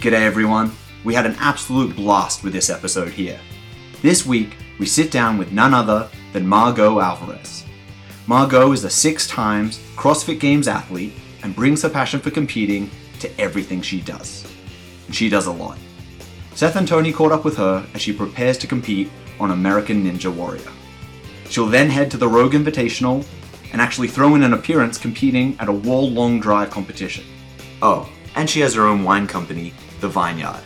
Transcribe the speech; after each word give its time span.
G'day 0.00 0.22
everyone. 0.22 0.72
We 1.04 1.12
had 1.12 1.26
an 1.26 1.36
absolute 1.38 1.94
blast 1.94 2.42
with 2.42 2.54
this 2.54 2.70
episode 2.70 3.10
here. 3.10 3.38
This 4.00 4.24
week, 4.24 4.56
we 4.78 4.86
sit 4.86 5.10
down 5.10 5.36
with 5.36 5.52
none 5.52 5.74
other 5.74 6.08
than 6.32 6.46
Margaux 6.48 7.00
Alvarez. 7.00 7.66
Margaux 8.26 8.72
is 8.72 8.82
a 8.84 8.88
six 8.88 9.26
times 9.26 9.78
CrossFit 9.96 10.40
Games 10.40 10.68
athlete 10.68 11.12
and 11.42 11.54
brings 11.54 11.82
her 11.82 11.90
passion 11.90 12.18
for 12.18 12.30
competing 12.30 12.90
to 13.18 13.30
everything 13.38 13.82
she 13.82 14.00
does. 14.00 14.50
And 15.04 15.14
she 15.14 15.28
does 15.28 15.48
a 15.48 15.52
lot. 15.52 15.76
Seth 16.54 16.76
and 16.76 16.88
Tony 16.88 17.12
caught 17.12 17.30
up 17.30 17.44
with 17.44 17.58
her 17.58 17.86
as 17.92 18.00
she 18.00 18.14
prepares 18.14 18.56
to 18.56 18.66
compete 18.66 19.10
on 19.38 19.50
American 19.50 20.02
Ninja 20.02 20.34
Warrior. 20.34 20.72
She'll 21.50 21.66
then 21.66 21.90
head 21.90 22.10
to 22.12 22.16
the 22.16 22.26
Rogue 22.26 22.54
Invitational 22.54 23.26
and 23.70 23.82
actually 23.82 24.08
throw 24.08 24.34
in 24.34 24.44
an 24.44 24.54
appearance 24.54 24.96
competing 24.96 25.58
at 25.60 25.68
a 25.68 25.72
World 25.72 26.14
Long 26.14 26.40
Drive 26.40 26.70
competition. 26.70 27.24
Oh, 27.82 28.10
and 28.34 28.48
she 28.48 28.60
has 28.60 28.74
her 28.74 28.86
own 28.86 29.04
wine 29.04 29.26
company, 29.26 29.74
The 30.00 30.08
Vineyard. 30.08 30.62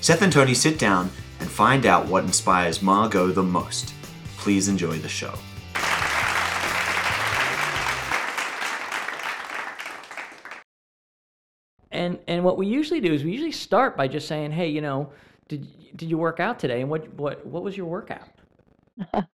Seth 0.00 0.22
and 0.22 0.32
Tony 0.32 0.54
sit 0.54 0.78
down 0.78 1.10
and 1.40 1.50
find 1.50 1.84
out 1.84 2.06
what 2.06 2.24
inspires 2.24 2.80
Margaux 2.80 3.32
the 3.32 3.42
most. 3.42 3.92
Please 4.38 4.68
enjoy 4.68 4.98
the 4.98 5.08
show. 5.08 5.34
And 11.90 12.18
and 12.28 12.44
what 12.44 12.56
we 12.56 12.66
usually 12.66 13.00
do 13.00 13.12
is 13.12 13.24
we 13.24 13.32
usually 13.32 13.52
start 13.52 13.96
by 13.96 14.08
just 14.08 14.28
saying, 14.28 14.52
"Hey, 14.52 14.68
you 14.68 14.80
know, 14.80 15.10
did 15.48 15.66
did 15.96 16.08
you 16.08 16.18
work 16.18 16.40
out 16.40 16.58
today? 16.58 16.80
And 16.80 16.90
what 16.90 17.12
what 17.14 17.44
what 17.46 17.62
was 17.62 17.76
your 17.76 17.86
workout?" 17.86 18.28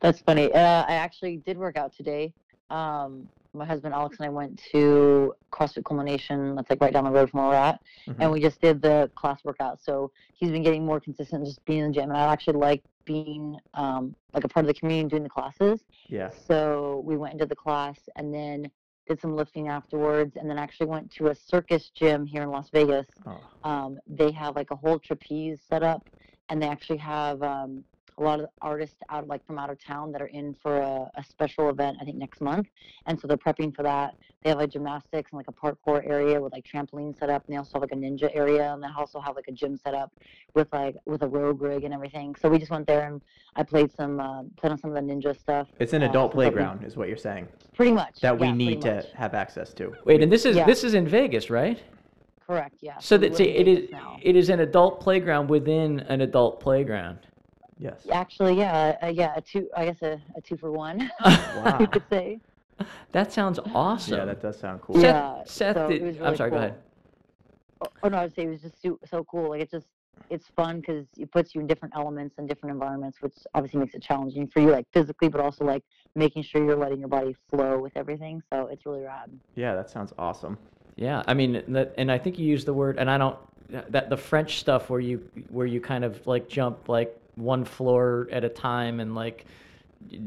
That's 0.00 0.20
funny. 0.20 0.52
Uh, 0.52 0.84
I 0.88 0.92
actually 0.92 1.38
did 1.38 1.56
work 1.56 1.76
out 1.76 1.92
today. 1.96 2.32
Um, 2.68 3.28
my 3.52 3.64
husband 3.64 3.94
Alex 3.94 4.16
and 4.18 4.26
I 4.26 4.28
went 4.30 4.62
to 4.72 5.34
CrossFit 5.52 5.84
Culmination. 5.84 6.54
That's 6.54 6.70
like 6.70 6.80
right 6.80 6.92
down 6.92 7.04
the 7.04 7.10
road 7.10 7.30
from 7.30 7.40
where 7.40 7.50
we're 7.50 7.54
at, 7.56 7.80
and 8.20 8.30
we 8.30 8.40
just 8.40 8.60
did 8.60 8.80
the 8.80 9.10
class 9.14 9.40
workout. 9.44 9.80
So 9.82 10.10
he's 10.34 10.50
been 10.50 10.62
getting 10.62 10.84
more 10.84 11.00
consistent, 11.00 11.44
just 11.44 11.64
being 11.64 11.80
in 11.80 11.86
the 11.88 11.94
gym, 11.94 12.10
and 12.10 12.18
I 12.18 12.32
actually 12.32 12.58
like 12.58 12.82
being 13.04 13.58
um, 13.74 14.14
like 14.32 14.44
a 14.44 14.48
part 14.48 14.64
of 14.64 14.68
the 14.68 14.78
community 14.78 15.00
and 15.00 15.10
doing 15.10 15.22
the 15.22 15.28
classes. 15.28 15.80
Yeah. 16.08 16.30
So 16.46 17.02
we 17.04 17.16
went 17.16 17.32
into 17.34 17.46
the 17.46 17.56
class 17.56 17.98
and 18.16 18.32
then 18.32 18.70
did 19.08 19.20
some 19.20 19.34
lifting 19.34 19.66
afterwards, 19.68 20.36
and 20.36 20.48
then 20.48 20.58
actually 20.58 20.86
went 20.86 21.10
to 21.12 21.28
a 21.28 21.34
circus 21.34 21.90
gym 21.92 22.24
here 22.26 22.42
in 22.42 22.50
Las 22.50 22.68
Vegas. 22.72 23.06
Oh, 23.26 23.40
Um, 23.64 23.98
they 24.06 24.30
have 24.30 24.54
like 24.54 24.70
a 24.70 24.76
whole 24.76 24.98
trapeze 25.00 25.58
set 25.68 25.82
up, 25.82 26.08
and 26.48 26.62
they 26.62 26.68
actually 26.68 26.98
have 26.98 27.42
um, 27.42 27.82
a 28.20 28.22
lot 28.24 28.40
of 28.40 28.46
artists 28.60 28.96
out 29.08 29.26
like 29.26 29.44
from 29.46 29.58
out 29.58 29.70
of 29.70 29.82
town 29.82 30.12
that 30.12 30.20
are 30.22 30.26
in 30.26 30.54
for 30.54 30.78
a, 30.78 31.10
a 31.16 31.24
special 31.24 31.70
event. 31.70 31.96
I 32.00 32.04
think 32.04 32.16
next 32.16 32.40
month, 32.40 32.68
and 33.06 33.18
so 33.18 33.26
they're 33.26 33.36
prepping 33.36 33.74
for 33.74 33.82
that. 33.82 34.14
They 34.42 34.50
have 34.50 34.58
like 34.58 34.70
gymnastics 34.70 35.32
and 35.32 35.38
like 35.38 35.48
a 35.48 35.52
parkour 35.52 36.06
area 36.08 36.40
with 36.40 36.52
like 36.52 36.64
trampoline 36.64 37.18
set 37.18 37.30
up, 37.30 37.44
and 37.46 37.54
they 37.54 37.58
also 37.58 37.72
have 37.74 37.82
like 37.82 37.92
a 37.92 37.96
ninja 37.96 38.30
area, 38.34 38.72
and 38.72 38.82
they 38.82 38.88
also 38.96 39.20
have 39.20 39.36
like 39.36 39.48
a 39.48 39.52
gym 39.52 39.76
set 39.76 39.94
up 39.94 40.12
with 40.54 40.68
like 40.72 40.96
with 41.06 41.22
a 41.22 41.28
rogue 41.28 41.60
rig 41.62 41.84
and 41.84 41.94
everything. 41.94 42.34
So 42.40 42.48
we 42.48 42.58
just 42.58 42.70
went 42.70 42.86
there 42.86 43.06
and 43.06 43.20
I 43.56 43.62
played 43.62 43.90
some 43.92 44.20
uh, 44.20 44.42
played 44.56 44.72
on 44.72 44.78
some 44.78 44.94
of 44.94 44.96
the 44.96 45.12
ninja 45.12 45.38
stuff. 45.38 45.68
it's 45.78 45.92
an 45.92 46.02
uh, 46.02 46.10
adult 46.10 46.32
so 46.32 46.38
that 46.40 46.44
we- 46.46 46.50
playground, 46.50 46.84
is 46.84 46.96
what 46.96 47.08
you're 47.08 47.16
saying, 47.16 47.48
pretty 47.74 47.92
much 47.92 48.20
that 48.20 48.38
we 48.38 48.46
yeah, 48.46 48.54
need 48.54 48.82
to 48.82 49.04
have 49.14 49.34
access 49.34 49.72
to. 49.74 49.94
Wait, 50.04 50.22
and 50.22 50.30
this 50.30 50.44
is 50.44 50.56
Yeah. 50.56 50.66
this 50.66 50.84
is 50.84 50.94
in 50.94 51.06
Vegas, 51.08 51.50
right? 51.50 51.82
Correct. 52.46 52.76
Yeah. 52.80 52.98
So 52.98 53.16
we 53.16 53.28
that 53.28 53.36
see, 53.36 53.44
it 53.44 53.68
is 53.68 53.90
now. 53.90 54.18
it 54.20 54.34
is 54.36 54.48
an 54.48 54.60
adult 54.60 55.00
playground 55.00 55.48
within 55.48 56.00
an 56.00 56.20
adult 56.20 56.60
playground. 56.60 57.18
Yes. 57.80 58.06
Actually, 58.12 58.58
yeah, 58.58 58.96
uh, 59.02 59.06
yeah, 59.06 59.32
a 59.36 59.40
two. 59.40 59.68
I 59.76 59.86
guess 59.86 60.02
a, 60.02 60.20
a 60.36 60.40
two 60.40 60.56
for 60.56 60.70
one. 60.70 61.10
Wow. 61.24 61.78
you 61.80 61.86
could 61.88 62.04
say. 62.10 62.40
That 63.12 63.32
sounds 63.32 63.58
awesome. 63.74 64.18
Yeah, 64.18 64.24
that 64.26 64.40
does 64.40 64.58
sound 64.58 64.80
cool. 64.82 64.96
Seth, 64.96 65.04
Yeah, 65.04 65.42
Seth 65.44 65.76
so 65.76 65.88
did, 65.88 66.02
it 66.02 66.04
was 66.04 66.16
I'm 66.16 66.22
really 66.22 66.36
sorry, 66.36 66.50
go 66.50 66.56
cool. 66.56 66.64
ahead. 66.64 66.78
Oh, 67.82 67.86
oh 68.04 68.08
no, 68.08 68.18
I 68.18 68.22
would 68.22 68.34
say 68.34 68.44
it 68.44 68.48
was 68.50 68.60
just 68.62 68.80
so, 68.80 68.98
so 69.10 69.24
cool. 69.24 69.50
Like 69.50 69.62
it's 69.62 69.70
just 69.72 69.86
it's 70.28 70.46
fun 70.54 70.80
because 70.80 71.06
it 71.18 71.30
puts 71.32 71.54
you 71.54 71.60
in 71.60 71.66
different 71.66 71.94
elements 71.96 72.36
and 72.38 72.48
different 72.48 72.74
environments, 72.74 73.20
which 73.20 73.34
obviously 73.54 73.80
makes 73.80 73.94
it 73.94 74.02
challenging 74.02 74.46
for 74.46 74.60
you, 74.60 74.70
like 74.70 74.86
physically, 74.92 75.28
but 75.28 75.40
also 75.40 75.64
like 75.64 75.82
making 76.14 76.42
sure 76.42 76.64
you're 76.64 76.76
letting 76.76 77.00
your 77.00 77.08
body 77.08 77.34
flow 77.50 77.78
with 77.78 77.96
everything. 77.96 78.42
So 78.52 78.66
it's 78.66 78.84
really 78.86 79.00
rad. 79.02 79.30
Yeah, 79.56 79.74
that 79.74 79.90
sounds 79.90 80.12
awesome. 80.18 80.56
Yeah, 80.96 81.22
I 81.26 81.34
mean, 81.34 81.62
that, 81.68 81.94
and 81.98 82.12
I 82.12 82.18
think 82.18 82.38
you 82.38 82.46
used 82.46 82.66
the 82.66 82.74
word, 82.74 82.98
and 82.98 83.10
I 83.10 83.16
don't 83.18 83.36
that 83.70 84.10
the 84.10 84.16
French 84.16 84.58
stuff 84.58 84.90
where 84.90 85.00
you 85.00 85.18
where 85.48 85.66
you 85.66 85.80
kind 85.80 86.04
of 86.04 86.26
like 86.26 86.48
jump 86.48 86.88
like 86.88 87.16
one 87.40 87.64
floor 87.64 88.28
at 88.30 88.44
a 88.44 88.48
time 88.48 89.00
and 89.00 89.14
like 89.14 89.46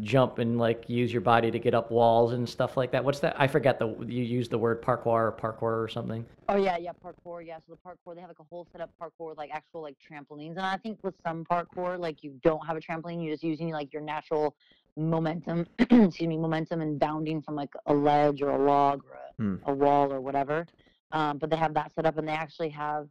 jump 0.01 0.37
and 0.37 0.59
like 0.59 0.87
use 0.87 1.11
your 1.11 1.21
body 1.21 1.49
to 1.49 1.57
get 1.57 1.73
up 1.73 1.89
walls 1.89 2.33
and 2.33 2.47
stuff 2.47 2.77
like 2.77 2.91
that. 2.91 3.03
What's 3.03 3.19
that? 3.21 3.35
I 3.39 3.47
forget 3.47 3.79
the 3.79 3.87
you 4.07 4.23
used 4.23 4.51
the 4.51 4.57
word 4.57 4.81
parkour 4.81 5.07
or 5.07 5.37
parkour 5.39 5.83
or 5.83 5.87
something. 5.87 6.25
Oh 6.47 6.57
yeah, 6.57 6.77
yeah, 6.77 6.91
parkour. 7.03 7.45
Yeah, 7.45 7.57
so 7.57 7.73
the 7.75 7.89
parkour 7.89 8.15
they 8.15 8.21
have 8.21 8.29
like 8.29 8.39
a 8.39 8.45
whole 8.49 8.67
setup 8.71 8.91
parkour 9.01 9.29
with 9.29 9.37
like 9.37 9.49
actual 9.51 9.81
like 9.81 9.95
trampolines, 9.99 10.51
and 10.51 10.61
I 10.61 10.77
think 10.77 10.99
with 11.03 11.15
some 11.25 11.45
parkour 11.45 11.99
like 11.99 12.23
you 12.23 12.39
don't 12.43 12.65
have 12.65 12.77
a 12.77 12.81
trampoline, 12.81 13.23
you're 13.23 13.33
just 13.33 13.43
using 13.43 13.69
like 13.69 13.91
your 13.91 14.01
natural 14.01 14.55
momentum, 14.95 15.65
excuse 15.79 16.27
me, 16.27 16.37
momentum 16.37 16.81
and 16.81 16.99
bounding 16.99 17.41
from 17.41 17.55
like 17.55 17.73
a 17.87 17.93
ledge 17.93 18.41
or 18.41 18.49
a 18.51 18.63
log 18.63 19.03
or 19.05 19.15
a, 19.15 19.19
Hmm. 19.41 19.55
a 19.65 19.73
wall 19.73 20.13
or 20.13 20.21
whatever. 20.21 20.67
Um, 21.11 21.39
but 21.39 21.49
they 21.49 21.57
have 21.57 21.73
that 21.73 21.91
set 21.95 22.05
up, 22.05 22.17
and 22.19 22.27
they 22.27 22.33
actually 22.33 22.69
have 22.69 23.07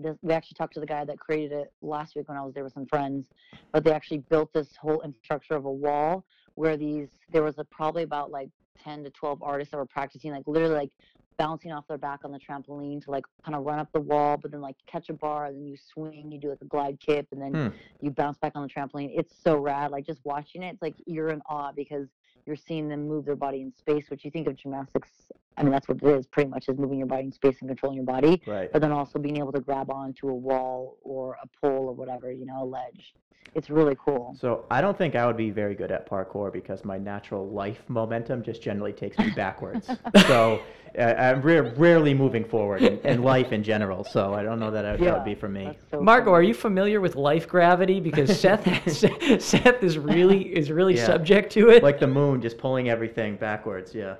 this. 0.00 0.16
We 0.22 0.32
actually 0.32 0.56
talked 0.56 0.74
to 0.74 0.80
the 0.80 0.86
guy 0.86 1.04
that 1.04 1.18
created 1.18 1.52
it 1.52 1.72
last 1.82 2.16
week 2.16 2.28
when 2.28 2.36
I 2.36 2.42
was 2.42 2.54
there 2.54 2.64
with 2.64 2.72
some 2.72 2.86
friends. 2.86 3.26
But 3.72 3.84
they 3.84 3.92
actually 3.92 4.18
built 4.18 4.52
this 4.52 4.68
whole 4.80 5.00
infrastructure 5.02 5.54
of 5.54 5.64
a 5.64 5.72
wall 5.72 6.24
where 6.54 6.76
these 6.76 7.08
there 7.32 7.42
was 7.42 7.58
a, 7.58 7.64
probably 7.64 8.02
about 8.02 8.30
like 8.30 8.48
10 8.82 9.04
to 9.04 9.10
12 9.10 9.42
artists 9.42 9.70
that 9.72 9.78
were 9.78 9.86
practicing 9.86 10.30
like 10.32 10.44
literally 10.46 10.74
like 10.74 10.90
bouncing 11.38 11.72
off 11.72 11.86
their 11.86 11.98
back 11.98 12.20
on 12.24 12.32
the 12.32 12.38
trampoline 12.38 13.02
to 13.04 13.10
like 13.10 13.24
kind 13.44 13.54
of 13.54 13.64
run 13.64 13.78
up 13.78 13.88
the 13.92 14.00
wall 14.00 14.36
but 14.36 14.50
then 14.50 14.60
like 14.60 14.76
catch 14.86 15.08
a 15.10 15.12
bar 15.12 15.46
and 15.46 15.56
then 15.56 15.66
you 15.66 15.76
swing 15.76 16.30
you 16.30 16.38
do 16.38 16.48
like 16.48 16.60
a 16.62 16.66
glide 16.66 16.98
kip 17.00 17.26
and 17.32 17.40
then 17.40 17.52
Hmm. 17.70 17.76
you 18.00 18.10
bounce 18.10 18.38
back 18.38 18.52
on 18.54 18.62
the 18.62 18.68
trampoline 18.68 19.10
it's 19.14 19.34
so 19.42 19.56
rad 19.56 19.90
like 19.90 20.06
just 20.06 20.20
watching 20.24 20.62
it 20.62 20.74
it's 20.74 20.82
like 20.82 20.94
you're 21.06 21.28
in 21.28 21.42
awe 21.48 21.72
because 21.72 22.08
you're 22.46 22.56
seeing 22.56 22.88
them 22.88 23.06
move 23.06 23.24
their 23.26 23.36
body 23.36 23.60
in 23.60 23.72
space 23.72 24.08
which 24.08 24.24
you 24.24 24.30
think 24.30 24.46
of 24.46 24.56
gymnastics 24.56 25.10
i 25.56 25.62
mean 25.62 25.72
that's 25.72 25.88
what 25.88 25.98
it 26.02 26.06
is 26.06 26.26
pretty 26.26 26.48
much 26.50 26.68
is 26.68 26.78
moving 26.78 26.98
your 26.98 27.06
body 27.06 27.24
in 27.24 27.32
space 27.32 27.56
and 27.60 27.68
controlling 27.68 27.96
your 27.96 28.04
body 28.06 28.42
Right. 28.46 28.72
but 28.72 28.80
then 28.82 28.92
also 28.92 29.18
being 29.18 29.38
able 29.38 29.52
to 29.52 29.60
grab 29.60 29.90
onto 29.90 30.28
a 30.28 30.34
wall 30.34 30.98
or 31.02 31.36
a 31.42 31.46
pole 31.60 31.86
or 31.88 31.92
whatever 31.94 32.30
you 32.32 32.46
know 32.46 32.62
a 32.62 32.64
ledge 32.64 33.14
it's 33.54 33.70
really 33.70 33.96
cool 34.04 34.36
So 34.38 34.66
I 34.70 34.82
don't 34.82 34.98
think 34.98 35.14
I 35.14 35.24
would 35.26 35.36
be 35.36 35.50
very 35.50 35.74
good 35.74 35.90
at 35.90 36.06
parkour 36.10 36.52
because 36.52 36.84
my 36.84 36.98
natural 36.98 37.48
life 37.48 37.82
momentum 37.88 38.42
just 38.42 38.60
generally 38.60 38.92
takes 38.92 39.16
me 39.18 39.30
backwards. 39.30 39.86
so 40.26 40.60
uh, 40.98 41.02
I'm 41.02 41.40
ra- 41.40 41.70
rarely 41.76 42.12
moving 42.12 42.44
forward 42.44 42.82
in, 42.82 42.98
in 42.98 43.22
life 43.22 43.52
in 43.52 43.62
general. 43.62 44.04
So 44.04 44.34
I 44.34 44.42
don't 44.42 44.58
know 44.60 44.70
that, 44.72 44.84
I, 44.84 44.96
that 44.98 45.14
would 45.14 45.24
be 45.24 45.34
for 45.34 45.48
me. 45.48 45.64
that's 45.66 45.78
so 45.90 46.00
Margaux, 46.02 46.32
funny. 46.32 46.36
are 46.36 46.42
you 46.42 46.52
familiar 46.54 47.00
with 47.00 47.16
life 47.16 47.48
gravity? 47.48 47.98
Because 47.98 48.38
Seth 48.38 48.66
Seth 49.42 49.82
is 49.82 49.96
really 49.96 50.42
is 50.54 50.70
really 50.70 50.96
Yeah. 50.96 51.06
subject 51.06 51.50
to 51.52 51.70
it. 51.70 51.82
Like 51.82 51.98
the 52.00 52.06
moon, 52.08 52.42
just 52.42 52.58
pulling 52.58 52.90
everything 52.90 53.36
backwards. 53.36 53.94
Yeah. 53.94 54.16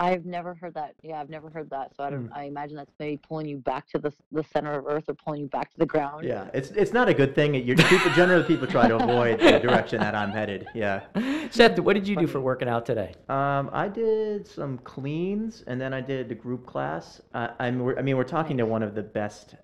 I've 0.00 0.24
never 0.24 0.54
heard 0.54 0.74
that. 0.74 0.94
Yeah, 1.02 1.20
I've 1.20 1.28
never 1.28 1.50
heard 1.50 1.70
that. 1.70 1.96
So 1.96 2.04
I 2.04 2.10
don't. 2.10 2.26
Hmm. 2.26 2.34
I 2.34 2.44
imagine 2.44 2.76
that's 2.76 2.92
maybe 3.00 3.16
pulling 3.16 3.46
you 3.46 3.58
back 3.58 3.88
to 3.90 3.98
the 3.98 4.12
the 4.30 4.44
center 4.52 4.78
of 4.78 4.86
Earth 4.86 5.04
or 5.08 5.14
pulling 5.14 5.40
you 5.40 5.48
back 5.48 5.70
to 5.72 5.78
the 5.78 5.86
ground. 5.86 6.24
Yeah. 6.24 6.48
It's 6.54 6.70
it's 6.70 6.92
not 6.92 7.08
a 7.08 7.14
good 7.14 7.34
thing. 7.34 7.54
You're, 7.54 7.76
people 7.76 8.12
generally 8.12 8.44
people 8.44 8.66
try 8.66 8.86
to 8.86 8.96
avoid 8.96 9.40
the 9.40 9.58
direction 9.58 10.00
that 10.00 10.14
I'm 10.14 10.30
headed. 10.30 10.68
Yeah. 10.74 11.02
Seth, 11.50 11.78
what 11.80 11.94
did 11.94 12.06
you 12.06 12.16
do 12.16 12.26
for 12.26 12.40
working 12.40 12.68
out 12.68 12.86
today? 12.86 13.12
Um, 13.28 13.70
I 13.72 13.88
did 13.88 14.46
some 14.46 14.78
cleans, 14.78 15.64
and 15.66 15.80
then 15.80 15.92
I 15.92 16.00
did 16.00 16.30
a 16.30 16.34
group 16.34 16.66
class. 16.66 17.20
Uh, 17.34 17.48
I'm, 17.58 17.98
I 17.98 18.02
mean, 18.02 18.16
we're 18.16 18.24
talking 18.24 18.56
to 18.58 18.66
one 18.66 18.82
of 18.82 18.94
the 18.94 19.02
best, 19.02 19.56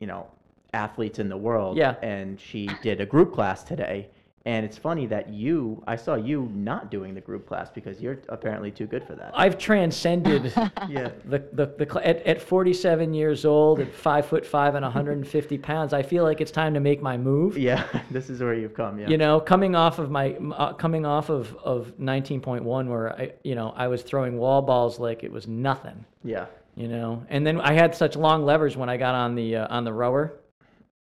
you 0.00 0.06
know, 0.06 0.26
athletes 0.74 1.18
in 1.18 1.28
the 1.28 1.36
world. 1.36 1.76
Yeah. 1.76 1.94
And 2.02 2.38
she 2.38 2.68
did 2.82 3.00
a 3.00 3.06
group 3.06 3.32
class 3.32 3.62
today. 3.62 4.10
And 4.46 4.64
it's 4.64 4.78
funny 4.78 5.06
that 5.06 5.28
you, 5.28 5.82
I 5.88 5.96
saw 5.96 6.14
you 6.14 6.48
not 6.54 6.88
doing 6.88 7.14
the 7.14 7.20
group 7.20 7.48
class 7.48 7.68
because 7.68 8.00
you're 8.00 8.20
apparently 8.28 8.70
too 8.70 8.86
good 8.86 9.04
for 9.04 9.16
that. 9.16 9.32
I've 9.34 9.58
transcended 9.58 10.52
yeah. 10.88 11.10
the 11.24 11.40
the, 11.52 11.66
the 11.76 11.84
cl- 11.84 12.04
at, 12.04 12.24
at 12.24 12.40
47 12.40 13.12
years 13.12 13.44
old, 13.44 13.80
at 13.80 13.92
five 13.92 14.24
foot 14.24 14.46
five 14.46 14.76
and 14.76 14.84
150 14.84 15.58
pounds. 15.58 15.92
I 15.92 16.04
feel 16.04 16.22
like 16.22 16.40
it's 16.40 16.52
time 16.52 16.74
to 16.74 16.80
make 16.80 17.02
my 17.02 17.16
move. 17.16 17.58
Yeah. 17.58 17.84
This 18.10 18.30
is 18.30 18.40
where 18.40 18.54
you've 18.54 18.72
come. 18.72 19.00
Yeah. 19.00 19.08
You 19.08 19.18
know, 19.18 19.40
coming 19.40 19.74
off 19.74 19.98
of 19.98 20.10
my 20.12 20.34
uh, 20.34 20.72
coming 20.74 21.04
off 21.04 21.28
of 21.28 21.54
of 21.56 21.92
19.1, 21.98 22.86
where 22.86 23.12
I 23.20 23.32
you 23.42 23.56
know 23.56 23.74
I 23.76 23.88
was 23.88 24.02
throwing 24.02 24.38
wall 24.38 24.62
balls 24.62 25.00
like 25.00 25.24
it 25.24 25.32
was 25.32 25.48
nothing. 25.48 26.04
Yeah. 26.22 26.46
You 26.76 26.86
know, 26.86 27.26
and 27.30 27.44
then 27.44 27.60
I 27.60 27.72
had 27.72 27.96
such 27.96 28.14
long 28.14 28.44
levers 28.44 28.76
when 28.76 28.88
I 28.88 28.96
got 28.96 29.16
on 29.16 29.34
the 29.34 29.56
uh, 29.56 29.76
on 29.76 29.82
the 29.82 29.92
rower. 29.92 30.38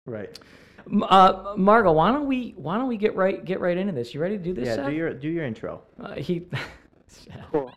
Right. 0.05 0.39
M- 0.91 1.03
Uh, 1.03 1.53
Margaux, 1.57 1.91
why 1.93 2.11
don't 2.11 2.27
we 2.27 2.53
why 2.57 2.77
don't 2.77 2.87
we 2.87 2.97
get 2.97 3.15
right 3.15 3.43
get 3.43 3.59
right 3.59 3.77
into 3.77 3.93
this? 3.93 4.13
You 4.13 4.21
ready 4.21 4.37
to 4.37 4.43
do 4.43 4.53
this? 4.53 4.65
Yeah. 4.67 4.75
Seth? 4.75 4.89
Do 4.89 4.95
your 4.95 5.13
do 5.13 5.29
your 5.29 5.45
intro. 5.45 5.81
Uh, 6.01 6.15
he. 6.15 6.47
Cool. 7.51 7.71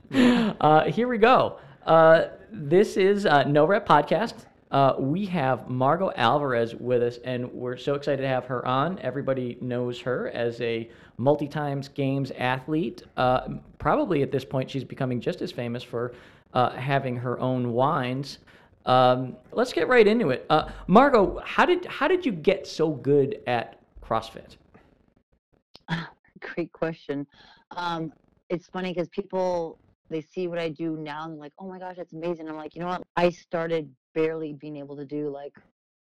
uh, 0.61 0.85
here 0.85 1.09
we 1.09 1.19
go. 1.19 1.59
Uh, 1.85 2.29
this 2.51 2.97
is 2.97 3.27
uh, 3.27 3.45
No 3.45 3.67
Rep 3.67 3.87
Podcast. 3.87 4.47
Uh, 4.71 4.95
we 4.99 5.27
have 5.27 5.69
Margaux 5.69 6.11
Alvarez 6.17 6.75
with 6.75 7.03
us, 7.03 7.19
and 7.25 7.53
we're 7.53 7.77
so 7.77 7.95
excited 7.95 8.23
to 8.23 8.29
have 8.29 8.47
her 8.47 8.67
on. 8.67 8.99
Everybody 9.01 9.59
knows 9.61 10.01
her 10.01 10.29
as 10.31 10.61
a 10.63 10.91
multi 11.19 11.47
times 11.49 11.89
games 11.89 12.33
athlete. 12.39 13.03
Uh, 13.17 13.49
probably 13.79 14.23
at 14.23 14.33
this 14.33 14.45
point, 14.45 14.71
she's 14.71 14.85
becoming 14.85 15.21
just 15.21 15.43
as 15.43 15.53
famous 15.53 15.83
for 15.83 16.13
uh, 16.55 16.71
having 16.71 17.15
her 17.17 17.39
own 17.39 17.73
wines. 17.73 18.39
Um, 18.87 19.37
let's 19.53 19.73
get 19.73 19.89
right 19.89 20.07
into 20.07 20.31
it. 20.31 20.47
Uh, 20.49 20.71
Margaux, 20.87 21.41
how 21.45 21.67
did 21.67 21.85
how 21.87 22.07
did 22.09 22.25
you 22.25 22.33
get 22.33 22.67
so 22.67 22.91
good 22.91 23.41
at 23.47 23.79
CrossFit? 24.03 24.57
Great 26.55 26.73
question. 26.73 27.27
Um, 27.73 28.13
it's 28.49 28.69
funny 28.69 28.93
because 28.93 29.09
people 29.09 29.79
they 30.09 30.21
see 30.21 30.47
what 30.47 30.59
I 30.59 30.69
do 30.69 30.97
now 30.97 31.25
and 31.25 31.33
they're 31.35 31.41
like, 31.41 31.53
"Oh 31.59 31.67
my 31.69 31.79
gosh, 31.79 31.97
that's 31.97 32.13
amazing!" 32.13 32.49
I'm 32.49 32.57
like, 32.57 32.75
you 32.77 32.81
know 32.81 32.87
what? 32.87 33.03
I 33.17 33.31
started 33.31 33.91
barely 34.15 34.53
being 34.53 34.77
able 34.77 34.97
to 34.97 35.05
do 35.05 35.29
like 35.29 35.53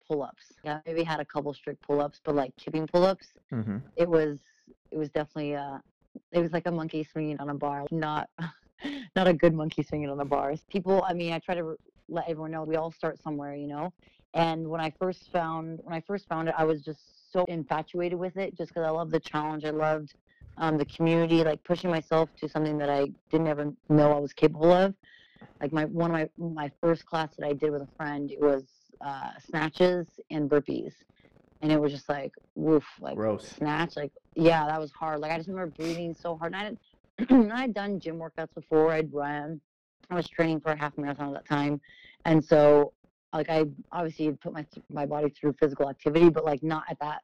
pull-ups. 0.07 0.53
Yeah, 0.63 0.79
maybe 0.85 1.03
had 1.03 1.19
a 1.19 1.25
couple 1.25 1.51
strict 1.55 1.81
pull-ups, 1.81 2.21
but 2.23 2.35
like 2.35 2.55
kipping 2.57 2.85
pull-ups, 2.87 3.27
Mm-hmm. 3.51 3.77
it 3.95 4.07
was 4.07 4.39
it 4.91 4.97
was 4.97 5.09
definitely 5.09 5.55
uh, 5.55 5.77
it 6.31 6.39
was 6.39 6.51
like 6.51 6.67
a 6.67 6.71
monkey 6.71 7.03
swinging 7.03 7.39
on 7.39 7.49
a 7.49 7.55
bar, 7.55 7.85
not 7.89 8.29
not 9.15 9.27
a 9.27 9.33
good 9.33 9.55
monkey 9.55 9.81
swinging 9.81 10.09
on 10.11 10.17
the 10.17 10.25
bars. 10.25 10.65
People, 10.69 11.03
I 11.07 11.13
mean, 11.13 11.33
I 11.33 11.39
try 11.39 11.55
to 11.55 11.65
r- 11.69 11.77
let 12.09 12.27
everyone 12.29 12.51
know 12.51 12.63
we 12.63 12.75
all 12.75 12.91
start 12.91 13.21
somewhere, 13.21 13.55
you 13.55 13.67
know. 13.67 13.93
And 14.33 14.67
when 14.67 14.81
I 14.81 14.93
first 14.99 15.29
found 15.31 15.79
when 15.83 15.93
I 15.95 16.01
first 16.01 16.27
found 16.27 16.49
it, 16.49 16.55
I 16.57 16.65
was 16.65 16.81
just 16.81 16.99
so 17.31 17.45
infatuated 17.47 18.19
with 18.19 18.37
it, 18.37 18.57
just 18.57 18.73
because 18.73 18.85
I 18.85 18.89
loved 18.91 19.11
the 19.11 19.19
challenge. 19.19 19.65
I 19.65 19.69
loved 19.69 20.13
um, 20.57 20.77
the 20.77 20.85
community, 20.85 21.43
like 21.43 21.63
pushing 21.63 21.89
myself 21.89 22.29
to 22.39 22.49
something 22.49 22.77
that 22.77 22.89
I 22.89 23.07
didn't 23.31 23.47
ever 23.47 23.71
know 23.89 24.11
I 24.11 24.19
was 24.19 24.33
capable 24.33 24.71
of. 24.71 24.93
Like 25.61 25.71
my 25.71 25.85
one 25.85 26.11
of 26.11 26.29
my 26.37 26.53
my 26.53 26.71
first 26.81 27.05
class 27.05 27.29
that 27.37 27.45
I 27.47 27.53
did 27.53 27.71
with 27.71 27.81
a 27.81 27.89
friend, 27.97 28.29
it 28.29 28.41
was 28.41 28.65
uh, 29.05 29.31
snatches 29.49 30.07
and 30.29 30.49
burpees, 30.49 30.93
and 31.61 31.71
it 31.71 31.79
was 31.79 31.91
just 31.91 32.09
like 32.09 32.31
woof, 32.55 32.85
like 32.99 33.15
Gross. 33.15 33.47
snatch, 33.47 33.95
like 33.95 34.11
yeah, 34.35 34.65
that 34.65 34.79
was 34.79 34.91
hard. 34.91 35.21
Like 35.21 35.31
I 35.31 35.37
just 35.37 35.47
remember 35.47 35.73
breathing 35.77 36.13
so 36.13 36.37
hard. 36.37 36.53
And 36.53 36.77
I 37.19 37.23
had 37.29 37.51
I'd 37.51 37.73
done 37.73 37.99
gym 38.01 38.17
workouts 38.19 38.53
before. 38.53 38.91
I'd 38.91 39.13
run. 39.13 39.61
I 40.09 40.15
was 40.15 40.27
training 40.27 40.59
for 40.59 40.71
a 40.71 40.77
half 40.77 40.97
marathon 40.97 41.29
at 41.29 41.33
that 41.33 41.47
time, 41.47 41.81
and 42.25 42.43
so 42.43 42.93
like 43.33 43.49
I 43.49 43.65
obviously 43.91 44.31
put 44.31 44.53
my 44.53 44.65
my 44.89 45.05
body 45.05 45.29
through 45.29 45.53
physical 45.59 45.89
activity, 45.89 46.29
but 46.29 46.45
like 46.45 46.63
not 46.63 46.83
at 46.89 46.99
that 46.99 47.21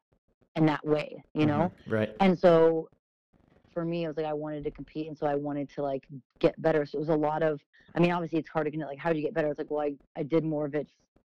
in 0.56 0.66
that 0.66 0.86
way, 0.86 1.24
you 1.34 1.46
know. 1.46 1.72
Mm-hmm. 1.86 1.94
Right. 1.94 2.16
And 2.20 2.38
so 2.38 2.90
for 3.74 3.86
me, 3.86 4.04
it 4.04 4.08
was 4.08 4.18
like 4.18 4.26
I 4.26 4.34
wanted 4.34 4.64
to 4.66 4.72
compete, 4.72 5.08
and 5.08 5.18
so 5.18 5.26
I 5.26 5.36
wanted 5.36 5.70
to 5.76 5.82
like 5.82 6.06
get 6.40 6.60
better. 6.62 6.86
So 6.86 6.98
it 6.98 7.00
was 7.00 7.10
a 7.10 7.16
lot 7.16 7.44
of. 7.44 7.60
I 7.96 8.00
mean, 8.00 8.12
obviously 8.12 8.40
it's 8.40 8.50
hard 8.50 8.66
to 8.66 8.72
get 8.72 8.86
like 8.86 9.00
how 9.00 9.12
do 9.12 9.20
you 9.20 9.24
get 9.24 9.34
better? 9.34 9.50
It's 9.50 9.60
like 9.60 9.72
well, 9.72 9.82
I 9.82 9.96
I 10.20 10.24
did 10.24 10.44
more 10.44 10.66
of 10.66 10.76
it 10.76 10.88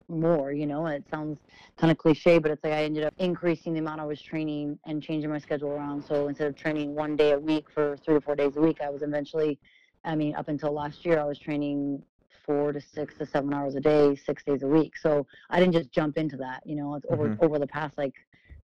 more, 0.08 0.52
you 0.52 0.66
know. 0.66 0.86
And 0.86 0.94
it 0.94 1.04
sounds 1.10 1.38
kind 1.76 1.90
of 1.90 1.98
cliche, 1.98 2.38
but 2.38 2.50
it's 2.50 2.64
like 2.64 2.72
I 2.72 2.84
ended 2.84 3.04
up 3.04 3.14
increasing 3.18 3.72
the 3.74 3.80
amount 3.80 4.00
I 4.00 4.04
was 4.04 4.20
training 4.20 4.78
and 4.86 5.02
changing 5.02 5.30
my 5.30 5.38
schedule 5.38 5.70
around. 5.70 6.04
So 6.04 6.28
instead 6.28 6.48
of 6.48 6.56
training 6.56 6.94
one 6.94 7.16
day 7.16 7.32
a 7.32 7.38
week 7.38 7.70
for 7.70 7.96
three 8.04 8.14
to 8.14 8.20
four 8.20 8.36
days 8.36 8.56
a 8.56 8.60
week, 8.60 8.78
I 8.82 8.90
was 8.90 9.02
eventually, 9.02 9.58
I 10.04 10.14
mean, 10.14 10.34
up 10.34 10.48
until 10.48 10.72
last 10.72 11.04
year, 11.04 11.18
I 11.20 11.24
was 11.24 11.38
training 11.38 12.02
four 12.46 12.72
to 12.72 12.80
six 12.80 13.16
to 13.18 13.26
seven 13.26 13.52
hours 13.52 13.74
a 13.74 13.80
day, 13.80 14.16
six 14.16 14.42
days 14.44 14.62
a 14.62 14.66
week. 14.66 14.96
So 14.96 15.26
I 15.50 15.60
didn't 15.60 15.74
just 15.74 15.92
jump 15.92 16.16
into 16.16 16.36
that, 16.38 16.62
you 16.64 16.74
know. 16.76 16.94
It's 16.94 17.06
over 17.10 17.28
Mhm. 17.28 17.42
over 17.42 17.58
the 17.58 17.66
past 17.66 17.98
like 17.98 18.14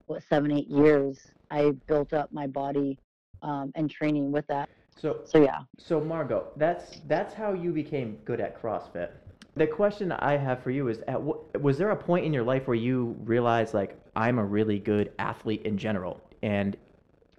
what 0.08 0.24
seven 0.24 0.52
eight 0.52 0.68
years, 0.68 1.20
I 1.52 1.72
built 1.88 2.14
up 2.14 2.32
my 2.32 2.48
body 2.48 3.00
um, 3.42 3.72
and 3.76 3.90
training 3.90 4.32
with 4.32 4.48
that. 4.48 4.70
So 4.96 5.22
So 5.26 5.42
yeah. 5.44 5.60
So 5.78 6.00
Margaux, 6.00 6.48
that's 6.56 7.02
that's 7.08 7.34
how 7.34 7.54
you 7.54 7.72
became 7.72 8.18
good 8.26 8.40
at 8.40 8.60
CrossFit. 8.62 9.10
The 9.56 9.68
question 9.68 10.12
I 10.12 10.38
have 10.38 10.62
for 10.64 10.72
you 10.72 10.88
is: 10.88 11.00
at 11.08 11.22
what, 11.22 11.62
was 11.62 11.78
there 11.78 11.92
a 11.92 11.96
point 11.96 12.26
in 12.26 12.34
your 12.34 12.44
life 12.44 12.68
where 12.68 12.76
you 12.76 13.16
realized 13.24 13.74
like 13.74 13.98
I'm 14.16 14.40
a 14.40 14.46
really 14.46 14.80
good 14.80 15.12
athlete 15.20 15.64
in 15.64 15.78
general, 15.78 16.22
and 16.42 16.78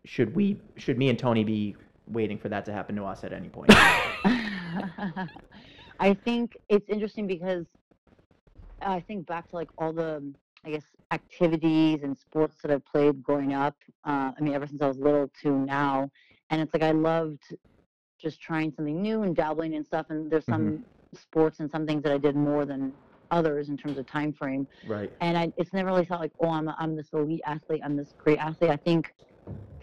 should 0.04 0.34
we 0.34 0.60
should 0.76 0.98
me 0.98 1.08
and 1.08 1.18
Tony 1.18 1.44
be 1.44 1.76
waiting 2.08 2.38
for 2.38 2.48
that 2.48 2.64
to 2.66 2.72
happen 2.72 2.96
to 2.96 3.04
us 3.04 3.24
at 3.24 3.32
any 3.32 3.48
point? 3.48 3.70
I 5.98 6.14
think 6.24 6.56
it's 6.68 6.88
interesting 6.88 7.26
because 7.26 7.66
I 8.82 9.00
think 9.00 9.26
back 9.26 9.48
to 9.50 9.56
like 9.56 9.70
all 9.78 9.92
the, 9.92 10.22
I 10.64 10.70
guess, 10.70 10.84
activities 11.10 12.02
and 12.02 12.16
sports 12.16 12.56
that 12.62 12.70
I've 12.70 12.84
played 12.84 13.22
growing 13.22 13.54
up. 13.54 13.76
Uh, 14.04 14.32
I 14.36 14.40
mean, 14.40 14.54
ever 14.54 14.66
since 14.66 14.82
I 14.82 14.88
was 14.88 14.98
little 14.98 15.30
to 15.42 15.50
now, 15.50 16.10
and 16.50 16.60
it's 16.60 16.74
like 16.74 16.82
I 16.82 16.92
loved 16.92 17.42
just 18.18 18.40
trying 18.40 18.72
something 18.72 19.00
new 19.00 19.22
and 19.22 19.34
dabbling 19.34 19.74
and 19.74 19.84
stuff. 19.84 20.06
And 20.10 20.30
there's 20.30 20.46
some 20.46 20.84
sports 21.14 21.60
and 21.60 21.70
some 21.70 21.86
things 21.86 22.02
that 22.02 22.12
I 22.12 22.18
did 22.18 22.36
more 22.36 22.64
than 22.64 22.92
others 23.30 23.68
in 23.68 23.76
terms 23.76 23.98
of 23.98 24.06
time 24.06 24.32
frame 24.32 24.66
right. 24.86 25.10
and 25.20 25.36
I, 25.36 25.52
it's 25.56 25.72
never 25.72 25.88
really 25.88 26.04
felt 26.04 26.20
like 26.20 26.32
oh 26.40 26.48
I'm, 26.48 26.68
I'm 26.78 26.96
this 26.96 27.08
elite 27.12 27.40
athlete 27.44 27.80
i'm 27.84 27.96
this 27.96 28.14
great 28.18 28.38
athlete 28.38 28.70
i 28.70 28.76
think 28.76 29.14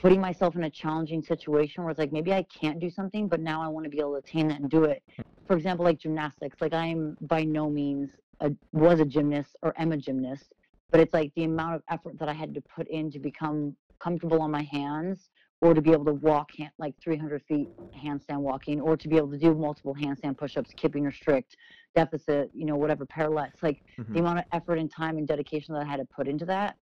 putting 0.02 0.20
myself 0.20 0.56
in 0.56 0.64
a 0.64 0.70
challenging 0.70 1.22
situation 1.22 1.84
where 1.84 1.92
it's 1.92 2.00
like 2.00 2.12
maybe 2.12 2.34
i 2.34 2.44
can't 2.44 2.80
do 2.80 2.90
something 2.90 3.28
but 3.28 3.40
now 3.40 3.62
i 3.62 3.68
want 3.68 3.84
to 3.84 3.90
be 3.90 4.00
able 4.00 4.12
to 4.12 4.18
attain 4.18 4.48
that 4.48 4.60
and 4.60 4.70
do 4.70 4.84
it 4.84 5.02
for 5.48 5.56
example 5.56 5.86
like 5.86 6.00
gymnastics 6.00 6.58
like 6.62 6.74
i'm 6.74 7.16
by 7.22 7.44
no 7.44 7.70
means 7.70 8.12
a, 8.42 8.52
was 8.72 9.00
a 9.00 9.06
gymnast 9.06 9.56
or 9.62 9.74
am 9.80 9.92
a 9.92 9.98
gymnast 9.98 10.54
but 10.92 11.00
it's 11.00 11.14
like 11.14 11.32
the 11.36 11.44
amount 11.44 11.76
of 11.76 11.82
effort 11.90 12.18
that 12.20 12.28
i 12.30 12.34
had 12.34 12.54
to 12.54 12.62
put 12.76 12.88
in 12.90 13.10
to 13.12 13.20
become 13.20 13.76
comfortable 14.00 14.42
on 14.42 14.52
my 14.52 14.64
hands 14.64 15.30
or 15.62 15.74
to 15.74 15.82
be 15.82 15.92
able 15.94 16.04
to 16.04 16.14
walk 16.14 16.50
hand, 16.58 16.72
like 16.78 16.94
300 17.02 17.42
feet 17.44 17.70
handstand 17.96 18.40
walking 18.40 18.82
or 18.82 18.98
to 18.98 19.08
be 19.08 19.16
able 19.16 19.30
to 19.32 19.38
do 19.38 19.54
multiple 19.54 19.96
handstand 19.96 20.38
push-ups 20.38 20.72
kipping 20.76 21.06
or 21.06 21.12
strict 21.12 21.56
deficit 21.96 22.50
you 22.54 22.66
know 22.66 22.76
whatever 22.76 23.06
parallettes 23.06 23.62
like 23.62 23.82
Mhm. 24.00 24.14
the 24.14 24.20
amount 24.20 24.40
of 24.40 24.46
effort 24.52 24.80
and 24.80 24.92
time 24.92 25.18
and 25.20 25.28
dedication 25.28 25.74
that 25.76 25.86
I 25.86 25.90
had 25.90 25.98
to 25.98 26.06
put 26.06 26.28
into 26.28 26.44
that. 26.46 26.76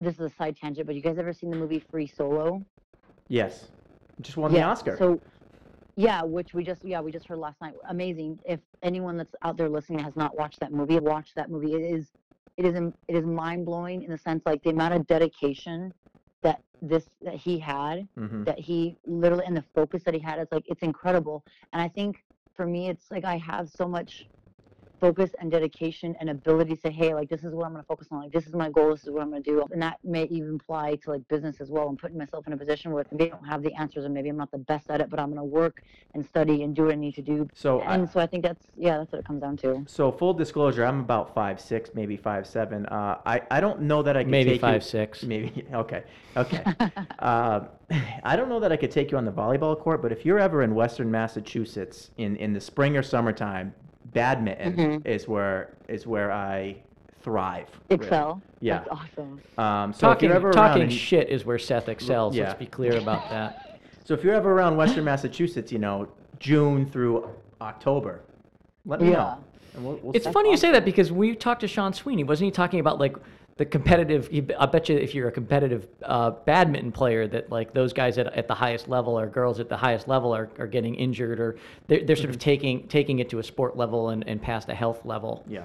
This 0.00 0.14
is 0.14 0.20
a 0.20 0.30
side 0.30 0.56
tangent, 0.56 0.86
but 0.86 0.94
you 0.96 1.02
guys 1.02 1.18
ever 1.18 1.32
seen 1.32 1.50
the 1.50 1.56
movie 1.56 1.80
Free 1.90 2.06
Solo? 2.06 2.64
Yes. 3.28 3.68
Just 4.20 4.36
won 4.36 4.52
the 4.52 4.58
Yeah, 4.58 4.68
Oscar. 4.70 4.96
So, 4.96 5.20
yeah, 5.96 6.22
which 6.22 6.54
we 6.54 6.64
just 6.64 6.82
yeah 6.84 7.00
we 7.00 7.12
just 7.12 7.28
heard 7.28 7.38
last 7.38 7.60
night. 7.60 7.74
Amazing. 7.88 8.38
If 8.46 8.60
anyone 8.82 9.16
that's 9.16 9.34
out 9.42 9.56
there 9.58 9.68
listening 9.68 9.98
has 10.00 10.16
not 10.16 10.36
watched 10.36 10.60
that 10.60 10.72
movie, 10.72 10.98
watch 10.98 11.30
that 11.36 11.50
movie. 11.50 11.74
It 11.74 11.82
is 11.82 12.12
it 12.56 12.64
is 12.64 12.74
it 12.76 13.14
is 13.16 13.24
mind 13.26 13.66
blowing 13.66 14.02
in 14.02 14.10
the 14.10 14.18
sense 14.18 14.42
like 14.46 14.62
the 14.62 14.70
amount 14.70 14.94
of 14.94 15.06
dedication 15.06 15.92
that 16.42 16.60
this 16.82 17.08
that 17.22 17.34
he 17.34 17.58
had 17.58 18.08
hmm 18.16 18.44
that 18.44 18.58
he 18.58 18.96
literally 19.06 19.44
and 19.46 19.56
the 19.56 19.64
focus 19.74 20.02
that 20.04 20.14
he 20.14 20.20
had 20.20 20.38
is 20.40 20.48
like 20.50 20.64
it's 20.66 20.82
incredible 20.82 21.44
and 21.72 21.82
i 21.82 21.88
think 21.88 22.16
for 22.56 22.66
me 22.66 22.88
it's 22.88 23.10
like 23.10 23.24
i 23.24 23.36
have 23.36 23.68
so 23.68 23.86
much 23.86 24.28
focus 25.00 25.30
and 25.40 25.50
dedication 25.50 26.14
and 26.20 26.28
ability 26.30 26.74
to 26.74 26.80
say 26.80 26.90
hey 26.90 27.14
like 27.14 27.28
this 27.28 27.42
is 27.42 27.54
what 27.54 27.64
i'm 27.64 27.72
going 27.72 27.82
to 27.82 27.86
focus 27.86 28.08
on 28.10 28.20
like 28.22 28.32
this 28.32 28.46
is 28.46 28.54
my 28.54 28.68
goal 28.70 28.90
this 28.90 29.02
is 29.04 29.10
what 29.10 29.22
i'm 29.22 29.30
going 29.30 29.42
to 29.42 29.50
do 29.50 29.64
and 29.72 29.80
that 29.80 29.98
may 30.04 30.24
even 30.24 30.56
apply 30.56 30.94
to 30.96 31.10
like 31.10 31.26
business 31.28 31.60
as 31.60 31.70
well 31.70 31.88
and 31.88 31.98
putting 31.98 32.18
myself 32.18 32.46
in 32.46 32.52
a 32.52 32.56
position 32.56 32.92
where 32.92 33.04
maybe 33.10 33.24
i 33.24 33.28
don't 33.28 33.46
have 33.46 33.62
the 33.62 33.72
answers 33.74 34.04
and 34.04 34.12
maybe 34.12 34.28
i'm 34.28 34.36
not 34.36 34.50
the 34.50 34.58
best 34.58 34.90
at 34.90 35.00
it 35.00 35.08
but 35.08 35.18
i'm 35.18 35.26
going 35.28 35.38
to 35.38 35.44
work 35.44 35.82
and 36.14 36.24
study 36.24 36.62
and 36.62 36.76
do 36.76 36.84
what 36.84 36.92
i 36.92 36.96
need 36.96 37.14
to 37.14 37.22
do 37.22 37.48
So 37.54 37.80
I, 37.80 37.94
and 37.94 38.10
so 38.10 38.20
i 38.20 38.26
think 38.26 38.42
that's 38.42 38.66
yeah 38.76 38.98
that's 38.98 39.10
what 39.12 39.20
it 39.20 39.24
comes 39.24 39.40
down 39.40 39.56
to 39.58 39.82
so 39.86 40.12
full 40.12 40.34
disclosure, 40.34 40.84
I'm 40.84 41.00
about 41.00 41.34
five 41.34 41.60
six, 41.60 41.90
maybe 41.94 42.16
five 42.16 42.46
seven. 42.46 42.84
Uh, 42.86 43.18
I 43.24 43.40
I 43.50 43.60
don't 43.60 43.82
know 43.82 44.02
that 44.02 44.16
I 44.16 44.22
could 44.24 44.30
Maybe 44.30 44.50
take 44.50 44.56
you- 44.60 44.66
five 44.68 44.84
six. 44.84 45.22
Maybe 45.22 45.64
okay, 45.74 46.02
okay. 46.36 46.62
uh, 47.18 47.60
I 48.22 48.36
don't 48.36 48.48
know 48.48 48.60
that 48.60 48.72
I 48.72 48.76
could 48.76 48.90
take 48.90 49.10
you 49.10 49.16
on 49.18 49.24
the 49.24 49.32
volleyball 49.32 49.78
court, 49.78 50.02
but 50.02 50.12
if 50.12 50.24
you're 50.26 50.38
ever 50.38 50.62
in 50.62 50.74
Western 50.74 51.10
Massachusetts 51.10 52.10
in, 52.18 52.36
in 52.36 52.52
the 52.52 52.60
spring 52.60 52.96
or 52.96 53.02
summertime, 53.02 53.74
badminton 54.12 54.74
Mhm. 55.02 55.06
is 55.06 55.28
where 55.28 55.70
is 55.88 56.06
where 56.06 56.32
I 56.32 56.76
thrive. 57.22 57.68
really. 57.90 58.02
excel 58.02 58.42
Yeah. 58.60 58.78
that's 58.78 58.88
awesome 58.90 59.40
Um, 59.58 59.92
so 59.92 60.00
talking 60.08 60.30
ever 60.30 60.52
talking 60.52 60.82
and- 60.84 60.92
shit 60.92 61.28
is 61.28 61.44
where 61.44 61.58
Seth 61.58 61.88
excels. 61.88 62.34
yeah. 62.36 62.44
Let's 62.48 62.58
be 62.58 62.66
clear 62.66 62.96
about 62.96 63.28
that. 63.30 63.78
so 64.04 64.14
if 64.14 64.24
you're 64.24 64.34
ever 64.34 64.52
around 64.52 64.76
Western 64.76 65.04
Massachusetts, 65.04 65.70
you 65.70 65.78
know 65.78 66.08
June 66.38 66.86
through 66.86 67.28
October, 67.60 68.20
let 68.86 69.00
me 69.00 69.08
Yeah. 69.10 69.16
know. 69.16 69.36
And 69.74 69.84
we'll, 69.84 70.00
we'll 70.02 70.16
It's 70.16 70.24
set- 70.24 70.32
funny 70.32 70.50
you 70.50 70.56
say 70.56 70.72
that 70.72 70.84
because 70.86 71.12
we 71.12 71.34
talked 71.36 71.60
to 71.60 71.68
Sean 71.68 71.92
Sweeney. 71.92 72.24
Wasn't 72.24 72.44
he 72.44 72.50
talking 72.50 72.80
about 72.80 72.98
like 72.98 73.14
the 73.60 73.66
competitive? 73.66 74.26
he- 74.28 74.54
I 74.58 74.64
bet 74.64 74.88
you 74.88 74.96
if 74.96 75.14
you're 75.14 75.28
a 75.28 75.32
competitive 75.32 75.86
uh, 76.02 76.30
badminton 76.30 76.90
player, 76.92 77.28
that 77.28 77.50
like 77.50 77.74
those 77.74 77.92
guys 77.92 78.16
at, 78.16 78.26
at 78.34 78.48
the 78.48 78.54
highest 78.54 78.88
level 78.88 79.18
or 79.20 79.26
girls 79.26 79.60
at 79.60 79.68
the 79.68 79.76
highest 79.76 80.08
level 80.08 80.34
are, 80.34 80.48
are 80.58 80.66
getting 80.66 80.94
injured 80.94 81.38
or 81.38 81.56
they're, 81.86 82.02
they're 82.04 82.16
sort 82.16 82.30
of 82.30 82.38
taking 82.38 82.88
taking 82.88 83.18
it 83.18 83.28
to 83.28 83.38
a 83.38 83.42
sport 83.42 83.76
level 83.76 84.08
and, 84.08 84.26
and 84.26 84.40
past 84.40 84.70
a 84.70 84.74
health 84.74 85.04
level. 85.04 85.44
Yeah. 85.46 85.64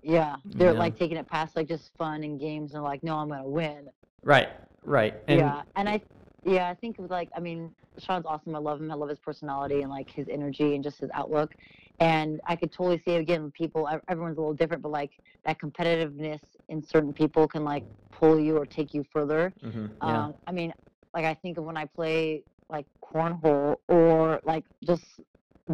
yeah 0.00 0.36
they're 0.44 0.72
Yeah. 0.72 0.78
like 0.78 0.96
taking 0.96 1.16
it 1.16 1.26
past 1.26 1.56
like 1.56 1.66
just 1.66 1.90
fun 1.98 2.22
and 2.22 2.38
games 2.38 2.74
and 2.74 2.84
like 2.84 3.02
no 3.02 3.16
i'm 3.16 3.28
going 3.28 3.42
to 3.42 3.48
win 3.48 3.90
Right. 4.22 4.48
Right. 4.84 5.14
And 5.26 5.38
yeah, 5.40 5.62
and 5.76 5.88
I, 5.88 6.00
yeah, 6.44 6.68
I 6.70 6.74
think 6.74 6.98
with 6.98 7.10
like, 7.10 7.28
I 7.36 7.40
mean, 7.40 7.74
Sean's 7.98 8.26
awesome. 8.26 8.54
I 8.54 8.58
love 8.58 8.80
him. 8.80 8.90
I 8.90 8.94
love 8.94 9.08
his 9.08 9.18
personality 9.18 9.82
and 9.82 9.90
like 9.90 10.08
his 10.10 10.28
energy 10.28 10.74
and 10.76 10.82
just 10.84 10.98
his 11.00 11.10
outlook. 11.14 11.54
And 12.00 12.40
I 12.46 12.56
could 12.56 12.72
totally 12.72 13.02
see 13.04 13.16
again, 13.16 13.50
people, 13.52 13.88
everyone's 14.08 14.36
a 14.38 14.40
little 14.40 14.54
different, 14.54 14.82
but 14.82 14.92
like 14.92 15.10
that 15.44 15.58
competitiveness 15.60 16.40
in 16.68 16.82
certain 16.82 17.12
people 17.12 17.48
can 17.48 17.64
like 17.64 17.84
pull 18.12 18.38
you 18.38 18.56
or 18.56 18.66
take 18.66 18.94
you 18.94 19.04
further. 19.12 19.52
hmm 19.62 19.86
Yeah. 20.02 20.26
Um, 20.26 20.34
I 20.46 20.52
mean, 20.52 20.72
like 21.14 21.24
I 21.24 21.34
think 21.34 21.58
of 21.58 21.64
when 21.64 21.76
I 21.76 21.86
play 21.86 22.44
like 22.70 22.86
cornhole 23.02 23.76
or 23.88 24.40
like 24.44 24.64
just 24.84 25.02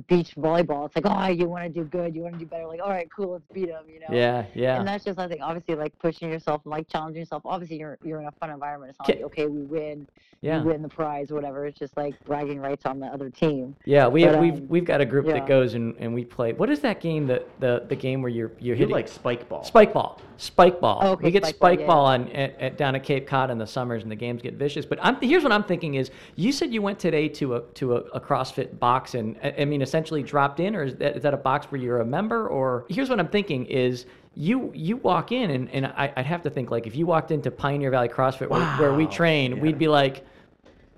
beach 0.03 0.35
volleyball. 0.37 0.87
It's 0.87 0.97
like, 0.97 1.07
oh, 1.07 1.29
you 1.29 1.49
want 1.49 1.65
to 1.65 1.71
do 1.71 1.85
good, 1.85 2.15
you 2.15 2.23
want 2.23 2.35
to 2.35 2.39
do 2.39 2.47
better. 2.47 2.67
Like, 2.67 2.81
all 2.83 2.91
right, 2.91 3.09
cool, 3.15 3.33
let's 3.33 3.45
beat 3.53 3.69
them. 3.69 3.85
You 3.89 4.01
know. 4.01 4.07
Yeah, 4.11 4.47
yeah. 4.55 4.79
And 4.79 4.87
that's 4.87 5.05
just 5.05 5.19
I 5.19 5.29
think 5.29 5.41
obviously 5.43 5.75
like 5.75 5.99
pushing 5.99 6.31
yourself 6.31 6.63
and 6.65 6.71
like 6.71 6.89
challenging 6.89 7.21
yourself. 7.21 7.43
Obviously 7.45 7.79
you're 7.79 7.99
you're 8.03 8.21
in 8.21 8.27
a 8.27 8.33
fun 8.33 8.51
environment. 8.51 8.91
It's 8.91 8.99
not 8.99 9.07
Ca- 9.07 9.15
like 9.15 9.25
okay 9.33 9.47
we 9.47 9.63
win, 9.63 10.07
yeah. 10.41 10.63
we 10.63 10.73
win 10.73 10.83
the 10.83 10.89
prize, 10.89 11.31
or 11.31 11.35
whatever. 11.35 11.67
It's 11.67 11.79
just 11.79 11.97
like 11.97 12.15
bragging 12.25 12.61
rights 12.61 12.87
on 12.87 13.01
the 13.01 13.07
other 13.07 13.31
team. 13.31 13.75
Yeah, 13.85 14.07
we 14.09 14.25
But, 14.25 14.41
we've 14.41 14.55
um, 14.55 14.69
we've 14.69 14.85
got 14.85 15.01
a 15.01 15.07
group 15.07 15.27
yeah. 15.27 15.35
that 15.35 15.47
goes 15.47 15.75
and, 15.75 15.95
and 15.99 16.15
we 16.15 16.25
play. 16.25 16.53
What 16.53 16.71
is 16.71 16.81
that 16.81 17.01
game 17.01 17.27
that 17.29 17.49
the 17.61 17.85
the 17.89 17.97
game 17.97 18.23
where 18.23 18.31
you're 18.31 18.53
you're 18.59 18.77
You 18.77 18.81
hitting 18.81 18.95
like 18.95 19.09
spike 19.09 19.49
ball. 19.49 19.65
spike 19.65 19.93
ball, 19.93 20.21
spike 20.37 20.81
ball. 20.81 20.99
Oh, 21.03 21.13
okay, 21.13 21.25
we 21.25 21.31
get 21.31 21.47
spike 21.47 21.59
ball, 21.59 21.69
spike 21.69 21.81
yeah. 21.81 21.93
on 21.93 22.29
at, 22.33 22.61
at, 22.61 22.77
down 22.77 22.95
at 22.95 23.05
Cape 23.05 23.27
Cod 23.27 23.51
in 23.51 23.59
the 23.59 23.67
summers, 23.67 24.03
and 24.03 24.11
the 24.11 24.17
games 24.17 24.43
get 24.43 24.55
vicious. 24.55 24.85
But 24.85 24.99
I'm 25.03 25.21
here's 25.21 25.43
what 25.43 25.53
I'm 25.53 25.65
thinking 25.65 25.95
is 25.95 26.11
you 26.37 26.53
said 26.53 26.73
you 26.73 26.83
went 26.83 26.99
today 26.99 27.29
to 27.29 27.57
a 27.57 27.61
to 27.75 27.97
a, 27.97 28.01
a 28.13 28.21
CrossFit 28.21 28.79
box, 28.79 29.15
and 29.15 29.37
I, 29.43 29.55
I 29.61 29.65
mean 29.65 29.83
essentially 29.85 30.25
dropped 30.25 30.59
in, 30.59 30.75
or 30.75 30.83
is 30.83 30.97
that 30.97 31.17
is 31.17 31.23
that 31.23 31.35
a 31.35 31.37
box 31.37 31.67
where 31.67 31.81
you're 31.81 32.01
a 32.01 32.05
member? 32.05 32.49
Or 32.49 32.85
here's 32.89 33.09
what 33.09 33.21
I'm 33.21 33.29
thinking 33.29 33.67
is. 33.67 34.07
You 34.37 34.73
you 34.75 34.97
walk 34.97 35.31
in 35.31 35.53
and, 35.53 35.71
and 35.71 35.87
I, 35.87 36.13
I'd 36.17 36.27
have 36.27 36.43
to 36.43 36.51
think 36.51 36.69
like 36.69 36.89
if 36.89 36.97
you 36.97 37.07
walked 37.07 37.31
into 37.31 37.53
Pioneer 37.53 37.93
Valley 37.93 38.09
CrossFit 38.09 38.49
where, 38.49 38.67
where 38.79 38.93
we 38.93 39.07
train, 39.07 39.55
yeah. 39.55 39.63
we'd 39.63 39.79
be 39.79 39.87
like, 39.87 40.27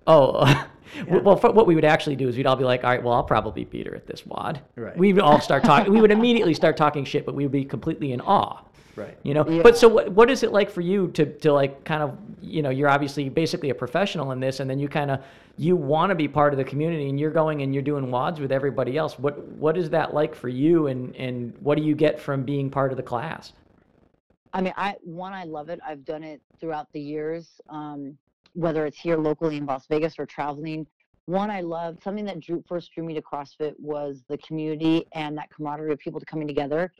Oh, 0.06 0.66
well, 1.08 1.36
for, 1.36 1.50
what 1.50 1.66
we 1.66 1.74
would 1.74 1.84
actually 1.84 2.16
do 2.16 2.28
is 2.28 2.36
we'd 2.36 2.46
all 2.46 2.56
be 2.56 2.64
like, 2.64 2.84
all 2.84 2.90
right, 2.90 3.02
well, 3.02 3.14
I'll 3.14 3.24
probably 3.24 3.64
beat 3.64 3.86
her 3.86 3.94
at 3.94 4.06
this 4.06 4.24
WOD. 4.24 4.60
Right. 4.76 4.96
We 4.96 5.12
would 5.12 5.22
all 5.22 5.40
start 5.40 5.64
talking. 5.64 5.92
we 5.92 6.00
would 6.00 6.12
immediately 6.12 6.54
start 6.54 6.76
talking 6.76 7.04
shit, 7.04 7.26
but 7.26 7.34
we 7.34 7.44
would 7.44 7.52
be 7.52 7.64
completely 7.64 8.12
in 8.12 8.20
awe. 8.20 8.62
Right. 8.96 9.16
You 9.22 9.34
know. 9.34 9.46
Yeah. 9.46 9.62
But 9.62 9.76
so, 9.76 9.88
what, 9.88 10.10
what 10.10 10.30
is 10.30 10.42
it 10.42 10.52
like 10.52 10.70
for 10.70 10.80
you 10.80 11.08
to 11.08 11.26
to 11.26 11.52
like 11.52 11.84
kind 11.84 12.02
of 12.02 12.16
you 12.40 12.62
know 12.62 12.70
you're 12.70 12.88
obviously 12.88 13.28
basically 13.28 13.68
a 13.68 13.74
professional 13.74 14.32
in 14.32 14.40
this, 14.40 14.60
and 14.60 14.68
then 14.68 14.78
you 14.78 14.88
kind 14.88 15.10
of 15.10 15.22
you 15.58 15.76
want 15.76 16.10
to 16.10 16.14
be 16.14 16.26
part 16.26 16.54
of 16.54 16.56
the 16.56 16.64
community, 16.64 17.10
and 17.10 17.20
you're 17.20 17.30
going 17.30 17.60
and 17.60 17.74
you're 17.74 17.82
doing 17.82 18.06
WODs 18.06 18.40
with 18.40 18.50
everybody 18.50 18.96
else. 18.96 19.18
What 19.18 19.38
what 19.48 19.76
is 19.76 19.90
that 19.90 20.14
like 20.14 20.34
for 20.34 20.48
you, 20.48 20.86
and 20.86 21.14
and 21.16 21.54
what 21.60 21.76
do 21.76 21.84
you 21.84 21.94
get 21.94 22.18
from 22.18 22.42
being 22.42 22.70
part 22.70 22.90
of 22.90 22.96
the 22.96 23.02
class? 23.02 23.52
I 24.54 24.62
mean, 24.62 24.72
I 24.78 24.96
one, 25.02 25.34
I 25.34 25.44
love 25.44 25.68
it. 25.68 25.78
I've 25.86 26.04
done 26.06 26.22
it 26.22 26.40
throughout 26.58 26.90
the 26.94 27.00
years, 27.00 27.60
um, 27.68 28.16
whether 28.54 28.86
it's 28.86 28.98
here 28.98 29.18
locally 29.18 29.58
in 29.58 29.66
Las 29.66 29.86
Vegas 29.88 30.18
or 30.18 30.24
traveling. 30.24 30.86
One, 31.26 31.50
I 31.50 31.60
love 31.60 31.98
something 32.02 32.24
that 32.24 32.40
drew 32.40 32.64
first 32.66 32.94
drew 32.94 33.04
me 33.04 33.12
to 33.12 33.20
CrossFit 33.20 33.74
was 33.78 34.22
the 34.28 34.38
community 34.38 35.06
and 35.12 35.36
that 35.36 35.50
camaraderie 35.50 35.92
of 35.92 35.98
people 35.98 36.20
coming 36.26 36.46
together. 36.46 36.92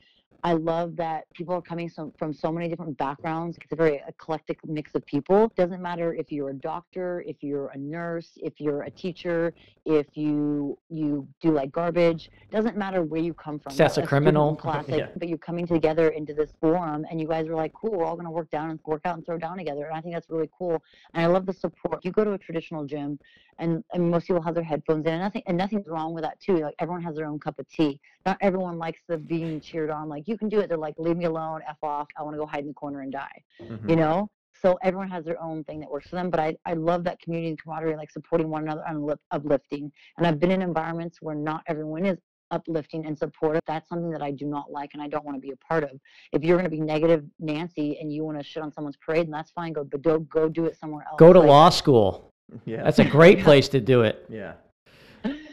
I 0.43 0.53
love 0.53 0.95
that 0.97 1.25
people 1.33 1.53
are 1.55 1.61
coming 1.61 1.89
so, 1.89 2.13
from 2.17 2.33
so 2.33 2.51
many 2.51 2.67
different 2.69 2.97
backgrounds. 2.97 3.57
It's 3.61 3.71
a 3.71 3.75
very 3.75 4.01
eclectic 4.07 4.59
mix 4.65 4.93
of 4.95 5.05
people. 5.05 5.51
Doesn't 5.55 5.81
matter 5.81 6.13
if 6.13 6.31
you're 6.31 6.49
a 6.49 6.53
doctor, 6.53 7.23
if 7.27 7.37
you're 7.41 7.67
a 7.69 7.77
nurse, 7.77 8.37
if 8.37 8.59
you're 8.59 8.83
a 8.83 8.91
teacher, 8.91 9.53
if 9.85 10.05
you 10.13 10.77
you 10.89 11.27
do 11.41 11.51
like 11.51 11.71
garbage. 11.71 12.29
Doesn't 12.51 12.77
matter 12.77 13.03
where 13.03 13.21
you 13.21 13.33
come 13.33 13.59
from. 13.59 13.75
That's 13.75 13.97
a 13.97 14.01
in 14.01 14.07
criminal. 14.07 14.55
class, 14.55 14.87
like, 14.89 14.99
Yeah. 14.99 15.07
but 15.17 15.27
you're 15.27 15.37
coming 15.37 15.65
together 15.65 16.09
into 16.09 16.33
this 16.33 16.53
forum, 16.61 17.05
and 17.09 17.19
you 17.19 17.27
guys 17.27 17.47
are 17.47 17.55
like, 17.55 17.73
cool. 17.73 17.91
We're 17.91 18.05
all 18.05 18.15
gonna 18.15 18.31
work 18.31 18.49
down 18.51 18.69
and 18.69 18.79
work 18.85 19.01
out 19.05 19.15
and 19.15 19.25
throw 19.25 19.37
down 19.37 19.57
together. 19.57 19.85
And 19.87 19.95
I 19.95 20.01
think 20.01 20.13
that's 20.13 20.29
really 20.29 20.49
cool. 20.57 20.81
And 21.13 21.23
I 21.23 21.27
love 21.27 21.45
the 21.45 21.53
support. 21.53 22.03
You 22.05 22.11
go 22.11 22.23
to 22.23 22.33
a 22.33 22.37
traditional 22.37 22.85
gym, 22.85 23.19
and, 23.59 23.83
and 23.93 24.11
most 24.11 24.27
people 24.27 24.41
have 24.41 24.55
their 24.55 24.63
headphones 24.63 25.05
in, 25.05 25.13
and 25.13 25.21
nothing 25.21 25.43
and 25.47 25.57
nothing's 25.57 25.87
wrong 25.87 26.13
with 26.13 26.23
that 26.23 26.39
too. 26.39 26.57
Like 26.57 26.75
everyone 26.79 27.01
has 27.03 27.15
their 27.15 27.25
own 27.27 27.39
cup 27.39 27.57
of 27.59 27.67
tea. 27.69 27.99
Not 28.27 28.37
everyone 28.41 28.77
likes 28.77 28.99
the 29.07 29.17
being 29.17 29.61
cheered 29.61 29.89
on. 29.89 30.09
Like 30.09 30.27
you 30.27 30.37
can 30.37 30.49
do 30.49 30.59
it. 30.59 30.67
They're 30.67 30.77
like, 30.77 30.95
leave 30.97 31.15
me 31.15 31.23
alone, 31.25 31.61
f 31.65 31.77
off. 31.81 32.07
I 32.17 32.23
want 32.23 32.33
to 32.33 32.37
go 32.39 32.45
hide 32.45 32.59
in 32.59 32.67
the 32.67 32.73
corner 32.73 32.99
and 32.99 33.11
die. 33.11 33.37
Mhm. 33.61 33.89
You 33.89 33.95
know. 33.95 34.29
So 34.61 34.77
everyone 34.83 35.07
has 35.09 35.23
their 35.23 35.41
own 35.41 35.63
thing 35.63 35.79
that 35.79 35.89
works 35.89 36.09
for 36.09 36.17
them. 36.17 36.29
But 36.29 36.41
I, 36.41 36.57
I 36.65 36.73
love 36.73 37.05
that 37.05 37.19
community 37.21 37.49
and 37.51 37.61
camaraderie, 37.61 37.95
like 37.95 38.11
supporting 38.11 38.49
one 38.49 38.63
another 38.63 38.83
and 38.87 39.09
uplifting. 39.31 39.89
And 40.17 40.27
I've 40.27 40.39
been 40.41 40.51
in 40.51 40.61
environments 40.61 41.19
where 41.21 41.35
not 41.35 41.61
everyone 41.67 42.05
is 42.05 42.17
uplifting 42.51 43.05
and 43.05 43.17
supportive. 43.17 43.61
That's 43.65 43.87
something 43.87 44.09
that 44.11 44.21
I 44.21 44.31
do 44.31 44.45
not 44.45 44.69
like 44.71 44.89
and 44.93 45.01
I 45.01 45.07
don't 45.07 45.23
want 45.23 45.37
to 45.37 45.41
be 45.41 45.51
a 45.51 45.57
part 45.57 45.83
of. 45.85 45.91
If 46.33 46.43
you're 46.43 46.57
going 46.57 46.69
to 46.69 46.75
be 46.75 46.81
negative 46.81 47.23
Nancy 47.39 47.97
and 48.01 48.11
you 48.11 48.25
want 48.25 48.39
to 48.39 48.43
shit 48.43 48.61
on 48.61 48.73
someone's 48.73 48.97
parade, 48.97 49.27
then 49.27 49.31
that's 49.31 49.51
fine. 49.51 49.71
Go, 49.71 49.85
but 49.85 50.01
go 50.01 50.19
go 50.19 50.49
do 50.49 50.65
it 50.65 50.75
somewhere 50.77 51.05
else. 51.09 51.17
Go 51.17 51.31
to 51.31 51.39
Like, 51.39 51.47
law 51.47 51.69
school. 51.69 52.29
Yeah. 52.65 52.81
That's 52.83 52.99
a 52.99 53.05
great 53.05 53.39
place 53.47 53.67
to 53.69 53.79
do 53.79 54.01
it. 54.03 54.25
yeah. 54.29 54.53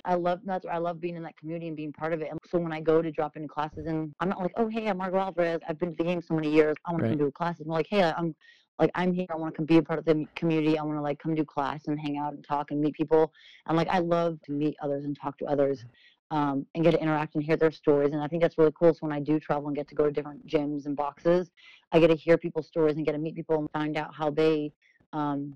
I 0.05 0.15
love 0.15 0.41
that's 0.45 0.67
I 0.67 0.79
love 0.79 1.01
being 1.01 1.17
in 1.17 1.23
that 1.23 1.37
community 1.37 1.69
and 1.69 1.77
being 1.77 1.93
part 1.93 2.13
of 2.13 2.21
it. 2.21 2.29
And 2.31 2.39
so 2.47 2.59
when 2.59 2.73
I 2.73 2.81
go 2.81 3.01
to 3.01 3.11
drop 3.11 3.37
into 3.37 3.49
classes, 3.49 3.87
and 3.87 4.15
I'm 4.21 4.29
not 4.29 4.41
like, 4.41 4.53
oh 4.57 4.69
hey, 4.69 4.89
I'm 4.89 4.99
Margaux 4.99 5.19
Alvarez. 5.19 5.61
I've 5.69 5.79
been 5.79 5.91
to 5.91 5.97
the 5.97 6.05
game 6.05 6.21
so 6.21 6.35
many 6.35 6.51
years. 6.51 6.77
I 6.85 6.93
want 6.93 7.05
to 7.05 7.09
come 7.11 7.19
do 7.19 7.27
a 7.27 7.33
class. 7.33 7.61
I'm 7.61 7.69
like, 7.69 7.87
hey, 7.89 8.03
I'm 8.03 8.35
like 8.79 8.91
I'm 8.95 9.13
here. 9.13 9.27
I 9.31 9.37
want 9.37 9.55
to 9.55 9.57
come 9.57 9.67
be 9.67 9.79
a 9.79 9.83
part 9.83 9.99
of 9.99 10.05
the 10.05 10.27
community. 10.35 10.79
I 10.79 10.83
want 10.83 10.99
to 10.99 11.03
like 11.03 11.19
come 11.19 11.35
do 11.35 11.45
class 11.45 11.87
and 11.87 11.99
hang 11.99 12.19
out 12.19 12.35
and 12.35 12.45
talk 12.45 12.71
and 12.71 12.81
meet 12.81 12.95
people. 12.95 13.33
And 13.67 13.77
like 13.77 13.89
I 13.89 14.01
love 14.01 14.39
to 14.43 14.53
meet 14.53 14.77
others 14.83 15.05
and 15.05 15.17
talk 15.19 15.39
to 15.39 15.47
others. 15.47 15.85
Um, 16.31 16.67
and 16.75 16.83
get 16.83 16.93
to 16.93 17.01
interact 17.01 17.37
and 17.37 17.45
hear 17.45 17.57
their 17.57 17.71
stories. 17.71 18.13
And 18.13 18.21
I 18.21 18.27
think 18.27 18.43
that's 18.43 18.59
really 18.59 18.73
cool. 18.77 18.93
So 18.93 19.01
when 19.01 19.13
I 19.13 19.21
do 19.21 19.39
travel 19.39 19.69
and 19.69 19.77
get 19.77 19.87
to 19.89 19.95
go 19.95 20.07
to 20.07 20.11
different 20.11 20.45
gyms 20.49 20.87
and 20.87 20.97
boxes, 20.97 21.51
I 21.93 22.01
get 22.01 22.09
to 22.09 22.17
hear 22.17 22.37
people's 22.37 22.67
stories 22.67 22.97
and 22.97 23.07
get 23.07 23.13
to 23.13 23.19
meet 23.19 23.37
people 23.37 23.57
and 23.59 23.71
find 23.71 23.97
out 23.97 24.13
how 24.13 24.31
they 24.31 24.73
um, 25.13 25.55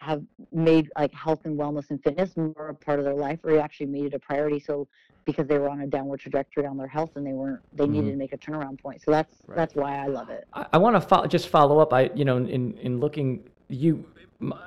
have 0.00 0.22
made 0.52 0.90
like 0.96 1.12
health 1.12 1.40
and 1.44 1.58
wellness 1.58 1.90
and 1.90 2.02
fitness 2.02 2.36
more 2.36 2.68
a 2.68 2.74
part 2.74 2.98
of 2.98 3.04
their 3.04 3.14
life 3.14 3.40
or 3.42 3.50
you 3.50 3.58
actually 3.58 3.86
made 3.86 4.04
it 4.04 4.14
a 4.14 4.18
priority 4.18 4.60
so 4.60 4.86
because 5.24 5.46
they 5.46 5.58
were 5.58 5.68
on 5.68 5.80
a 5.80 5.86
downward 5.86 6.20
trajectory 6.20 6.64
on 6.64 6.76
their 6.76 6.86
health 6.86 7.10
and 7.16 7.26
they 7.26 7.32
weren't 7.32 7.60
they 7.74 7.84
mm-hmm. 7.84 7.94
needed 7.94 8.10
to 8.12 8.16
make 8.16 8.32
a 8.32 8.38
turnaround 8.38 8.80
point 8.80 9.02
so 9.02 9.10
that's 9.10 9.34
Right. 9.46 9.56
that's 9.56 9.74
why 9.74 9.96
i 9.98 10.06
love 10.06 10.30
it 10.30 10.46
I, 10.54 10.66
I 10.74 10.78
want 10.78 10.94
to 10.96 11.00
fo- 11.00 11.26
just 11.26 11.48
follow 11.48 11.78
up. 11.80 11.92
I, 11.92 12.10
you 12.14 12.24
know, 12.24 12.36
in 12.36 12.76
in 12.78 13.00
looking, 13.00 13.42
you, 13.68 14.04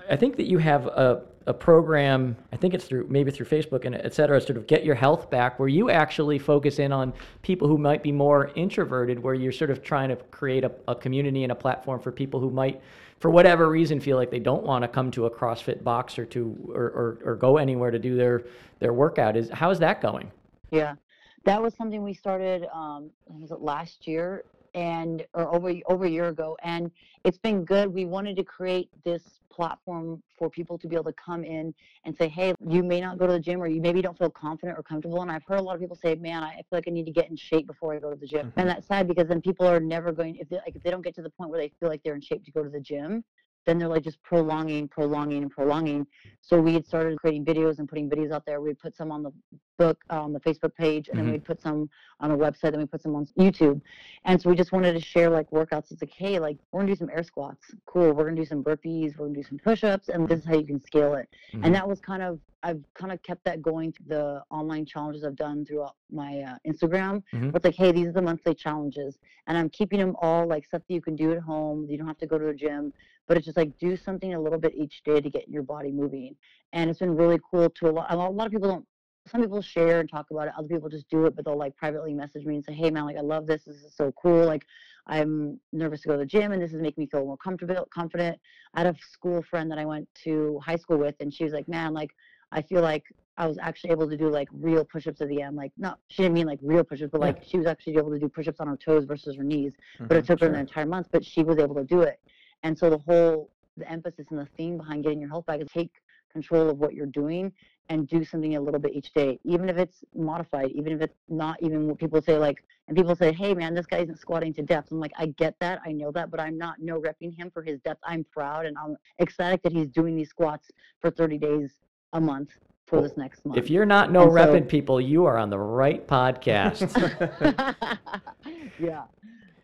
i 0.10 0.16
think 0.16 0.36
that 0.38 0.46
you 0.46 0.58
have 0.58 0.88
a 0.88 1.24
a 1.48 1.54
program. 1.54 2.36
I 2.54 2.56
think 2.58 2.74
it's 2.74 2.86
through 2.86 3.08
maybe 3.10 3.32
through 3.32 3.48
Facebook 3.48 3.86
and 3.86 3.96
et 3.96 4.14
cetera. 4.14 4.40
Sort 4.40 4.58
of 4.58 4.68
get 4.68 4.84
your 4.86 4.96
health 4.96 5.30
back, 5.30 5.58
where 5.60 5.68
you 5.68 5.90
actually 5.90 6.38
focus 6.38 6.78
in 6.80 6.92
on 6.92 7.14
people 7.42 7.68
who 7.68 7.78
might 7.78 8.04
be 8.04 8.12
more 8.12 8.52
introverted, 8.56 9.18
where 9.20 9.34
you're 9.34 9.52
sort 9.52 9.72
of 9.72 9.82
trying 9.82 10.10
to 10.10 10.16
create 10.16 10.64
a, 10.64 10.72
a 10.88 10.96
community 10.96 11.44
and 11.44 11.52
a 11.52 11.56
platform 11.56 12.00
for 12.00 12.12
people 12.12 12.40
who 12.40 12.52
might, 12.52 12.80
for 13.22 13.32
whatever 13.32 13.70
reason, 13.70 14.02
feel 14.02 14.18
like 14.18 14.32
they 14.32 14.40
don't 14.40 14.64
want 14.64 14.84
to 14.84 14.88
come 14.88 15.12
to 15.12 15.28
a 15.28 15.32
CrossFit 15.32 15.84
box 15.84 16.20
or 16.20 16.26
to 16.26 16.58
or, 16.74 16.86
or, 16.86 17.20
or 17.24 17.36
go 17.36 17.58
anywhere 17.58 17.92
to 17.92 18.00
do 18.00 18.16
their 18.18 18.44
their 18.80 18.94
workout. 18.94 19.38
Is 19.38 19.50
how 19.50 19.70
is 19.70 19.80
that 19.80 20.02
going? 20.02 20.30
yeah 20.72 20.96
that 21.44 21.62
was 21.62 21.76
something 21.76 22.02
we 22.02 22.14
started 22.14 22.66
um 22.74 23.10
was 23.28 23.52
it 23.52 23.62
last 23.62 24.08
year 24.08 24.44
and 24.74 25.26
or 25.34 25.54
over 25.54 25.74
over 25.88 26.06
a 26.06 26.10
year 26.10 26.30
ago 26.30 26.58
and 26.64 26.90
it's 27.24 27.38
been 27.38 27.64
good 27.64 27.94
we 27.94 28.06
wanted 28.06 28.36
to 28.36 28.44
create 28.44 28.90
this 29.04 29.41
platform 29.52 30.22
for 30.38 30.50
people 30.50 30.78
to 30.78 30.88
be 30.88 30.96
able 30.96 31.06
to 31.06 31.14
come 31.14 31.44
in 31.44 31.74
and 32.06 32.16
say 32.16 32.28
hey 32.28 32.54
you 32.68 32.84
may 32.84 33.00
not 33.02 33.18
go 33.18 33.28
to 33.28 33.34
the 33.34 33.40
gym 33.40 33.62
or 33.62 33.68
you 33.68 33.82
maybe 33.82 34.02
don't 34.02 34.18
feel 34.18 34.30
confident 34.30 34.78
or 34.78 34.84
comfortable 34.84 35.22
and 35.22 35.32
i've 35.32 35.44
heard 35.44 35.60
a 35.60 35.62
lot 35.62 35.76
of 35.76 35.82
people 35.82 35.96
say 35.96 36.16
man 36.16 36.44
i 36.44 36.56
feel 36.56 36.64
like 36.72 36.86
i 36.88 36.92
need 36.92 37.06
to 37.06 37.12
get 37.12 37.30
in 37.30 37.36
shape 37.36 37.68
before 37.68 37.94
i 37.94 38.00
go 38.00 38.10
to 38.10 38.16
the 38.16 38.28
gym 38.28 38.40
and 38.42 38.52
mm-hmm. 38.52 38.68
that's 38.68 38.88
sad 38.88 39.08
because 39.08 39.28
then 39.28 39.42
people 39.42 39.68
are 39.68 39.80
never 39.80 40.12
going 40.12 40.36
if 40.38 40.50
they 40.50 40.58
like 40.58 40.76
if 40.76 40.84
they 40.84 40.90
don't 40.90 41.04
get 41.04 41.16
to 41.16 41.22
the 41.22 41.30
point 41.30 41.50
where 41.50 41.60
they 41.60 41.72
feel 41.80 41.90
like 41.90 42.02
they're 42.04 42.16
in 42.16 42.22
shape 42.22 42.44
to 42.44 42.52
go 42.52 42.64
to 42.64 42.70
the 42.70 42.80
gym 42.80 43.24
then 43.66 43.78
they're 43.78 43.88
like 43.88 44.04
just 44.04 44.22
prolonging 44.24 44.88
prolonging 44.88 45.44
and 45.44 45.52
prolonging. 45.52 46.06
So 46.42 46.60
we 46.60 46.74
had 46.74 46.86
started 46.86 47.18
creating 47.20 47.46
videos 47.46 47.80
and 47.80 47.88
putting 47.88 48.10
videos 48.10 48.32
out 48.32 48.46
there. 48.46 48.60
We 48.62 48.74
put 48.74 48.96
some 48.96 49.12
on 49.12 49.22
the 49.24 49.32
book 49.78 49.98
uh, 50.12 50.22
on 50.22 50.32
the 50.32 50.40
facebook 50.42 50.76
page 50.76 51.08
and 51.10 51.18
Mhm. 51.20 51.24
then 51.24 51.32
we'd 51.32 51.44
put 51.46 51.60
some 51.60 51.90
on 52.20 52.30
a 52.30 52.38
website 52.38 52.70
then 52.72 52.80
we 52.82 52.86
put 52.86 53.02
some 53.02 53.16
on 53.16 53.26
youtube. 53.40 53.82
And 54.26 54.40
so 54.40 54.50
we 54.50 54.56
just 54.56 54.72
wanted 54.72 54.94
to 54.94 55.00
share 55.00 55.30
like 55.30 55.50
workouts. 55.52 55.92
It's 55.92 56.02
like 56.02 56.12
hey 56.12 56.40
like 56.40 56.58
we're 56.72 56.82
gonna 56.82 56.92
do 56.92 56.96
some 56.98 57.10
air 57.10 57.24
squats. 57.24 57.74
Cool. 57.86 58.14
We're 58.14 58.26
gonna 58.26 58.36
do 58.36 58.46
some 58.46 58.64
burpees. 58.64 59.18
We're 59.18 59.26
gonna 59.28 59.36
do 59.40 59.44
some 59.44 59.58
push-ups 59.60 60.10
and 60.10 60.28
this 60.28 60.40
is 60.40 60.46
how 60.46 60.56
you 60.56 60.66
can 60.66 60.80
scale 60.80 61.16
it. 61.16 61.28
Mhm. 61.54 61.66
and 61.66 61.76
that 61.76 61.88
was 61.88 62.00
kind 62.00 62.22
of 62.24 62.40
i've 62.64 62.84
kind 62.94 63.12
of 63.12 63.20
kept 63.24 63.44
that 63.44 63.60
going 63.64 63.92
through 63.92 64.06
the 64.08 64.44
online 64.52 64.86
challenges 64.86 65.24
i've 65.24 65.36
done 65.36 65.66
throughout 65.66 65.96
my 66.12 66.42
uh, 66.42 66.56
instagram. 66.68 67.24
Mhm. 67.34 67.56
it's 67.56 67.66
like 67.66 67.74
hey 67.76 67.92
these 67.92 68.08
are 68.08 68.12
the 68.12 68.22
monthly 68.22 68.54
challenges. 68.54 69.18
And 69.48 69.58
i'm 69.58 69.70
keeping 69.70 70.00
them 70.00 70.16
all 70.22 70.46
like 70.48 70.66
stuff 70.66 70.84
that 70.88 70.94
you 70.94 71.02
can 71.02 71.16
do 71.16 71.32
at 71.32 71.40
home. 71.40 71.88
You 71.90 71.98
don't 71.98 72.08
have 72.08 72.20
to 72.20 72.28
go 72.28 72.38
to 72.38 72.46
the 72.46 72.54
gym 72.54 72.94
but 73.32 73.38
it's 73.38 73.46
just 73.46 73.56
like 73.56 73.72
do 73.80 73.96
something 73.96 74.34
a 74.34 74.40
little 74.42 74.60
bit 74.60 74.74
each 74.76 75.04
day 75.06 75.22
to 75.22 75.30
get 75.30 75.48
your 75.48 75.64
body 75.64 75.90
moving 75.90 76.36
and 76.74 76.90
it's 76.90 77.00
been 77.00 77.16
really 77.16 77.40
cool 77.50 77.70
to 77.70 77.88
a 77.88 77.90
lot 77.90 78.12
a 78.12 78.16
lot 78.18 78.46
of 78.46 78.52
people 78.52 78.68
don't 78.68 78.86
some 79.26 79.40
people 79.40 79.62
share 79.62 80.02
and 80.02 80.10
talk 80.12 80.26
about 80.32 80.48
it 80.48 80.54
other 80.58 80.68
people 80.68 80.90
just 80.90 81.10
do 81.10 81.24
it 81.26 81.34
but 81.34 81.46
they'll 81.46 81.58
like 81.58 81.74
privately 81.78 82.14
message 82.14 82.44
me 82.44 82.56
and 82.56 82.66
say 82.66 82.74
hey 82.74 82.92
man 82.92 83.06
like 83.06 83.16
i 83.16 83.22
love 83.22 83.48
this 83.48 83.64
this 83.64 83.78
is 83.78 83.96
so 83.96 84.12
cool 84.22 84.46
like 84.46 84.66
i'm 85.08 85.58
nervous 85.72 86.02
to 86.02 86.10
go 86.10 86.16
to 86.16 86.20
the 86.20 86.26
gym 86.26 86.52
and 86.52 86.62
this 86.62 86.74
is 86.74 86.82
making 86.82 87.04
me 87.04 87.08
feel 87.08 87.24
more 87.24 87.38
comfortable 87.38 87.88
confident. 87.94 88.38
I 88.74 88.82
had 88.82 88.94
a 88.94 89.00
school 89.00 89.42
friend 89.50 89.72
that 89.72 89.80
i 89.80 89.86
went 89.86 90.10
to 90.26 90.60
high 90.62 90.76
school 90.76 90.98
with 90.98 91.16
and 91.22 91.34
she 91.34 91.46
was 91.46 91.54
like 91.54 91.70
man 91.70 91.94
like 91.94 92.10
i 92.52 92.62
feel 92.62 92.82
like 92.82 93.06
i 93.38 93.48
was 93.48 93.58
actually 93.62 93.92
able 93.92 94.10
to 94.10 94.18
do 94.18 94.30
like 94.30 94.50
real 94.52 94.84
push-ups 94.84 95.22
at 95.22 95.30
the 95.30 95.42
end 95.42 95.56
like 95.56 95.72
not 95.78 96.00
she 96.10 96.24
didn't 96.24 96.34
mean 96.34 96.48
like 96.48 96.60
real 96.62 96.84
push-ups 96.84 97.12
but 97.14 97.22
Yeah. 97.22 97.28
like 97.28 97.42
she 97.46 97.58
was 97.58 97.66
actually 97.66 97.96
able 97.96 98.12
to 98.12 98.20
do 98.20 98.28
push-ups 98.28 98.60
on 98.60 98.68
her 98.68 98.76
toes 98.76 99.06
versus 99.06 99.38
her 99.38 99.44
knees 99.44 99.74
but 100.10 100.18
it 100.18 100.24
Mhm, 100.24 100.28
took 100.28 100.42
her 100.42 100.48
an 100.48 100.56
entire 100.56 100.86
month 100.86 101.08
but 101.14 101.24
she 101.24 101.44
was 101.44 101.58
able 101.60 101.76
to 101.76 101.86
do 101.86 102.02
it 102.02 102.20
and 102.64 102.78
so 102.78 102.90
the 102.90 102.98
whole 103.00 103.50
the 103.78 103.90
emphasis 103.90 104.26
and 104.30 104.40
the 104.40 104.48
theme 104.58 104.78
behind 104.78 105.04
getting 105.04 105.20
your 105.20 105.30
health 105.30 105.46
back 105.46 105.60
is 105.62 105.68
take 105.70 105.92
control 106.32 106.70
of 106.70 106.78
what 106.78 106.94
you're 106.94 107.06
doing 107.06 107.52
and 107.90 108.08
do 108.08 108.24
something 108.24 108.56
a 108.56 108.62
little 108.62 108.80
bit 108.80 108.94
each 108.94 109.12
day 109.14 109.40
even 109.44 109.68
if 109.70 109.78
it's 109.78 110.04
modified 110.16 110.70
even 110.72 110.94
if 110.94 111.02
it's 111.02 111.18
not 111.30 111.58
even 111.62 111.88
what 111.88 111.98
people 111.98 112.22
say 112.22 112.38
like 112.38 112.64
and 112.88 112.96
people 112.96 113.16
say 113.16 113.32
hey 113.34 113.54
man 113.54 113.74
this 113.74 113.86
guy 113.86 113.98
isn't 113.98 114.18
squatting 114.20 114.54
to 114.54 114.62
depth 114.62 114.92
i'm 114.92 115.00
like 115.00 115.12
i 115.18 115.26
get 115.38 115.56
that 115.60 115.82
i 115.86 115.92
know 115.92 116.12
that 116.12 116.32
but 116.32 116.40
i'm 116.40 116.58
not 116.58 116.76
no 116.80 117.00
repping 117.02 117.36
him 117.36 117.50
for 117.52 117.62
his 117.64 117.80
depth 117.82 118.00
i'm 118.06 118.24
proud 118.32 118.66
and 118.66 118.78
i'm 118.78 118.96
ecstatic 119.20 119.62
that 119.64 119.72
he's 119.74 119.90
doing 119.90 120.16
these 120.16 120.30
squats 120.30 120.70
for 121.02 121.10
30 121.12 121.38
days 121.38 121.72
a 122.14 122.22
month 122.22 122.52
for 122.88 122.98
Well, 122.98 123.04
this 123.04 123.18
next 123.18 123.46
month. 123.46 123.58
If 123.58 123.70
you're 123.70 123.86
not 123.86 124.12
no 124.12 124.24
And 124.24 124.32
so- 124.32 124.36
repping 124.38 124.68
people, 124.68 125.00
you 125.00 125.26
are 125.26 125.38
on 125.38 125.50
the 125.50 125.60
right 125.60 126.06
podcast. 126.08 126.82
yeah. 128.80 129.04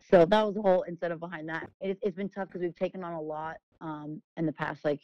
So 0.09 0.25
that 0.25 0.45
was 0.45 0.55
the 0.55 0.61
whole 0.61 0.83
incentive 0.83 1.19
behind 1.19 1.49
that. 1.49 1.69
It, 1.81 1.97
it's 2.01 2.15
been 2.15 2.29
tough 2.29 2.47
because 2.47 2.61
we've 2.61 2.75
taken 2.75 3.03
on 3.03 3.13
a 3.13 3.21
lot 3.21 3.57
um, 3.81 4.21
in 4.37 4.45
the 4.45 4.53
past. 4.53 4.85
Like, 4.85 5.01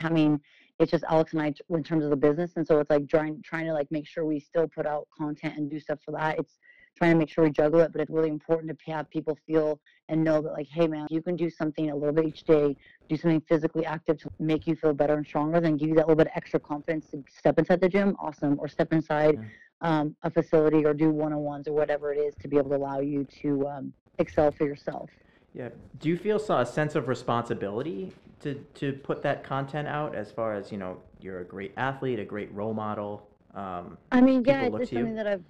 I 0.00 0.08
mean, 0.08 0.40
it's 0.80 0.90
just 0.90 1.04
Alex 1.08 1.32
and 1.32 1.42
I 1.42 1.54
in 1.70 1.84
terms 1.84 2.04
of 2.04 2.10
the 2.10 2.16
business, 2.16 2.52
and 2.56 2.66
so 2.66 2.80
it's 2.80 2.90
like 2.90 3.08
trying 3.08 3.40
trying 3.42 3.66
to 3.66 3.72
like 3.72 3.90
make 3.90 4.06
sure 4.06 4.24
we 4.24 4.40
still 4.40 4.66
put 4.66 4.86
out 4.86 5.06
content 5.16 5.58
and 5.58 5.70
do 5.70 5.78
stuff 5.78 6.00
for 6.04 6.10
that. 6.12 6.38
It's 6.38 6.58
trying 6.96 7.12
to 7.12 7.18
make 7.18 7.28
sure 7.28 7.44
we 7.44 7.50
juggle 7.50 7.80
it, 7.80 7.92
but 7.92 8.00
it's 8.00 8.10
really 8.10 8.30
important 8.30 8.76
to 8.76 8.92
have 8.92 9.10
people 9.10 9.36
feel 9.46 9.80
and 10.08 10.22
know 10.22 10.40
that 10.40 10.52
like, 10.52 10.68
hey 10.68 10.86
man, 10.86 11.06
you 11.10 11.20
can 11.20 11.36
do 11.36 11.50
something 11.50 11.90
a 11.90 11.94
little 11.94 12.12
bit 12.12 12.24
each 12.24 12.44
day, 12.44 12.76
do 13.08 13.16
something 13.16 13.40
physically 13.42 13.84
active 13.84 14.18
to 14.18 14.30
make 14.38 14.66
you 14.66 14.76
feel 14.76 14.92
better 14.92 15.14
and 15.14 15.26
stronger, 15.26 15.60
then 15.60 15.76
give 15.76 15.88
you 15.88 15.94
that 15.94 16.06
little 16.06 16.16
bit 16.16 16.28
of 16.28 16.32
extra 16.36 16.58
confidence 16.58 17.06
to 17.10 17.22
step 17.28 17.58
inside 17.58 17.80
the 17.80 17.88
gym. 17.88 18.16
Awesome, 18.20 18.56
or 18.58 18.68
step 18.68 18.92
inside 18.92 19.38
um, 19.84 20.16
a 20.22 20.30
facility 20.30 20.84
or 20.84 20.94
do 20.94 21.10
one-on-ones 21.10 21.68
or 21.68 21.72
whatever 21.74 22.12
it 22.12 22.16
is 22.16 22.34
to 22.36 22.48
be 22.48 22.56
able 22.56 22.70
to 22.70 22.76
allow 22.76 23.00
you 23.00 23.24
to 23.42 23.68
um, 23.68 23.92
excel 24.18 24.50
for 24.50 24.66
yourself. 24.66 25.10
Yeah. 25.52 25.68
Do 26.00 26.08
you 26.08 26.16
feel 26.16 26.38
so- 26.38 26.58
a 26.58 26.66
sense 26.66 26.96
of 26.96 27.06
responsibility 27.06 28.12
to, 28.40 28.54
to 28.76 28.94
put 28.94 29.22
that 29.22 29.44
content 29.44 29.86
out 29.86 30.14
as 30.14 30.32
far 30.32 30.54
as, 30.54 30.72
you 30.72 30.78
know, 30.78 30.96
you're 31.20 31.40
a 31.40 31.44
great 31.44 31.72
athlete, 31.76 32.18
a 32.18 32.24
great 32.24 32.52
role 32.52 32.74
model? 32.74 33.28
Um, 33.54 33.98
I 34.10 34.20
mean, 34.20 34.42
yeah, 34.44 34.62
it's, 34.62 34.76
it's 34.80 34.90
something 34.90 35.14
that 35.14 35.28
I've. 35.28 35.44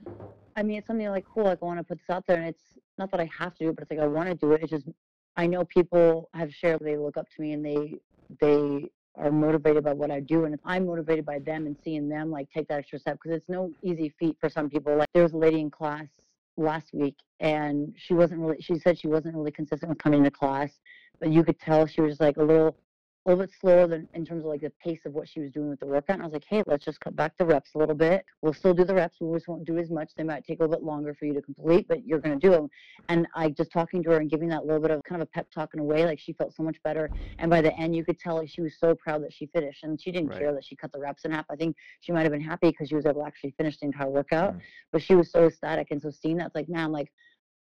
I 0.57 0.63
mean, 0.63 0.79
it's 0.79 0.87
something 0.87 1.09
like 1.09 1.25
cool. 1.25 1.45
Like 1.45 1.59
I 1.63 1.65
want 1.65 1.79
to 1.79 1.85
put 1.85 1.99
this 1.99 2.11
out 2.11 2.27
there, 2.27 2.37
and 2.37 2.47
it's 2.47 2.79
not 2.99 3.11
that 3.13 3.21
I 3.21 3.31
have 3.39 3.55
to 3.55 3.65
do 3.65 3.71
it, 3.71 3.77
but 3.77 3.83
it's 3.83 3.91
like 3.91 4.01
I 4.01 4.07
want 4.07 4.29
to 4.29 4.35
do 4.35 4.53
it. 4.53 4.63
It's 4.63 4.71
just 4.71 4.87
I 5.37 5.47
know 5.47 5.65
people 5.65 6.29
have 6.35 6.53
shared. 6.53 6.81
They 6.81 6.99
look 6.99 7.17
up 7.17 7.27
to 7.35 7.41
me, 7.41 7.53
and 7.53 7.65
they 7.65 7.95
they 8.41 8.91
are 9.17 9.31
motivated 9.31 9.85
by 9.85 9.93
what 9.93 10.11
I 10.11 10.21
do, 10.21 10.45
and 10.45 10.55
if 10.55 10.61
I'm 10.65 10.87
motivated 10.87 11.25
by 11.25 11.39
them 11.39 11.67
and 11.67 11.77
seeing 11.85 12.09
them 12.09 12.31
like 12.31 12.51
take 12.51 12.69
that 12.69 12.79
extra 12.79 12.99
step, 12.99 13.19
because 13.23 13.37
it's 13.37 13.49
no 13.49 13.71
easy 13.83 14.13
feat 14.19 14.37
for 14.41 14.49
some 14.49 14.69
people. 14.69 14.97
Like 14.97 15.09
there 15.13 15.23
was 15.23 15.33
a 15.33 15.37
lady 15.37 15.61
in 15.61 15.71
class 15.71 16.07
last 16.57 16.93
week, 16.93 17.17
and 17.41 17.95
she 17.97 18.15
wasn't 18.15 18.41
really. 18.41 18.61
She 18.61 18.79
said 18.79 18.99
she 18.99 19.09
wasn't 19.09 19.35
really 19.37 19.53
consistent 19.53 19.89
with 19.89 19.99
coming 19.99 20.25
to 20.25 20.31
class, 20.31 20.71
but 21.21 21.31
you 21.31 21.45
could 21.45 21.59
tell 21.61 21.87
she 21.87 22.01
was 22.01 22.21
like 22.21 22.37
a 22.37 22.43
little 22.43 22.77
a 23.25 23.31
little 23.31 23.45
bit 23.45 23.55
slower 23.59 23.87
than 23.87 24.07
in 24.15 24.25
terms 24.25 24.45
of 24.45 24.51
like 24.51 24.61
the 24.61 24.71
pace 24.83 25.01
of 25.07 25.15
what 25.15 25.27
she 25.29 25.41
was 25.41 25.51
doing 25.51 25.71
with 25.71 25.81
the 25.81 25.87
workout. 25.87 26.15
And 26.15 26.23
I 26.23 26.27
was 26.27 26.33
like, 26.35 26.45
hey, 26.49 26.63
let's 26.67 26.85
just 26.85 27.01
cut 27.01 27.17
back 27.17 27.37
the 27.39 27.45
reps 27.47 27.71
a 27.75 27.79
little 27.79 27.95
bit. 27.95 28.25
We'll 28.43 28.53
still 28.53 28.75
do 28.75 28.85
the 28.85 28.95
reps. 28.95 29.17
We 29.21 29.35
just 29.35 29.49
won't 29.49 29.65
do 29.65 29.79
as 29.79 29.91
much. 29.91 30.11
They 30.17 30.25
might 30.25 30.45
take 30.45 30.61
a 30.61 30.63
little 30.63 30.77
bit 30.77 30.85
longer 30.85 31.15
for 31.15 31.25
you 31.25 31.33
to 31.35 31.41
complete, 31.43 31.89
but 31.89 32.07
you're 32.07 32.19
going 32.19 32.39
to 32.39 32.47
do 32.47 32.53
them. 32.53 32.69
And 33.09 33.27
I 33.35 33.51
just 33.51 33.73
talking 33.73 34.03
to 34.03 34.11
her 34.11 34.17
and 34.19 34.31
giving 34.31 34.49
that 34.51 34.67
little 34.67 34.81
bit 34.83 34.91
of 34.91 35.03
kind 35.05 35.23
of 35.23 35.29
a 35.29 35.31
pep 35.31 35.51
talk 35.51 35.71
in 35.75 35.81
a 35.81 35.85
way, 35.85 36.05
like 36.05 36.19
she 36.19 36.33
felt 36.35 36.55
so 36.55 36.63
much 36.63 36.77
better. 36.85 37.11
And 37.39 37.51
by 37.51 37.63
the 37.63 37.75
end, 37.79 37.97
you 37.97 38.05
could 38.05 38.19
tell 38.19 38.37
like 38.37 38.51
she 38.51 38.61
was 38.61 38.77
so 38.79 38.95
proud 38.95 39.23
that 39.23 39.33
she 39.33 39.47
finished. 39.47 39.85
And 39.85 40.01
she 40.01 40.13
didn't 40.13 40.29
Right. 40.29 40.41
care 40.41 40.53
that 40.53 40.65
she 40.65 40.77
cut 40.77 40.93
the 40.93 40.99
reps 40.99 41.25
in 41.25 41.31
half. 41.33 41.47
I 41.51 41.57
think 41.57 41.77
she 42.01 42.13
might 42.13 42.23
have 42.23 42.33
been 42.33 42.41
happy 42.41 42.71
because 42.71 42.89
she 42.89 42.95
was 42.95 43.07
able 43.07 43.23
to 43.23 43.27
actually 43.27 43.53
finish 43.57 43.79
the 43.79 43.87
entire 43.87 44.11
workout. 44.11 44.55
Mm. 44.55 44.61
But 44.93 45.03
she 45.03 45.15
was 45.15 45.31
so 45.31 45.47
ecstatic. 45.47 45.89
And 45.91 46.01
so 46.01 46.11
seeing 46.11 46.37
that's 46.37 46.55
like, 46.55 46.69
man, 46.69 46.93
like 46.93 47.11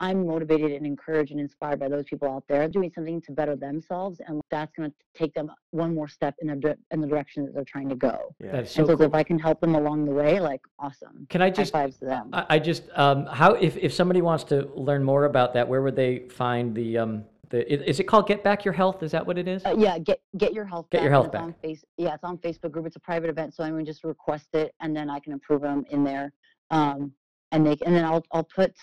I'm 0.01 0.27
motivated 0.27 0.73
and 0.73 0.85
encouraged 0.85 1.31
and 1.31 1.41
inspired 1.41 1.79
by 1.79 1.89
those 1.89 2.05
people 2.05 2.29
out 2.29 2.45
there 2.49 2.67
doing 2.69 2.91
something 2.95 3.21
to 3.23 3.33
better 3.33 3.55
themselves, 3.55 4.21
and 4.27 4.41
that's 4.51 4.73
going 4.77 4.91
to 4.91 4.97
take 5.15 5.33
them 5.35 5.51
one 5.71 5.95
more 5.95 6.09
step 6.09 6.35
in 6.41 6.49
the 6.49 6.57
di- 6.57 6.75
in 6.91 7.01
the 7.01 7.07
direction 7.07 7.45
that 7.45 7.55
they're 7.55 7.65
trying 7.65 7.89
to 7.89 7.95
go. 7.95 8.35
yeah. 8.41 8.53
That's 8.53 8.77
and 8.77 8.87
so 8.87 8.93
so 8.93 8.97
cool. 8.97 9.07
if 9.07 9.15
I 9.15 9.23
can 9.23 9.39
help 9.39 9.61
them 9.61 9.75
along 9.75 10.07
the 10.07 10.13
way, 10.13 10.41
like 10.41 10.61
awesome. 10.79 11.27
Can 11.29 11.41
I 11.41 11.47
High 11.47 11.51
just 11.51 11.73
fives 11.73 11.97
to 11.99 12.07
them. 12.07 12.31
I, 12.33 12.47
I 12.51 12.59
just 12.59 12.85
um, 12.97 13.27
how 13.27 13.53
if, 13.55 13.77
if 13.77 13.93
somebody 13.93 14.23
wants 14.23 14.45
to 14.45 14.69
learn 14.75 15.05
more 15.05 15.25
about 15.25 15.55
that, 15.55 15.69
where 15.69 15.83
would 15.83 15.97
they 15.97 16.29
find 16.29 16.75
the 16.75 16.99
um 16.99 17.25
the 17.51 17.89
is 17.89 18.01
it 18.01 18.05
called 18.05 18.27
Get 18.27 18.43
Back 18.43 18.65
Your 18.65 18.75
Health? 18.75 19.03
Is 19.03 19.13
that 19.13 19.25
what 19.25 19.39
it 19.39 19.47
is? 19.47 19.65
Uh, 19.65 19.77
yeah, 19.79 19.99
get 19.99 20.21
get 20.37 20.53
your 20.53 20.65
health. 20.65 20.87
Get 20.91 20.99
back, 20.99 21.03
Your 21.05 21.13
Health 21.13 21.27
it's 21.27 21.33
Back. 21.33 21.43
On 21.43 21.55
face, 21.63 21.85
yeah, 21.97 22.15
it's 22.15 22.25
on 22.25 22.39
Facebook 22.39 22.73
group. 22.73 22.87
It's 22.87 22.97
a 22.97 23.01
private 23.01 23.31
event, 23.31 23.55
so 23.55 23.63
anyone 23.63 23.85
just 23.85 24.03
request 24.03 24.49
it, 24.55 24.75
and 24.81 24.97
then 24.97 25.09
I 25.09 25.21
can 25.21 25.35
approve 25.35 25.63
them 25.63 25.85
in 25.91 26.03
there. 26.03 26.33
Um, 26.71 27.13
and 27.53 27.67
they 27.67 27.77
and 27.85 27.95
then 27.95 28.05
I'll 28.05 28.25
I'll 28.33 28.49
put 28.57 28.75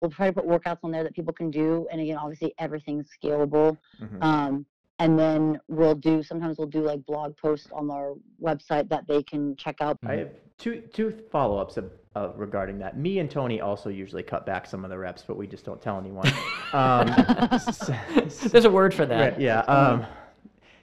we'll 0.00 0.10
try 0.10 0.26
to 0.26 0.32
put 0.32 0.46
workouts 0.46 0.78
on 0.82 0.90
there 0.90 1.02
that 1.02 1.14
people 1.14 1.32
can 1.32 1.50
do, 1.50 1.86
and 1.90 2.00
again, 2.00 2.16
obviously 2.16 2.54
everything's 2.58 3.08
scalable. 3.22 3.76
Mhm. 4.00 4.22
Um, 4.22 4.66
and 4.98 5.18
then 5.18 5.58
we'll 5.68 5.94
do 5.94 6.22
sometimes 6.22 6.58
we'll 6.58 6.66
do 6.66 6.82
like 6.82 7.04
blog 7.06 7.34
posts 7.38 7.68
on 7.72 7.90
our 7.90 8.12
website 8.42 8.88
that 8.90 9.06
they 9.06 9.22
can 9.22 9.56
check 9.56 9.76
out. 9.80 9.96
I 10.06 10.16
have 10.16 10.30
two 10.58 10.82
two 10.92 11.10
follow 11.32 11.56
ups 11.58 11.78
uh, 12.16 12.28
regarding 12.36 12.78
that. 12.80 12.98
Me 12.98 13.18
and 13.18 13.30
Tony 13.30 13.60
also 13.62 13.88
usually 13.88 14.22
cut 14.22 14.44
back 14.44 14.66
some 14.66 14.84
of 14.84 14.90
the 14.90 14.98
reps, 14.98 15.22
but 15.26 15.36
we 15.38 15.46
just 15.46 15.64
don't 15.64 15.80
tell 15.80 15.98
anyone. 15.98 16.26
um, 16.74 17.08
s- 17.52 17.88
s- 18.16 18.40
There's 18.52 18.66
a 18.66 18.70
word 18.70 18.92
for 18.92 19.06
that. 19.06 19.32
Right, 19.32 19.40
yeah. 19.40 19.60
Um, 19.60 20.04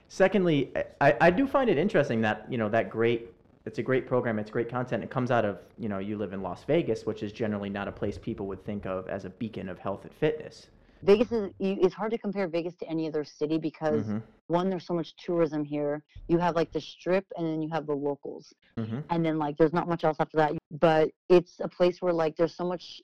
secondly, 0.08 0.72
I, 1.00 1.14
I 1.20 1.30
do 1.30 1.46
find 1.46 1.70
it 1.70 1.78
interesting 1.78 2.20
that 2.22 2.46
you 2.50 2.58
know 2.58 2.68
that 2.70 2.90
great. 2.90 3.32
It's 3.68 3.78
a 3.78 3.82
great 3.82 4.06
program. 4.06 4.38
It's 4.38 4.50
great 4.50 4.70
content. 4.70 5.04
It 5.04 5.10
comes 5.10 5.30
out 5.30 5.44
of 5.44 5.58
you 5.76 5.90
know 5.90 5.98
you 5.98 6.16
live 6.16 6.32
in 6.32 6.40
Las 6.40 6.64
Vegas, 6.64 7.04
which 7.04 7.22
is 7.22 7.32
generally 7.32 7.68
not 7.68 7.86
a 7.86 7.92
place 7.92 8.16
people 8.16 8.46
would 8.46 8.64
think 8.64 8.86
of 8.86 9.06
as 9.08 9.26
a 9.26 9.30
beacon 9.30 9.68
of 9.68 9.78
health 9.78 10.04
and 10.04 10.14
fitness. 10.14 10.68
Vegas 11.02 11.30
is 11.30 11.50
it's 11.60 11.94
hard 11.94 12.10
to 12.12 12.18
compare 12.18 12.48
Vegas 12.48 12.74
to 12.76 12.88
any 12.88 13.06
other 13.06 13.24
city 13.24 13.58
because 13.58 14.06
Mhm, 14.06 14.22
one 14.46 14.70
there's 14.70 14.86
so 14.86 14.94
much 14.94 15.14
tourism 15.16 15.62
here. 15.64 16.02
You 16.28 16.38
have 16.38 16.56
like 16.56 16.72
the 16.72 16.80
strip 16.80 17.26
and 17.36 17.46
then 17.46 17.60
you 17.60 17.68
have 17.68 17.86
the 17.86 17.92
locals. 17.94 18.54
mhm. 18.78 19.04
and 19.10 19.22
then 19.24 19.38
like 19.38 19.58
there's 19.58 19.74
not 19.74 19.86
much 19.86 20.02
else 20.04 20.16
after 20.18 20.36
that 20.38 20.52
but 20.70 21.10
it's 21.28 21.54
a 21.60 21.68
place 21.68 22.00
where 22.00 22.12
like 22.12 22.36
there's 22.36 22.54
so 22.54 22.64
much 22.64 23.02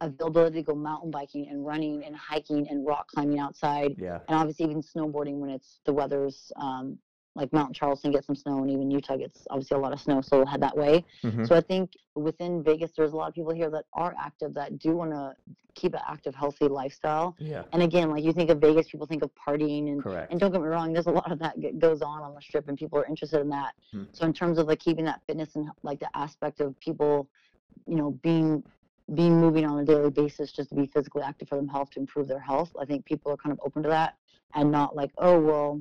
availability 0.00 0.56
to 0.56 0.62
go 0.62 0.74
mountain 0.74 1.10
biking 1.10 1.48
and 1.48 1.64
running 1.66 2.04
and 2.04 2.14
hiking 2.14 2.68
and 2.68 2.86
rock 2.86 3.08
climbing 3.08 3.38
outside 3.38 3.96
Yeah. 3.98 4.18
and 4.28 4.36
obviously 4.38 4.66
even 4.66 4.82
snowboarding 4.82 5.36
when 5.38 5.50
it's 5.50 5.80
the 5.86 5.92
weather's 5.92 6.52
um 6.56 6.98
like 7.36 7.52
Mount 7.52 7.74
Charleston 7.74 8.12
gets 8.12 8.26
some 8.26 8.36
snow 8.36 8.58
and 8.58 8.70
even 8.70 8.90
Utah 8.90 9.16
gets 9.16 9.46
obviously 9.50 9.76
a 9.76 9.80
lot 9.80 9.92
of 9.92 10.00
snow 10.00 10.20
so 10.20 10.38
we'll 10.38 10.46
head 10.46 10.62
that 10.62 10.76
way 10.76 11.04
mhm. 11.22 11.46
so 11.46 11.54
I 11.56 11.60
think 11.60 11.92
within 12.14 12.62
Vegas 12.62 12.92
there's 12.96 13.12
a 13.12 13.16
lot 13.16 13.28
of 13.28 13.34
people 13.34 13.52
here 13.52 13.70
that 13.70 13.84
are 13.92 14.14
active 14.18 14.54
that 14.54 14.78
do 14.78 14.96
want 14.96 15.10
to 15.10 15.34
keep 15.74 15.94
an 15.94 16.00
active 16.08 16.34
healthy 16.36 16.68
lifestyle 16.68 17.34
Yeah. 17.40 17.64
and 17.72 17.82
again 17.82 18.10
like 18.10 18.22
you 18.22 18.32
think 18.32 18.50
of 18.50 18.60
Vegas 18.60 18.88
people 18.88 19.06
think 19.06 19.22
of 19.24 19.30
partying 19.34 19.88
and 19.88 20.02
Correct. 20.02 20.30
and 20.30 20.38
don't 20.38 20.52
get 20.52 20.60
me 20.60 20.68
wrong, 20.68 20.92
there's 20.92 21.06
a 21.08 21.10
lot 21.10 21.30
of 21.32 21.38
that 21.40 21.54
goes 21.80 22.00
on 22.02 22.22
on 22.22 22.34
the 22.34 22.40
strip, 22.40 22.68
and 22.68 22.78
people 22.78 22.98
are 22.98 23.06
interested 23.06 23.40
in 23.40 23.48
that. 23.48 23.74
Hmm. 23.90 24.04
So 24.12 24.24
in 24.26 24.32
terms 24.32 24.58
of 24.58 24.66
like 24.68 24.78
keeping 24.78 25.04
that 25.06 25.20
fitness 25.26 25.56
and 25.56 25.68
like 25.82 25.98
the 25.98 26.08
aspect 26.16 26.60
of 26.60 26.78
people, 26.78 27.28
you 27.86 27.96
know, 27.96 28.12
being 28.22 28.62
being 29.14 29.38
moving 29.38 29.66
on 29.66 29.78
a 29.80 29.84
daily 29.84 30.10
basis 30.10 30.52
just 30.52 30.70
to 30.70 30.74
be 30.76 30.86
physically 30.86 31.22
active 31.22 31.48
for 31.48 31.56
them 31.56 31.68
health 31.68 31.90
to 31.90 32.00
improve 32.00 32.28
their 32.28 32.38
health, 32.40 32.70
I 32.80 32.84
think 32.84 33.04
people 33.04 33.32
are 33.32 33.36
kind 33.36 33.52
of 33.52 33.60
open 33.66 33.82
to 33.82 33.88
that 33.88 34.16
and 34.54 34.70
not 34.70 34.94
like, 34.96 35.10
oh 35.18 35.40
well, 35.40 35.80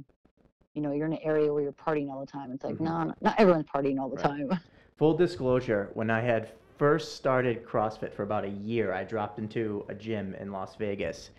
you 0.73 0.81
know, 0.81 0.91
you're 0.91 1.05
in 1.05 1.13
an 1.13 1.19
area 1.23 1.51
where 1.53 1.61
you're 1.61 1.71
partying 1.73 2.09
all 2.11 2.19
the 2.19 2.25
time. 2.25 2.51
It's 2.51 2.63
like, 2.63 2.75
Mhm. 2.75 2.81
no, 2.81 3.03
no, 3.03 3.13
not 3.21 3.35
everyone's 3.39 3.65
partying 3.65 3.99
all 3.99 4.09
the 4.09 4.15
Right. 4.15 4.23
time. 4.49 4.49
Full 4.97 5.15
disclosure, 5.15 5.89
when 5.93 6.09
I 6.09 6.21
had 6.21 6.49
first 6.77 7.15
started 7.15 7.65
CrossFit 7.65 8.11
for 8.13 8.23
about 8.23 8.43
a 8.43 8.49
year, 8.49 8.93
I 8.93 9.03
dropped 9.03 9.39
into 9.39 9.85
a 9.89 9.93
gym 9.95 10.35
in 10.35 10.51
Las 10.51 10.75
Vegas 10.75 11.29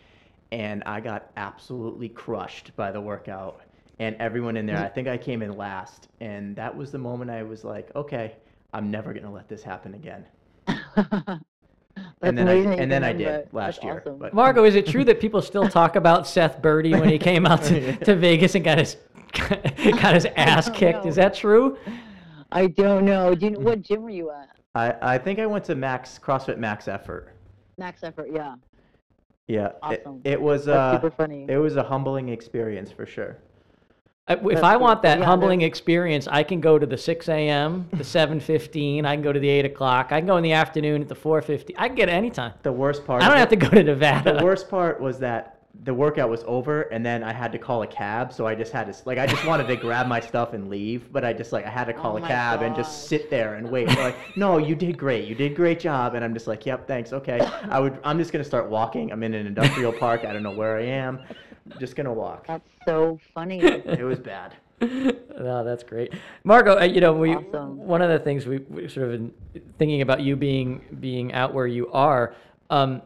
and 0.52 0.82
I 0.86 1.00
got 1.00 1.30
absolutely 1.36 2.08
crushed 2.08 2.74
by 2.76 2.92
the 2.92 3.00
workout. 3.00 3.60
And 3.98 4.16
everyone 4.20 4.56
in 4.56 4.66
there, 4.66 4.78
I 4.78 4.88
think 4.88 5.08
I 5.08 5.16
came 5.16 5.42
in 5.42 5.56
last. 5.56 6.08
And 6.20 6.54
that 6.56 6.76
was 6.76 6.92
the 6.92 6.98
moment 6.98 7.30
I 7.30 7.42
was 7.42 7.64
like, 7.64 7.94
okay, 7.96 8.34
I'm 8.72 8.90
never 8.90 9.12
going 9.12 9.24
to 9.24 9.30
let 9.30 9.48
this 9.48 9.62
happen 9.62 9.94
again. 9.94 10.24
That's 12.20 12.30
and 12.30 12.38
then 12.38 12.48
I, 12.48 12.52
amazing 12.52 12.70
that 12.70 12.76
you 12.76 12.82
and 12.82 12.92
then 12.92 13.04
I 13.04 13.12
did 13.12 13.48
last 13.52 13.76
That's 13.76 13.84
year. 13.84 13.98
awesome. 14.00 14.18
But 14.18 14.34
Margaux, 14.34 14.64
is 14.64 14.74
it 14.74 14.86
true 14.86 15.04
that 15.04 15.20
people 15.20 15.42
still 15.42 15.68
talk 15.68 15.96
about 15.96 16.26
Seth 16.26 16.60
Birdie 16.60 16.92
when 16.92 17.08
he 17.08 17.18
came 17.18 17.46
out 17.46 17.62
to, 17.64 17.96
to 18.04 18.16
Vegas 18.16 18.54
and 18.54 18.64
got 18.64 18.78
his 18.78 18.96
got 20.00 20.14
his 20.14 20.26
ass 20.36 20.66
don't 20.66 20.76
kicked? 20.76 21.06
Is 21.06 21.16
that 21.16 21.34
true? 21.34 21.76
I 22.52 22.68
don't 22.68 23.04
know. 23.04 23.34
Do 23.34 23.46
you 23.46 23.52
know 23.52 23.60
what 23.60 23.82
gym 23.82 24.02
were 24.02 24.10
you 24.10 24.30
at? 24.30 24.48
I, 24.74 25.14
I 25.14 25.18
think 25.18 25.38
I 25.38 25.46
went 25.46 25.64
to 25.66 25.74
Max 25.74 26.18
CrossFit 26.22 26.58
Max 26.58 26.88
Effort. 26.88 27.34
Max 27.78 28.02
Effort, 28.02 28.28
yeah. 28.32 28.54
Yeah, 29.46 29.66
it, 29.66 30.02
Awesome. 30.06 30.20
it 30.24 30.40
was 30.40 30.64
That's 30.64 30.76
uh, 30.78 31.00
super 31.00 31.10
funny. 31.14 31.46
it 31.48 31.58
was 31.58 31.76
a 31.76 31.82
humbling 31.82 32.30
experience 32.30 32.90
for 32.90 33.04
sure. 33.06 33.36
I- 34.26 34.36
If 34.36 34.64
I 34.64 34.76
want 34.78 35.02
that 35.02 35.18
Yeah, 35.18 35.26
humbling 35.26 35.58
there's- 35.58 35.68
experience, 35.68 36.26
I 36.28 36.42
can 36.44 36.60
go 36.62 36.78
to 36.78 36.86
the 36.86 36.96
6 36.96 37.28
a.m., 37.28 37.86
the 37.92 37.98
7:15. 38.04 39.04
I 39.04 39.14
can 39.14 39.22
go 39.22 39.32
to 39.34 39.38
the 39.40 39.48
8 39.50 39.66
o'clock. 39.66 40.12
I 40.12 40.20
can 40.20 40.26
go 40.26 40.38
in 40.38 40.42
the 40.42 40.52
afternoon 40.52 41.02
at 41.02 41.08
the 41.08 41.14
4:50. 41.14 41.74
I 41.76 41.88
can 41.88 41.94
get 41.96 42.08
it 42.08 42.12
anytime. 42.12 42.54
The 42.62 42.72
worst 42.72 43.04
part. 43.04 43.22
I 43.22 43.26
don't 43.26 43.34
of 43.34 43.38
have 43.40 43.52
it- 43.52 43.60
to 43.60 43.66
go 43.68 43.76
to 43.76 43.84
Nevada. 43.84 44.38
the 44.38 44.44
worst 44.44 44.70
part 44.70 44.98
was 45.00 45.18
that 45.18 45.53
the 45.82 45.92
workout 45.92 46.30
was 46.30 46.44
over 46.46 46.82
and 46.82 47.04
then 47.04 47.22
I 47.24 47.32
had 47.32 47.50
to 47.52 47.58
call 47.58 47.82
a 47.82 47.86
cab. 47.86 48.32
So 48.32 48.46
I 48.46 48.54
just 48.54 48.72
had 48.72 48.90
to 48.92 48.94
like 49.04 49.18
I 49.18 49.26
just 49.26 49.44
wanted 49.44 49.66
to 49.66 49.76
grab 49.76 50.06
my 50.06 50.20
stuff 50.20 50.52
and 50.52 50.70
leave, 50.70 51.12
but 51.12 51.24
I 51.24 51.32
just 51.32 51.52
like 51.52 51.66
I 51.66 51.70
had 51.70 51.84
to 51.86 51.92
call 51.92 52.12
Oh 52.14 52.16
a 52.18 52.20
my 52.20 52.28
cab 52.28 52.62
and 52.62 52.74
just 52.76 53.08
sit 53.08 53.28
there 53.28 53.54
and 53.56 53.68
wait. 53.70 53.88
They're 53.88 54.02
like, 54.04 54.16
no, 54.36 54.58
you 54.58 54.74
did 54.76 54.96
great. 54.96 55.26
You 55.26 55.34
did 55.34 55.54
great 55.56 55.80
job. 55.80 56.14
And 56.14 56.24
I'm 56.24 56.32
just 56.32 56.46
like, 56.46 56.64
yep, 56.64 56.86
thanks. 56.86 57.12
Okay. 57.12 57.40
I 57.68 57.80
would. 57.80 57.98
I'm 58.04 58.18
just 58.18 58.32
gonna 58.32 58.44
start 58.44 58.70
walking. 58.70 59.10
I'm 59.12 59.22
in 59.22 59.34
an 59.34 59.46
industrial 59.46 59.92
park. 59.92 60.24
I 60.24 60.32
don't 60.32 60.42
know 60.44 60.52
where 60.52 60.78
I 60.78 60.84
am. 60.84 61.20
just 61.80 61.96
gonna 61.96 62.12
walk. 62.12 62.46
That's 62.46 62.68
so 62.86 63.18
funny. 63.34 63.60
It 63.60 64.04
was 64.04 64.20
bad. 64.20 64.54
no, 64.80 65.64
that's 65.64 65.82
great, 65.82 66.12
Margaux. 66.42 66.78
Uh, 66.78 66.84
you 66.84 67.00
know, 67.00 67.12
we 67.14 67.34
Awesome. 67.34 67.76
one 67.78 68.02
of 68.02 68.10
the 68.10 68.18
things 68.18 68.44
we, 68.44 68.58
we 68.68 68.88
sort 68.88 69.06
of 69.08 69.14
in 69.14 69.32
thinking 69.78 70.02
about 70.02 70.20
you 70.20 70.36
being 70.36 70.80
being 71.00 71.32
out 71.32 71.54
where 71.54 71.66
you 71.66 71.90
are. 71.92 72.34
Um, 72.70 73.00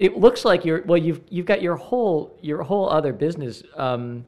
it 0.00 0.16
looks 0.16 0.44
like 0.44 0.64
you're 0.64 0.82
well. 0.86 0.98
You've 0.98 1.20
you've 1.28 1.46
got 1.46 1.62
your 1.62 1.76
whole 1.76 2.36
your 2.40 2.62
whole 2.62 2.88
other 2.90 3.12
business 3.12 3.62
um, 3.76 4.24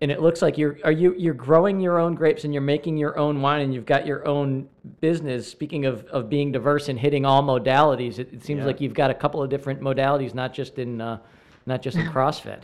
and 0.00 0.10
it 0.10 0.22
looks 0.22 0.40
like 0.40 0.56
you're 0.56 0.78
are 0.84 0.92
you 0.92 1.14
you're 1.18 1.34
growing 1.34 1.80
your 1.80 1.98
own 1.98 2.14
grapes 2.14 2.44
and 2.44 2.54
you're 2.54 2.62
making 2.62 2.96
your 2.96 3.18
own 3.18 3.42
wine 3.42 3.60
and 3.60 3.74
you've 3.74 3.84
got 3.86 4.06
your 4.06 4.26
own 4.26 4.68
business. 5.00 5.48
Speaking 5.48 5.84
of, 5.84 6.04
of 6.06 6.30
being 6.30 6.52
diverse 6.52 6.88
and 6.88 6.98
hitting 6.98 7.26
all 7.26 7.42
modalities, 7.42 8.20
it, 8.20 8.32
it 8.32 8.44
seems 8.44 8.60
Yeah. 8.60 8.66
like 8.66 8.80
you've 8.80 8.94
got 8.94 9.10
a 9.10 9.14
couple 9.14 9.42
of 9.42 9.50
different 9.50 9.80
modalities, 9.80 10.32
not 10.32 10.54
just 10.54 10.78
in 10.78 11.00
uh, 11.00 11.18
not 11.66 11.82
just 11.82 11.96
in 11.98 12.06
CrossFit. 12.12 12.62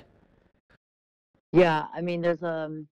Yeah, 1.52 1.86
I 1.92 2.00
mean, 2.00 2.22
there's 2.22 2.44
um, 2.44 2.86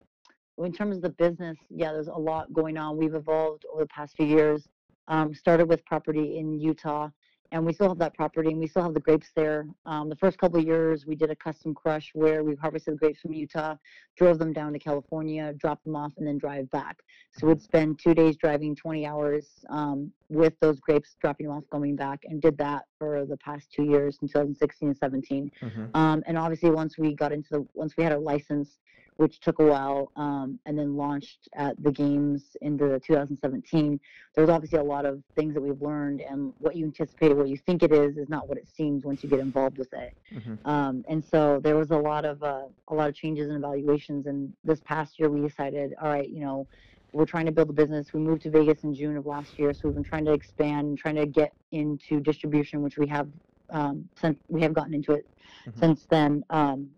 in 0.58 0.74
terms 0.74 0.96
of 0.96 1.04
the 1.04 1.10
business, 1.10 1.58
yeah, 1.70 1.92
there's 1.92 2.08
a 2.08 2.14
lot 2.14 2.52
going 2.54 2.78
on. 2.78 2.98
We've 2.98 3.14
evolved 3.14 3.66
over 3.72 3.84
the 3.84 3.90
past 3.90 4.16
few 4.18 4.26
years. 4.26 4.68
Um, 5.10 5.34
started 5.36 5.68
with 5.68 5.86
property 5.86 6.38
in 6.38 6.58
Utah, 6.60 7.10
and 7.54 7.64
we 7.64 7.72
still 7.72 7.88
have 7.88 8.00
that 8.00 8.16
property, 8.16 8.50
and 8.50 8.60
we 8.60 8.66
still 8.66 8.82
have 8.82 8.96
the 8.96 9.00
grapes 9.00 9.28
there. 9.36 9.68
Um, 9.86 10.10
the 10.10 10.16
first 10.16 10.40
couple 10.40 10.60
years, 10.60 11.06
we 11.06 11.16
did 11.16 11.30
a 11.30 11.36
custom 11.36 11.76
crush 11.76 12.10
where 12.16 12.44
we 12.44 12.56
harvested 12.56 12.96
the 12.96 12.98
grapes 12.98 13.22
from 13.22 13.32
Utah, 13.32 13.76
drove 14.18 14.40
them 14.40 14.54
down 14.54 14.74
to 14.74 14.80
California, 14.80 15.54
dropped 15.54 15.86
them 15.86 15.96
off, 15.96 16.14
and 16.18 16.26
then 16.26 16.40
drive 16.40 16.70
back. 16.72 16.98
So 17.32 17.46
we'd 17.46 17.62
spend 17.62 18.00
two 18.00 18.16
days 18.16 18.38
driving 18.38 18.76
20 18.76 19.06
hours 19.06 19.48
um, 19.70 20.12
with 20.30 20.54
those 20.60 20.80
grapes, 20.80 21.16
dropping 21.22 21.50
off, 21.50 21.64
going 21.70 21.96
back, 21.96 22.22
and 22.26 22.42
did 22.42 22.58
that 22.58 22.84
for 22.98 23.26
the 23.26 23.38
past 23.38 23.72
two 23.72 23.84
years 23.84 24.18
in 24.22 24.28
2016 24.28 24.90
and 24.90 24.98
17. 24.98 25.52
Mhm. 25.62 25.96
Um, 25.96 26.24
and 26.26 26.38
obviously, 26.38 26.72
once 26.72 26.98
we 26.98 27.14
got 27.16 27.32
into 27.32 27.50
the, 27.52 27.68
once 27.74 27.96
we 27.98 28.04
had 28.04 28.14
our 28.14 28.20
license, 28.20 28.80
which 29.18 29.40
took 29.42 29.60
a 29.60 29.66
while, 29.66 30.12
um, 30.16 30.60
and 30.66 30.78
then 30.78 30.96
launched 30.96 31.48
at 31.54 31.82
the 31.84 31.92
games 31.92 32.58
into 32.62 33.00
2017, 33.00 34.00
there 34.34 34.44
was 34.44 34.50
obviously 34.50 34.80
a 34.80 34.84
lot 34.84 35.06
of 35.06 35.22
things 35.36 35.54
that 35.54 35.62
we've 35.62 35.82
learned, 35.82 36.22
and 36.22 36.52
what 36.58 36.76
you 36.76 36.86
anticipated, 36.86 37.38
what 37.38 37.48
you 37.48 37.58
think 37.58 37.84
it 37.84 37.92
is, 37.92 38.18
is 38.18 38.28
not 38.28 38.50
what 38.50 38.58
it 38.58 38.68
seems 38.68 39.06
once 39.06 39.24
you 39.24 39.30
get 39.30 39.40
involved 39.40 39.78
with 39.78 39.94
it. 39.94 40.16
Mhm. 40.34 40.58
Um, 40.66 41.06
and 41.08 41.24
so 41.24 41.60
there 41.60 41.76
was 41.76 41.92
a 41.92 41.98
lot 41.98 42.26
of 42.26 42.42
uh, 42.42 42.64
a 42.88 42.96
lot 42.96 43.08
of 43.08 43.16
changes 43.16 43.50
and 43.50 43.58
evaluations. 43.58 44.26
And 44.26 44.52
this 44.64 44.82
past 44.82 45.20
year, 45.20 45.30
we 45.30 45.42
decided, 45.42 45.94
all 46.02 46.10
right, 46.10 46.28
you 46.28 46.40
know, 46.40 46.68
we're 47.14 47.26
trying 47.26 47.46
to 47.46 47.52
build 47.52 47.70
a 47.70 47.74
business. 47.74 48.12
We 48.14 48.20
moved 48.20 48.42
to 48.44 48.50
Vegas 48.50 48.84
in 48.84 48.94
June 48.94 49.16
of 49.16 49.26
last 49.26 49.58
year, 49.60 49.74
so 49.74 49.82
we've 49.88 49.96
been 49.96 50.04
trying 50.04 50.26
to 50.26 50.34
expand 50.34 50.98
trying 50.98 51.16
to 51.16 51.26
get 51.28 51.54
into 51.72 52.20
distribution, 52.20 52.82
which 52.82 52.98
we 52.98 53.08
have 53.08 53.30
um, 53.70 54.08
since 54.20 54.38
we 54.50 54.62
have 54.62 54.74
gotten 54.74 54.94
into 54.94 55.14
it 55.14 55.26
Mhm. 55.68 55.80
since 55.80 56.06
then. 56.08 56.44
Um, 56.50 56.90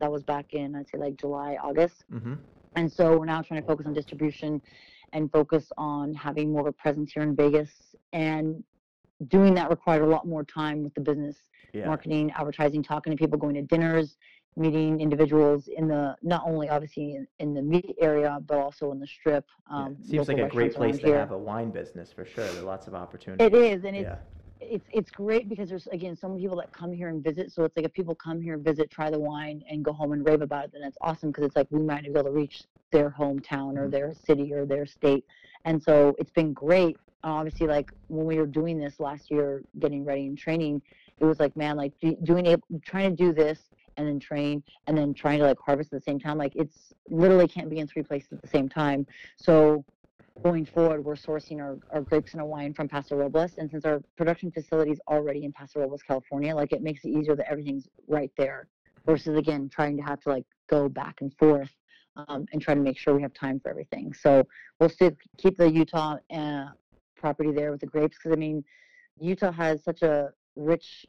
that 0.00 0.10
was 0.10 0.24
back 0.24 0.52
in 0.52 0.74
I'd 0.74 0.88
say 0.88 0.98
like 0.98 1.16
July, 1.16 1.56
August. 1.62 2.04
Mhm. 2.10 2.38
And 2.74 2.90
so 2.90 3.18
we're 3.18 3.24
now 3.26 3.40
trying 3.42 3.60
to 3.62 3.66
focus 3.66 3.86
on 3.86 3.92
distribution 3.94 4.60
and 5.12 5.30
focus 5.30 5.70
on 5.78 6.12
having 6.14 6.50
more 6.50 6.62
of 6.62 6.66
a 6.66 6.72
presence 6.72 7.12
here 7.12 7.22
in 7.22 7.36
Vegas. 7.36 7.94
And 8.12 8.64
doing 9.28 9.54
that 9.54 9.70
required 9.70 10.02
a 10.02 10.06
lot 10.06 10.26
more 10.26 10.42
time 10.44 10.82
with 10.82 10.92
the 10.94 11.00
business 11.00 11.36
Yeah. 11.72 11.86
marketing, 11.86 12.32
advertising, 12.32 12.82
talking 12.82 13.12
to 13.12 13.16
people, 13.16 13.38
going 13.38 13.54
to 13.54 13.62
dinners, 13.62 14.16
meeting 14.56 15.00
individuals 15.00 15.68
in 15.68 15.88
the 15.88 16.14
not 16.22 16.42
only 16.44 16.68
obviously 16.68 17.14
in, 17.14 17.26
in 17.38 17.54
the 17.54 17.62
meat 17.62 17.96
area, 18.00 18.38
but 18.46 18.58
also 18.58 18.92
in 18.92 19.00
the 19.00 19.06
strip. 19.06 19.46
Yeah. 19.70 19.76
Um, 19.86 19.96
Seems 20.02 20.28
like 20.28 20.38
a 20.38 20.48
great 20.48 20.74
place 20.74 20.98
to 20.98 21.06
here. 21.06 21.18
have 21.18 21.32
a 21.32 21.38
wine 21.38 21.70
business 21.70 22.12
for 22.12 22.24
sure. 22.24 22.44
There 22.44 22.58
are 22.62 22.66
lots 22.66 22.86
of 22.86 22.94
opportunities. 22.94 23.46
It 23.46 23.54
is, 23.54 23.84
and 23.84 23.96
it's 23.96 24.08
Yeah. 24.08 24.18
it's 24.60 24.86
it's 24.92 25.10
great 25.10 25.48
because 25.48 25.68
there's 25.68 25.86
again 25.88 26.14
so 26.16 26.28
many 26.28 26.42
people 26.42 26.56
that 26.58 26.72
come 26.72 26.92
here 26.92 27.08
and 27.08 27.22
visit. 27.24 27.50
So 27.52 27.64
it's 27.64 27.76
like 27.76 27.86
if 27.86 27.92
people 27.92 28.14
come 28.14 28.40
here 28.40 28.54
and 28.54 28.64
visit, 28.64 28.90
try 28.90 29.10
the 29.10 29.18
wine, 29.18 29.62
and 29.70 29.84
go 29.84 29.92
home 29.92 30.12
and 30.12 30.24
rave 30.26 30.42
about 30.42 30.66
it, 30.66 30.72
then 30.72 30.82
it's 30.82 30.98
awesome 31.00 31.30
because 31.30 31.44
it's 31.44 31.56
like 31.56 31.68
we 31.70 31.80
might 31.80 32.02
be 32.02 32.10
able 32.10 32.24
to 32.24 32.30
reach 32.30 32.64
their 32.90 33.10
hometown 33.10 33.78
or 33.78 33.88
Mhm. 33.88 33.90
their 33.92 34.14
city 34.14 34.52
or 34.52 34.66
their 34.66 34.84
state, 34.84 35.24
and 35.64 35.82
so 35.82 36.14
it's 36.18 36.30
been 36.30 36.52
great. 36.52 36.96
Obviously, 37.24 37.66
like 37.66 37.90
when 38.08 38.26
we 38.26 38.36
were 38.36 38.46
doing 38.46 38.78
this 38.78 39.00
last 39.00 39.30
year, 39.30 39.64
getting 39.78 40.04
ready 40.04 40.26
and 40.26 40.36
training, 40.36 40.82
it 41.18 41.24
was 41.24 41.40
like 41.40 41.56
man, 41.56 41.76
like 41.76 41.92
doing 42.24 42.44
able, 42.46 42.62
trying 42.84 43.16
to 43.16 43.24
do 43.24 43.32
this 43.32 43.70
and 43.96 44.06
then 44.06 44.18
train 44.18 44.62
and 44.86 44.96
then 44.96 45.14
trying 45.14 45.38
to 45.38 45.44
like 45.44 45.58
harvest 45.58 45.92
at 45.92 46.00
the 46.00 46.04
same 46.04 46.18
time. 46.18 46.38
Like 46.38 46.54
it's 46.56 46.92
literally 47.08 47.48
can't 47.48 47.70
be 47.70 47.78
in 47.78 47.86
three 47.86 48.02
places 48.02 48.32
at 48.32 48.42
the 48.42 48.48
same 48.48 48.68
time. 48.68 49.06
So 49.36 49.84
going 50.42 50.64
forward, 50.64 51.04
we're 51.04 51.14
sourcing 51.14 51.60
our, 51.60 51.78
our 51.92 52.00
grapes 52.00 52.32
and 52.32 52.40
our 52.40 52.46
wine 52.46 52.74
from 52.74 52.88
Paso 52.88 53.16
Robles. 53.16 53.52
And 53.58 53.70
since 53.70 53.84
our 53.84 54.02
production 54.16 54.50
facility 54.50 54.90
is 54.90 55.00
already 55.08 55.44
in 55.44 55.52
Paso 55.52 55.80
Robles, 55.80 56.02
California, 56.02 56.54
like 56.54 56.72
it 56.72 56.82
makes 56.82 57.04
it 57.04 57.10
easier 57.10 57.36
that 57.36 57.50
everything's 57.50 57.88
right 58.08 58.30
there 58.36 58.68
versus 59.06 59.36
again 59.36 59.68
trying 59.68 59.96
to 59.96 60.02
have 60.02 60.20
to 60.20 60.28
like 60.28 60.44
go 60.68 60.88
back 60.88 61.20
and 61.20 61.34
forth 61.34 61.70
um, 62.16 62.46
and 62.52 62.60
try 62.60 62.74
to 62.74 62.80
make 62.80 62.98
sure 62.98 63.14
we 63.14 63.22
have 63.22 63.34
time 63.34 63.60
for 63.60 63.70
everything. 63.70 64.12
So 64.12 64.46
we'll 64.78 64.88
still 64.88 65.12
keep 65.38 65.56
the 65.56 65.70
Utah 65.70 66.16
uh, 66.32 66.66
property 67.16 67.52
there 67.52 67.70
with 67.70 67.80
the 67.80 67.86
grapes 67.86 68.16
because 68.18 68.32
I 68.32 68.38
mean, 68.38 68.64
Utah 69.20 69.52
has 69.52 69.84
such 69.84 70.02
a 70.02 70.30
rich 70.56 71.06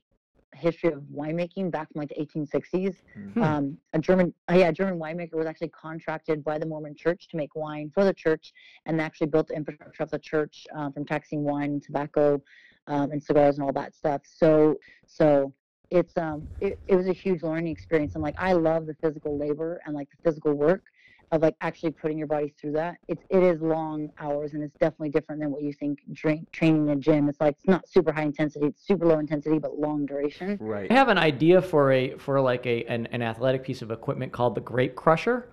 history 0.56 0.92
of 0.92 1.02
winemaking 1.13 1.72
back 1.72 1.92
from 1.92 2.00
like 2.00 2.10
the 2.10 2.20
1860s 2.22 2.96
Mhm. 3.18 3.34
Hmm. 3.34 3.44
um, 3.44 3.78
a 3.94 4.00
German, 4.00 4.34
uh, 4.50 4.56
yeah, 4.56 4.70
a 4.70 4.74
German 4.74 5.00
winemaker 5.00 5.34
was 5.34 5.46
actually 5.46 5.70
contracted 5.70 6.44
by 6.44 6.58
the 6.58 6.66
Mormon 6.66 6.96
Church 6.96 7.28
to 7.30 7.38
make 7.38 7.56
wine 7.56 7.89
for 7.94 8.04
the 8.04 8.13
church, 8.13 8.54
and 8.86 9.00
they 9.00 9.04
actually 9.04 9.28
built 9.28 9.48
the 9.48 9.56
infrastructure 9.56 10.04
of 10.04 10.12
the 10.12 10.20
church 10.20 10.66
uh, 10.76 10.89
from 10.92 11.06
taxing 11.06 11.44
wine, 11.44 11.72
and 11.72 11.84
tobacco, 11.84 12.42
um, 12.88 13.12
and 13.12 13.22
cigars 13.22 13.58
and 13.58 13.66
all 13.66 13.74
that 13.74 13.96
stuff. 13.96 14.22
So, 14.26 14.76
so 15.06 15.54
it's 15.89 16.16
um, 16.18 16.48
it, 16.60 16.80
it 16.88 16.96
was 16.96 17.08
a 17.08 17.13
huge 17.13 17.44
learning 17.44 17.68
experience, 17.72 18.16
and 18.16 18.24
like 18.24 18.36
I 18.38 18.54
love 18.54 18.86
the 18.86 18.96
physical 18.96 19.38
labor 19.38 19.82
and 19.86 19.96
like 19.96 20.10
the 20.10 20.18
physical 20.24 20.54
work 20.54 20.84
of 21.32 21.42
like 21.42 21.56
actually 21.62 21.92
putting 21.92 22.18
your 22.18 22.28
body 22.28 22.54
through 22.60 22.74
that. 22.74 22.98
It's 23.08 23.24
it 23.30 23.42
is 23.44 23.62
long 23.62 24.10
hours, 24.20 24.54
and 24.54 24.64
it's 24.64 24.76
definitely 24.80 25.10
different 25.10 25.42
than 25.42 25.52
what 25.52 25.62
you 25.64 25.74
think. 25.74 26.00
Drink 26.12 26.52
training 26.52 26.90
in 26.90 26.98
a 26.98 27.02
gym, 27.02 27.30
it's 27.30 27.40
like 27.42 27.56
it's 27.56 27.68
not 27.68 27.88
super 27.90 28.12
high 28.12 28.24
intensity, 28.24 28.68
it's 28.68 28.86
super 28.86 29.06
low 29.06 29.20
intensity, 29.20 29.58
but 29.60 29.80
long 29.80 30.06
duration. 30.06 30.58
Right. 30.62 30.92
I 30.92 30.94
have 30.94 31.10
an 31.10 31.18
idea 31.18 31.62
for 31.62 31.92
a 31.92 32.18
for 32.18 32.40
like 32.42 32.66
a 32.66 32.84
an, 32.86 33.08
an 33.08 33.22
athletic 33.22 33.64
piece 33.64 33.82
of 33.82 33.92
equipment 33.92 34.32
called 34.32 34.56
the 34.56 34.62
Grape 34.62 34.96
Crusher. 34.96 35.50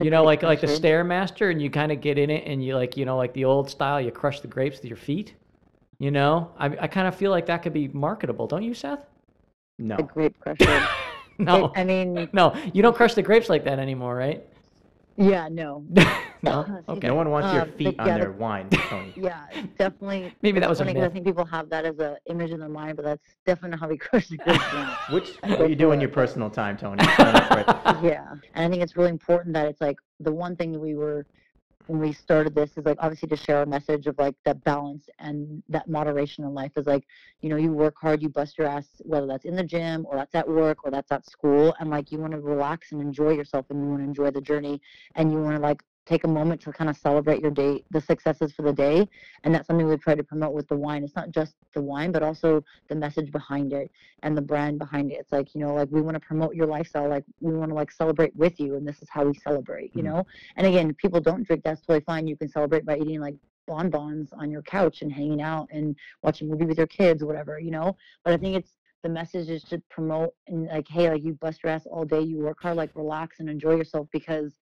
You 0.00 0.10
know, 0.10 0.24
like 0.24 0.42
like 0.42 0.60
the 0.60 0.66
Stairmaster, 0.66 1.50
and 1.50 1.62
you 1.62 1.70
kind 1.70 1.92
of 1.92 2.00
get 2.00 2.18
in 2.18 2.28
it, 2.30 2.44
and 2.46 2.64
you 2.64 2.74
like 2.76 2.96
you 2.96 3.04
know 3.04 3.16
like 3.16 3.32
the 3.32 3.44
old 3.44 3.70
style, 3.70 4.00
you 4.00 4.10
crush 4.10 4.40
the 4.40 4.48
grapes 4.48 4.78
with 4.78 4.86
your 4.86 4.96
feet. 4.96 5.34
You 5.98 6.10
know, 6.10 6.50
I 6.58 6.66
I 6.66 6.86
kind 6.88 7.06
of 7.06 7.14
feel 7.14 7.30
like 7.30 7.46
that 7.46 7.62
could 7.62 7.72
be 7.72 7.88
marketable, 7.88 8.46
don't 8.46 8.62
you, 8.64 8.74
Seth? 8.74 9.06
No. 9.78 9.96
The 9.96 10.02
grape 10.04 10.38
crusher. 10.40 10.86
No, 11.36 11.64
It- 11.64 11.72
I 11.80 11.82
mean, 11.82 12.28
no, 12.32 12.54
you 12.72 12.80
don't 12.80 12.94
crush 12.94 13.14
the 13.14 13.22
grapes 13.22 13.48
like 13.48 13.64
that 13.64 13.80
anymore, 13.80 14.14
right? 14.14 14.46
Yeah, 15.16 15.48
no. 15.48 15.84
no, 16.42 16.82
okay. 16.88 17.06
No 17.08 17.14
one 17.14 17.30
wants 17.30 17.52
your 17.52 17.62
Um, 17.62 17.68
but 17.70 17.78
feet 17.78 18.00
on 18.00 18.06
yeah, 18.08 18.18
their 18.18 18.26
the- 18.32 18.32
wine, 18.32 18.68
Tony. 18.70 19.12
Yeah, 19.16 19.46
it's 19.52 19.74
definitely. 19.78 20.34
Maybe 20.42 20.60
that 20.60 20.68
was 20.68 20.80
a 20.80 20.84
funny 20.84 20.94
'cause 20.94 21.02
I 21.02 21.04
myth. 21.06 21.12
think 21.12 21.26
people 21.26 21.44
have 21.44 21.68
that 21.70 21.84
as 21.84 21.98
a 21.98 22.18
image 22.26 22.50
in 22.50 22.60
their 22.60 22.68
mind, 22.68 22.96
but 22.96 23.04
that's 23.04 23.36
definitely 23.46 23.70
not 23.70 23.80
how 23.80 23.88
we 23.88 23.96
crush 23.98 24.28
the 24.28 24.36
grapes 24.36 24.64
now. 24.72 24.96
Which 25.10 25.30
what 25.42 25.70
you 25.70 25.76
do 25.76 25.92
in 25.92 26.00
your 26.00 26.10
personal 26.10 26.50
time, 26.50 26.76
Tony? 26.76 27.02
Sign 27.16 27.34
up 27.34 27.44
for 27.52 27.58
it. 27.60 27.66
yeah, 28.04 28.32
and 28.54 28.66
I 28.66 28.68
think 28.68 28.82
it's 28.82 28.96
really 28.96 29.10
important 29.10 29.54
that 29.54 29.66
it's 29.66 29.80
like 29.80 29.96
the 30.20 30.32
one 30.32 30.56
thing 30.56 30.72
that 30.72 30.80
we 30.80 30.94
were 30.94 31.26
when 31.86 32.00
we 32.00 32.12
started 32.12 32.54
this 32.54 32.76
is 32.76 32.84
like 32.84 32.96
obviously 33.00 33.28
to 33.28 33.36
share 33.36 33.62
a 33.62 33.66
message 33.66 34.06
of 34.06 34.16
like 34.18 34.34
that 34.44 34.62
balance 34.64 35.08
and 35.18 35.62
that 35.68 35.88
moderation 35.88 36.44
in 36.44 36.54
life 36.54 36.72
is 36.76 36.86
like 36.86 37.04
you 37.40 37.48
know 37.48 37.56
you 37.56 37.72
work 37.72 37.94
hard 38.00 38.22
you 38.22 38.28
bust 38.28 38.56
your 38.58 38.66
ass 38.66 38.86
whether 39.00 39.26
that's 39.26 39.44
in 39.44 39.54
the 39.54 39.62
gym 39.62 40.06
or 40.08 40.16
that's 40.16 40.34
at 40.34 40.48
work 40.48 40.78
or 40.84 40.90
that's 40.90 41.12
at 41.12 41.26
school 41.26 41.74
and 41.80 41.90
like 41.90 42.10
you 42.10 42.18
want 42.18 42.32
to 42.32 42.40
relax 42.40 42.92
and 42.92 43.00
enjoy 43.00 43.30
yourself 43.30 43.66
and 43.70 43.80
you 43.80 43.88
want 43.88 44.00
to 44.00 44.04
enjoy 44.04 44.30
the 44.30 44.40
journey 44.40 44.80
and 45.14 45.30
you 45.30 45.38
want 45.38 45.56
to 45.56 45.62
like 45.62 45.82
take 46.06 46.24
a 46.24 46.28
moment 46.28 46.60
to 46.60 46.72
kind 46.72 46.90
of 46.90 46.96
celebrate 46.96 47.40
your 47.40 47.50
day 47.50 47.82
the 47.90 48.00
successes 48.00 48.52
for 48.52 48.62
the 48.62 48.72
day 48.72 49.08
and 49.42 49.54
that's 49.54 49.66
something 49.66 49.86
we 49.86 49.96
try 49.96 50.14
to 50.14 50.22
promote 50.22 50.52
with 50.52 50.68
the 50.68 50.76
wine. 50.76 51.02
It's 51.02 51.16
not 51.16 51.30
just 51.30 51.54
the 51.74 51.80
wine 51.82 52.12
but 52.12 52.22
also 52.22 52.62
the 52.88 52.94
message 52.94 53.32
behind 53.32 53.72
it 53.72 53.90
and 54.22 54.36
the 54.36 54.42
brand 54.42 54.78
behind 54.78 55.12
it. 55.12 55.18
It's 55.18 55.32
like 55.32 55.54
you 55.54 55.60
know 55.60 55.74
like 55.74 55.88
we 55.90 56.00
want 56.02 56.14
to 56.14 56.20
promote 56.20 56.54
your 56.54 56.66
lifestyle 56.66 57.08
like 57.08 57.24
we 57.40 57.54
want 57.54 57.70
to 57.70 57.74
like 57.74 57.90
celebrate 57.90 58.34
with 58.36 58.60
you 58.60 58.76
and 58.76 58.86
this 58.86 59.00
is 59.02 59.08
how 59.08 59.24
we 59.24 59.34
celebrate 59.34 59.94
you 59.94 60.02
Mhm. 60.02 60.06
know? 60.06 60.26
And 60.56 60.66
again 60.66 60.94
people 60.94 61.20
don't 61.20 61.44
drink 61.44 61.62
that's 61.64 61.80
totally 61.80 62.00
fine. 62.04 62.26
You 62.26 62.36
can 62.36 62.48
celebrate 62.48 62.84
by 62.84 62.96
eating 62.98 63.20
like 63.20 63.36
bonbons 63.66 64.32
on 64.34 64.50
your 64.50 64.62
couch 64.62 65.00
and 65.02 65.10
hanging 65.12 65.40
out 65.40 65.68
and 65.70 65.96
watching 66.22 66.48
a 66.48 66.50
movie 66.52 66.66
with 66.66 66.76
your 66.78 66.86
kids 66.86 67.22
or 67.22 67.26
whatever 67.26 67.58
you 67.58 67.70
know? 67.70 67.96
But 68.24 68.34
i 68.34 68.36
think 68.36 68.56
it's 68.56 68.76
the 69.02 69.08
message 69.10 69.50
is 69.50 69.62
to 69.64 69.80
promote 69.90 70.34
and 70.48 70.66
like 70.66 70.88
hey 70.88 71.10
like 71.10 71.22
you 71.22 71.34
bust 71.34 71.62
your 71.62 71.72
ass 71.72 71.86
all 71.86 72.04
day 72.06 72.20
you 72.20 72.38
work 72.38 72.58
hard 72.60 72.76
like 72.76 72.90
relax 72.94 73.40
and 73.40 73.50
enjoy 73.50 73.76
yourself 73.76 74.08
because 74.12 74.60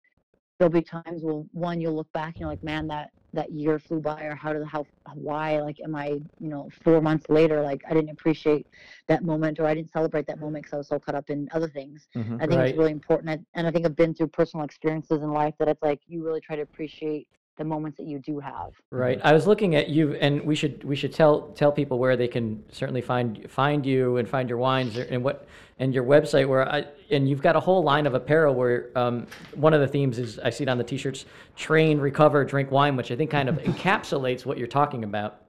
there'll 0.59 0.71
be 0.71 0.81
times 0.81 1.23
well 1.23 1.47
one 1.51 1.79
you'll 1.81 1.95
look 1.95 2.11
back 2.11 2.27
and 2.29 2.35
you're 2.41 2.49
like 2.49 2.63
man 2.63 2.87
that 2.87 3.09
that 3.33 3.51
year 3.51 3.77
flew 3.79 3.99
by 3.99 4.23
or 4.23 4.35
how 4.35 4.51
did 4.53 4.65
how 4.65 4.85
why 5.13 5.59
like 5.61 5.79
am 5.83 5.95
i 5.95 6.07
you 6.39 6.49
know 6.49 6.67
four 6.83 6.99
months 7.01 7.25
later 7.29 7.61
like 7.61 7.81
i 7.89 7.93
didn't 7.93 8.09
appreciate 8.09 8.67
that 9.07 9.23
moment 9.23 9.59
or 9.59 9.65
i 9.67 9.73
didn't 9.73 9.91
celebrate 9.91 10.25
that 10.25 10.39
moment 10.39 10.63
because 10.63 10.73
i 10.73 10.77
was 10.77 10.87
so 10.87 10.99
caught 10.99 11.15
up 11.15 11.29
in 11.29 11.47
other 11.51 11.69
things 11.69 12.07
Mhm. 12.15 12.35
i 12.41 12.47
think 12.47 12.59
Right. 12.59 12.69
it's 12.69 12.77
really 12.77 12.91
important 12.91 13.45
and 13.53 13.67
i 13.67 13.71
think 13.71 13.85
i've 13.85 13.95
been 13.95 14.13
through 14.13 14.27
personal 14.27 14.65
experiences 14.65 15.21
in 15.21 15.31
life 15.31 15.53
that 15.59 15.67
it's 15.67 15.81
like 15.83 16.01
you 16.07 16.23
really 16.25 16.41
try 16.41 16.55
to 16.55 16.63
appreciate 16.63 17.27
the 17.59 17.65
moments 17.65 17.97
that 17.97 18.07
you 18.07 18.17
do 18.17 18.39
have 18.39 18.71
Right. 18.89 19.19
I 19.23 19.33
was 19.33 19.45
looking 19.45 19.75
at 19.75 19.89
you, 19.89 20.15
and 20.15 20.41
we 20.41 20.55
should 20.55 20.83
we 20.83 20.95
should 20.95 21.13
tell 21.13 21.49
tell 21.49 21.71
people 21.71 21.99
where 21.99 22.17
they 22.17 22.27
can 22.27 22.63
certainly 22.71 23.01
find 23.01 23.45
find 23.51 23.85
you 23.85 24.17
and 24.17 24.27
find 24.27 24.49
your 24.49 24.57
wines 24.57 24.97
and 24.97 25.23
what 25.23 25.47
and 25.77 25.93
your 25.93 26.03
website 26.03 26.47
where 26.47 26.67
I 26.67 26.85
and 27.11 27.29
you've 27.29 27.41
got 27.41 27.55
a 27.55 27.59
whole 27.59 27.83
line 27.83 28.07
of 28.07 28.15
apparel 28.15 28.55
where 28.55 28.89
um, 28.95 29.27
one 29.53 29.75
of 29.75 29.81
the 29.81 29.87
themes 29.87 30.17
is 30.17 30.39
I 30.39 30.49
see 30.49 30.63
it 30.63 30.69
on 30.69 30.79
the 30.79 30.83
t-shirts 30.83 31.25
train 31.55 31.99
recover 31.99 32.43
drink 32.45 32.71
wine 32.71 32.95
which 32.95 33.11
I 33.11 33.15
think 33.15 33.29
kind 33.29 33.47
of 33.47 33.57
encapsulates 33.69 34.45
what 34.45 34.57
you're 34.57 34.67
talking 34.67 35.03
about. 35.03 35.41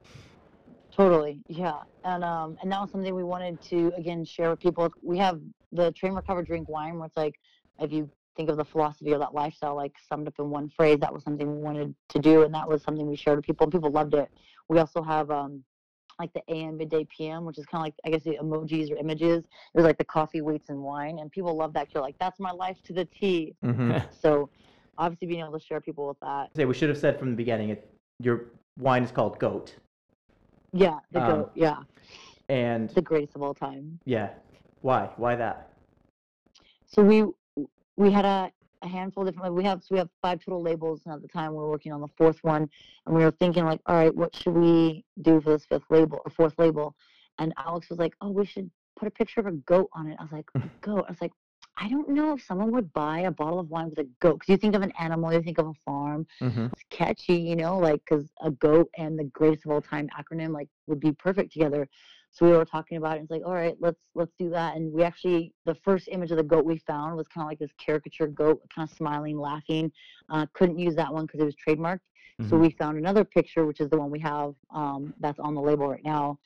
Totally, 0.95 1.39
yeah, 1.47 1.79
and 2.03 2.23
um, 2.23 2.57
and 2.61 2.71
that 2.71 2.81
was 2.81 2.91
something 2.91 3.15
we 3.15 3.23
wanted 3.23 3.59
to 3.69 3.91
again 3.97 4.23
share 4.25 4.49
with 4.51 4.59
people. 4.59 4.91
We 5.01 5.17
have 5.17 5.39
the 5.71 5.91
train 5.93 6.13
recover 6.13 6.43
drink 6.43 6.67
wine, 6.69 6.97
where 6.97 7.07
it's 7.07 7.17
like 7.17 7.39
if 7.79 7.91
you 7.91 8.09
think 8.35 8.49
of 8.49 8.57
the 8.57 8.65
philosophy 8.65 9.13
or 9.13 9.19
that 9.19 9.33
lifestyle 9.33 9.75
like 9.75 9.93
summed 10.07 10.27
up 10.27 10.35
in 10.39 10.49
one 10.49 10.69
phrase. 10.69 10.99
That 10.99 11.13
was 11.13 11.23
something 11.23 11.51
we 11.51 11.61
wanted 11.61 11.93
to 12.09 12.19
do, 12.19 12.43
and 12.43 12.53
that 12.53 12.67
was 12.67 12.81
something 12.83 13.07
we 13.07 13.15
shared 13.15 13.37
with 13.37 13.45
people, 13.45 13.65
and 13.65 13.71
people 13.71 13.91
loved 13.91 14.13
it. 14.13 14.29
We 14.69 14.79
also 14.79 15.01
have 15.01 15.31
um, 15.31 15.63
like 16.19 16.31
the 16.33 16.41
AM, 16.49 16.77
midday, 16.77 17.05
PM, 17.15 17.45
which 17.45 17.57
is 17.57 17.65
kind 17.65 17.81
of 17.81 17.85
like 17.87 17.95
I 18.05 18.09
guess 18.09 18.23
the 18.23 18.37
emojis 18.41 18.91
or 18.91 18.95
images. 18.97 19.39
It 19.43 19.77
was 19.77 19.85
like 19.85 19.97
the 19.97 20.05
coffee, 20.05 20.41
weights, 20.41 20.69
and 20.69 20.79
wine, 20.81 21.19
and 21.19 21.31
people 21.31 21.55
love 21.55 21.73
that. 21.73 21.89
You're 21.93 22.03
like, 22.03 22.15
that's 22.19 22.39
my 22.39 22.51
life 22.51 22.77
to 22.83 22.93
the 22.93 23.05
T. 23.05 23.55
hmm 23.63 23.91
So 24.11 24.49
obviously 24.97 25.27
being 25.27 25.41
able 25.41 25.57
to 25.57 25.65
share 25.65 25.81
people 25.81 26.07
with 26.07 26.19
that. 26.21 26.49
Say 26.55 26.65
we 26.65 26.73
should 26.73 26.89
have 26.89 26.97
said 26.97 27.17
from 27.19 27.31
the 27.31 27.35
beginning. 27.35 27.69
It, 27.69 27.89
your 28.19 28.45
wine 28.79 29.03
is 29.03 29.11
called 29.11 29.39
Goat, 29.39 29.75
Yeah, 30.73 30.99
the 31.11 31.19
Um, 31.19 31.27
goat. 31.27 31.51
Yeah, 31.55 31.77
and 32.49 32.89
the 32.89 33.01
greatest 33.01 33.35
of 33.35 33.41
all 33.41 33.53
time. 33.53 33.99
yeah, 34.05 34.29
why? 34.81 35.09
Why 35.17 35.35
that? 35.35 35.69
So 36.85 37.01
we 37.03 37.23
we 37.97 38.11
had 38.11 38.25
a, 38.25 38.51
a 38.81 38.87
handful 38.87 39.27
of 39.27 39.33
different. 39.33 39.53
We 39.55 39.63
have 39.63 39.81
so 39.81 39.87
we 39.91 39.97
have 39.99 40.09
five 40.21 40.39
total 40.43 40.61
labels, 40.61 41.01
and 41.05 41.13
at 41.13 41.21
the 41.21 41.27
time 41.27 41.51
we 41.51 41.57
were 41.57 41.69
working 41.69 41.91
on 41.91 42.01
the 42.01 42.07
fourth 42.17 42.39
one, 42.43 42.69
and 43.05 43.15
we 43.15 43.23
were 43.23 43.31
thinking 43.31 43.65
like, 43.65 43.81
all 43.85 43.95
right, 43.95 44.13
what 44.15 44.35
should 44.35 44.53
we 44.53 45.03
do 45.21 45.41
for 45.41 45.51
this 45.51 45.65
fifth 45.65 45.83
label 45.89 46.19
or 46.25 46.31
fourth 46.31 46.53
label? 46.57 46.95
And 47.39 47.53
Alex 47.57 47.89
was 47.89 47.99
like, 47.99 48.13
oh, 48.21 48.29
we 48.31 48.45
should 48.45 48.69
put 48.97 49.07
a 49.07 49.11
picture 49.11 49.39
of 49.39 49.47
a 49.47 49.51
goat 49.51 49.89
on 49.93 50.07
it. 50.07 50.17
I 50.19 50.23
was 50.23 50.31
like, 50.31 50.45
a 50.55 50.69
goat. 50.81 51.05
I 51.07 51.11
was 51.11 51.21
like, 51.21 51.31
I 51.77 51.89
don't 51.89 52.09
know 52.09 52.33
if 52.33 52.43
someone 52.43 52.71
would 52.71 52.91
buy 52.93 53.21
a 53.21 53.31
bottle 53.31 53.59
of 53.59 53.69
wine 53.69 53.89
with 53.89 53.99
a 53.99 54.07
goat 54.19 54.39
because 54.39 54.49
you 54.49 54.57
think 54.57 54.75
of 54.75 54.81
an 54.81 54.93
animal, 54.99 55.33
you 55.33 55.41
think 55.41 55.57
of 55.57 55.67
a 55.67 55.73
farm. 55.85 56.27
hmm 56.39 56.67
It's 56.71 56.83
catchy, 56.89 57.35
you 57.35 57.55
know, 57.55 57.77
like 57.77 58.01
because 58.07 58.29
a 58.41 58.51
goat 58.51 58.89
and 58.97 59.17
the 59.17 59.23
greatest 59.25 59.65
of 59.65 59.71
all 59.71 59.81
time 59.81 60.09
acronym 60.17 60.51
like 60.53 60.67
would 60.87 60.99
be 60.99 61.11
perfect 61.13 61.53
together. 61.53 61.87
So 62.31 62.45
we 62.45 62.51
were 62.53 62.65
talking 62.65 62.97
about 62.97 63.13
it. 63.13 63.19
And 63.19 63.23
it's 63.25 63.31
like, 63.31 63.45
all 63.45 63.53
right, 63.53 63.75
let's 63.79 63.99
let's 64.15 64.31
do 64.39 64.49
that. 64.51 64.75
And 64.75 64.91
we 64.91 65.03
actually 65.03 65.53
the 65.65 65.75
first 65.75 66.07
image 66.11 66.31
of 66.31 66.37
the 66.37 66.43
goat 66.43 66.65
we 66.65 66.77
found 66.79 67.15
was 67.17 67.27
kind 67.27 67.43
of 67.43 67.49
like 67.49 67.59
this 67.59 67.71
caricature 67.77 68.27
goat, 68.27 68.61
kind 68.73 68.89
of 68.89 68.95
smiling, 68.95 69.37
laughing. 69.37 69.91
Uh, 70.29 70.45
couldn't 70.53 70.79
use 70.79 70.95
that 70.95 71.13
one 71.13 71.25
because 71.25 71.41
it 71.41 71.45
was 71.45 71.55
trademarked. 71.55 71.99
So 72.41 72.57
Mhm. 72.57 72.61
we 72.61 72.71
found 72.71 72.97
another 72.97 73.23
picture, 73.23 73.65
which 73.65 73.79
is 73.81 73.89
the 73.89 73.97
one 73.97 74.09
we 74.09 74.19
have 74.19 74.55
um, 74.73 75.13
that's 75.19 75.39
on 75.39 75.53
the 75.55 75.61
label 75.61 75.87
right 75.89 76.03
now. 76.03 76.39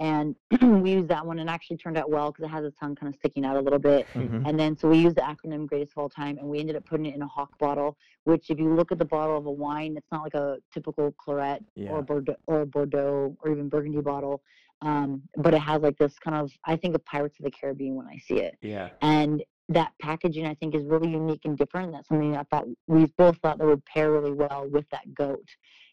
And 0.00 0.34
we 0.62 0.92
used 0.92 1.08
that 1.08 1.24
one 1.24 1.38
and 1.38 1.48
actually 1.50 1.76
turned 1.76 1.96
out 1.98 2.10
well 2.10 2.30
because 2.32 2.44
it 2.44 2.48
has 2.48 2.64
its 2.64 2.76
tongue 2.78 2.94
kind 2.96 3.12
of 3.12 3.18
sticking 3.18 3.44
out 3.44 3.56
a 3.56 3.60
little 3.60 3.78
bit. 3.78 4.08
hmm 4.14 4.42
And 4.46 4.58
then 4.58 4.76
so 4.76 4.88
we 4.88 4.98
used 4.98 5.16
the 5.16 5.22
acronym 5.22 5.66
greatest 5.66 5.92
of 5.92 5.98
all 6.02 6.08
time 6.08 6.38
and 6.38 6.48
we 6.48 6.58
ended 6.58 6.76
up 6.76 6.84
putting 6.86 7.06
it 7.06 7.14
in 7.14 7.22
a 7.22 7.26
hock 7.28 7.56
bottle, 7.58 7.96
which 8.24 8.50
if 8.50 8.58
you 8.58 8.74
look 8.74 8.90
at 8.90 8.98
the 8.98 9.04
bottle 9.04 9.36
of 9.36 9.46
a 9.46 9.50
wine, 9.50 9.94
it's 9.96 10.10
not 10.10 10.22
like 10.22 10.34
a 10.34 10.56
typical 10.72 11.12
claret 11.18 11.62
Yeah. 11.76 11.90
or 11.92 12.02
Bordeaux 12.02 12.36
or 12.46 12.64
Bordeaux 12.64 13.36
or 13.40 13.50
even 13.50 13.68
Burgundy 13.68 14.00
bottle. 14.00 14.42
Um, 14.82 15.22
but 15.36 15.54
it 15.54 15.60
has 15.60 15.80
like 15.80 15.96
this 15.96 16.18
kind 16.18 16.36
of 16.36 16.52
I 16.66 16.76
think 16.76 16.94
of 16.94 17.04
Pirates 17.04 17.38
of 17.38 17.44
the 17.44 17.50
Caribbean 17.50 17.94
when 17.94 18.06
I 18.06 18.18
see 18.18 18.40
it. 18.40 18.58
Yeah. 18.60 18.90
And 19.00 19.42
that 19.68 19.92
packaging 20.00 20.46
I 20.46 20.54
think 20.54 20.74
is 20.74 20.84
really 20.84 21.08
unique 21.08 21.42
and 21.44 21.56
different. 21.56 21.92
That's 21.92 22.08
something 22.08 22.36
I 22.36 22.42
thought 22.44 22.66
we 22.88 23.06
both 23.16 23.38
thought 23.38 23.58
that 23.58 23.66
would 23.66 23.84
pair 23.86 24.12
really 24.12 24.32
well 24.32 24.68
with 24.70 24.84
that 24.90 25.14
goat. 25.14 25.48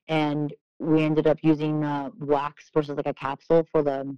And 0.08 0.54
we 0.80 1.04
ended 1.04 1.28
up 1.28 1.38
using 1.44 1.84
uh, 1.84 2.10
wax 2.20 2.70
versus 2.74 2.98
like 2.98 3.08
a 3.08 3.14
capsule 3.14 3.66
for 3.72 3.84
the 3.84 4.16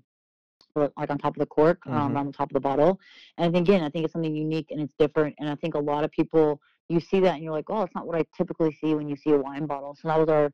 like 0.76 1.10
on 1.10 1.18
top 1.18 1.36
of 1.36 1.40
the 1.40 1.46
cork, 1.46 1.80
um, 1.88 1.94
Mhm. 1.94 2.16
around 2.16 2.26
the 2.28 2.32
top 2.34 2.50
of 2.50 2.54
the 2.54 2.60
bottle. 2.62 2.98
And 3.38 3.56
again, 3.58 3.84
I 3.84 3.90
think 3.90 4.06
it's 4.06 4.14
something 4.14 4.34
unique 4.34 4.72
and 4.72 4.80
it's 4.80 4.94
different. 4.98 5.36
And 5.40 5.50
I 5.50 5.56
think 5.56 5.74
a 5.76 5.80
lot 5.80 6.06
of 6.06 6.12
people 6.12 6.62
you 6.88 7.00
see 7.00 7.20
that 7.22 7.36
and 7.36 7.44
you're 7.44 7.52
like, 7.54 7.70
oh, 7.70 7.82
it's 7.82 7.96
not 7.96 8.08
what 8.08 8.16
I 8.18 8.26
typically 8.38 8.72
see 8.74 8.96
when 8.96 9.10
you 9.10 9.16
see 9.16 9.32
a 9.32 9.38
wine 9.38 9.66
bottle. 9.66 9.96
So 10.00 10.08
that 10.08 10.20
was 10.20 10.30
our 10.30 10.52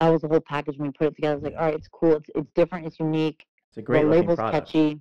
that 0.00 0.08
was 0.08 0.22
the 0.22 0.28
whole 0.28 0.40
package 0.40 0.78
when 0.78 0.88
we 0.88 0.92
put 0.92 1.08
it 1.08 1.16
together. 1.16 1.34
It's 1.36 1.44
like, 1.44 1.54
all 1.58 1.66
right, 1.66 1.74
it's 1.74 1.88
cool, 1.88 2.16
it's 2.16 2.30
it's 2.34 2.50
different, 2.54 2.86
it's 2.86 2.98
unique 2.98 3.44
It's 3.68 3.78
a 3.78 3.82
great 3.82 4.02
the 4.02 4.08
label's 4.08 4.36
product. 4.36 4.66
catchy. 4.68 5.00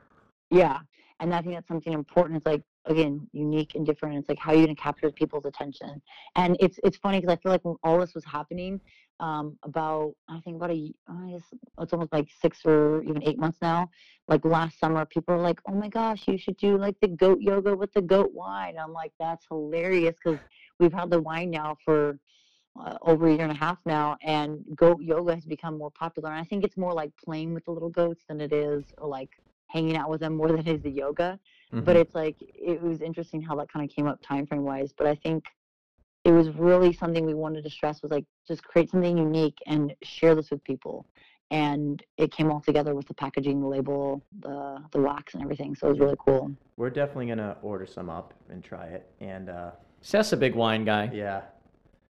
Yeah. 0.52 0.80
And 1.22 1.34
I 1.34 1.42
think 1.42 1.54
that's 1.56 1.68
something 1.68 1.94
important. 1.94 2.38
It's 2.38 2.46
like 2.46 2.64
again, 2.86 3.28
unique 3.34 3.76
and 3.76 3.86
different. 3.86 4.18
It's 4.18 4.30
like 4.30 4.40
how 4.40 4.52
are 4.52 4.56
you 4.56 4.66
gonna 4.66 4.76
capture 4.76 5.12
people's 5.12 5.46
attention. 5.46 6.02
And 6.36 6.58
it's 6.60 6.80
it's 6.84 6.98
funny 6.98 7.20
because 7.20 7.34
I 7.34 7.42
feel 7.42 7.52
like 7.52 7.64
when 7.64 7.76
all 7.84 8.00
this 8.00 8.16
was 8.16 8.26
happening, 8.26 8.80
um, 9.20 9.58
about 9.64 10.14
I 10.30 10.40
think 10.42 10.56
about 10.58 10.72
a 10.72 10.92
I 11.10 11.32
guess 11.32 11.44
it's 11.80 11.94
almost 11.94 12.14
like 12.14 12.30
six 12.42 12.66
or 12.66 13.04
even 13.04 13.22
eight 13.28 13.38
months 13.38 13.58
now. 13.62 13.90
Like 14.28 14.46
last 14.46 14.80
summer, 14.80 15.06
people 15.06 15.36
were 15.36 15.42
like, 15.42 15.60
"Oh 15.68 15.74
my 15.74 15.90
gosh, 15.90 16.28
you 16.28 16.38
should 16.38 16.58
do 16.58 16.78
like 16.78 16.96
the 17.02 17.10
goat 17.10 17.40
yoga 17.42 17.76
with 17.76 17.92
the 17.94 18.02
goat 18.02 18.32
wine." 18.34 18.76
I'm 18.82 18.94
like, 18.94 19.12
"That's 19.20 19.46
hilarious," 19.50 20.16
because 20.24 20.40
we've 20.80 20.94
had 20.94 21.10
the 21.10 21.22
wine 21.22 21.52
now 21.52 21.76
for 21.84 22.18
uh, 22.80 22.98
over 23.02 23.28
a 23.28 23.32
year 23.32 23.44
and 23.44 23.52
a 23.52 23.56
half 23.56 23.78
now, 23.86 24.18
and 24.22 24.64
goat 24.76 25.02
yoga 25.02 25.36
has 25.36 25.46
become 25.46 25.78
more 25.78 25.92
popular. 25.92 26.30
And 26.30 26.40
I 26.40 26.44
think 26.44 26.64
it's 26.64 26.78
more 26.78 26.94
like 26.94 27.12
playing 27.24 27.54
with 27.54 27.66
the 27.66 27.72
little 27.72 27.90
goats 27.90 28.24
than 28.28 28.42
it 28.42 28.52
is, 28.54 28.84
or 28.98 29.08
like 29.08 29.30
hanging 29.68 29.96
out 29.98 30.10
with 30.10 30.20
them 30.22 30.36
more 30.36 30.48
than 30.48 30.60
it 30.60 30.68
is 30.68 30.82
the 30.82 30.90
yoga. 30.90 31.40
But 31.72 31.96
Mhm. 31.96 32.02
it's 32.02 32.16
like 32.16 32.36
it 32.40 32.82
was 32.82 33.02
interesting 33.02 33.42
how 33.42 33.56
that 33.58 33.72
kind 33.72 33.88
of 33.88 33.96
came 33.96 34.08
up 34.08 34.20
time 34.22 34.46
frame 34.48 34.64
wise. 34.64 34.92
But 34.94 35.08
I 35.08 35.16
think 35.16 35.46
it 36.26 36.32
was 36.32 36.50
really 36.50 36.92
something 36.92 37.26
we 37.26 37.34
wanted 37.34 37.64
to 37.64 37.70
stress 37.70 38.02
was 38.02 38.12
like 38.12 38.26
just 38.48 38.64
create 38.64 38.90
something 38.90 39.18
unique 39.18 39.58
and 39.68 39.96
share 40.04 40.36
this 40.36 40.52
with 40.52 40.64
people. 40.64 41.06
And 41.52 42.04
it 42.18 42.32
came 42.32 42.52
all 42.52 42.60
together 42.62 42.94
with 42.94 43.08
the 43.08 43.14
packaging, 43.16 43.62
the 43.62 43.68
label, 43.68 44.24
the 44.40 44.84
the 44.92 45.02
wax, 45.02 45.34
and 45.34 45.44
everything. 45.44 45.76
So 45.76 45.88
it 45.88 45.92
was 45.92 46.00
really 46.00 46.18
cool. 46.20 46.52
We're 46.78 46.90
definitely 46.92 47.28
gonna 47.28 47.58
order 47.62 47.86
some 47.86 48.10
up 48.10 48.34
and 48.50 48.64
try 48.64 48.86
it. 48.88 49.10
And 49.20 49.50
uh, 49.50 49.72
Seth's 50.02 50.32
a 50.34 50.38
big 50.38 50.56
wine 50.56 50.86
guy. 50.86 51.10
yeah, 51.14 51.42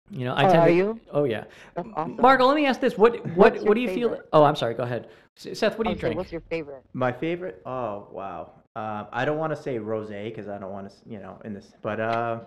You 0.10 0.26
know, 0.26 0.34
I 0.34 0.46
Oh, 0.46 0.50
tend 0.52 0.64
are 0.64 0.68
to. 0.68 0.74
you? 0.74 1.00
Oh 1.12 1.24
yeah. 1.24 1.46
That's 1.76 1.88
awesome. 1.96 2.18
Margaux, 2.18 2.46
let 2.46 2.56
me 2.56 2.66
ask 2.66 2.80
this: 2.80 2.98
What 2.98 3.26
what 3.36 3.62
what 3.64 3.76
do 3.76 3.82
you 3.82 3.90
feel? 3.90 4.20
Oh, 4.32 4.44
I'm 4.44 4.56
sorry. 4.56 4.74
Go 4.74 4.84
ahead. 4.84 5.08
Seth, 5.36 5.78
what 5.78 5.86
do 5.86 5.90
you 5.90 5.96
was 5.96 6.00
drink? 6.00 6.18
What's 6.18 6.32
your 6.32 6.42
favorite? 6.50 6.84
my 6.94 7.12
favorite. 7.12 7.62
Oh 7.66 8.08
wow. 8.12 8.52
Um, 8.76 9.08
I 9.12 9.24
don't 9.26 9.38
want 9.38 9.56
to 9.56 9.62
say 9.62 9.78
rosé 9.78 10.26
because 10.26 10.48
I 10.48 10.58
don't 10.58 10.72
want 10.72 10.90
to, 10.90 10.96
you 11.08 11.20
know, 11.20 11.40
in 11.46 11.54
this. 11.54 11.74
But 11.82 12.00
uh, 12.00 12.40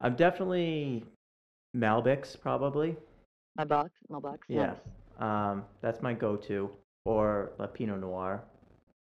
I'm 0.00 0.16
definitely 0.16 1.04
Malbecs 1.76 2.40
probably. 2.40 2.96
My 3.56 3.64
box, 3.64 3.90
my 4.08 4.18
box. 4.18 4.46
Yeah. 4.48 4.66
Nice. 4.66 4.76
Um, 5.18 5.64
that's 5.80 6.02
my 6.02 6.12
go-to. 6.12 6.70
Or 7.04 7.52
La 7.58 7.66
Pinot 7.66 8.00
Noir. 8.00 8.42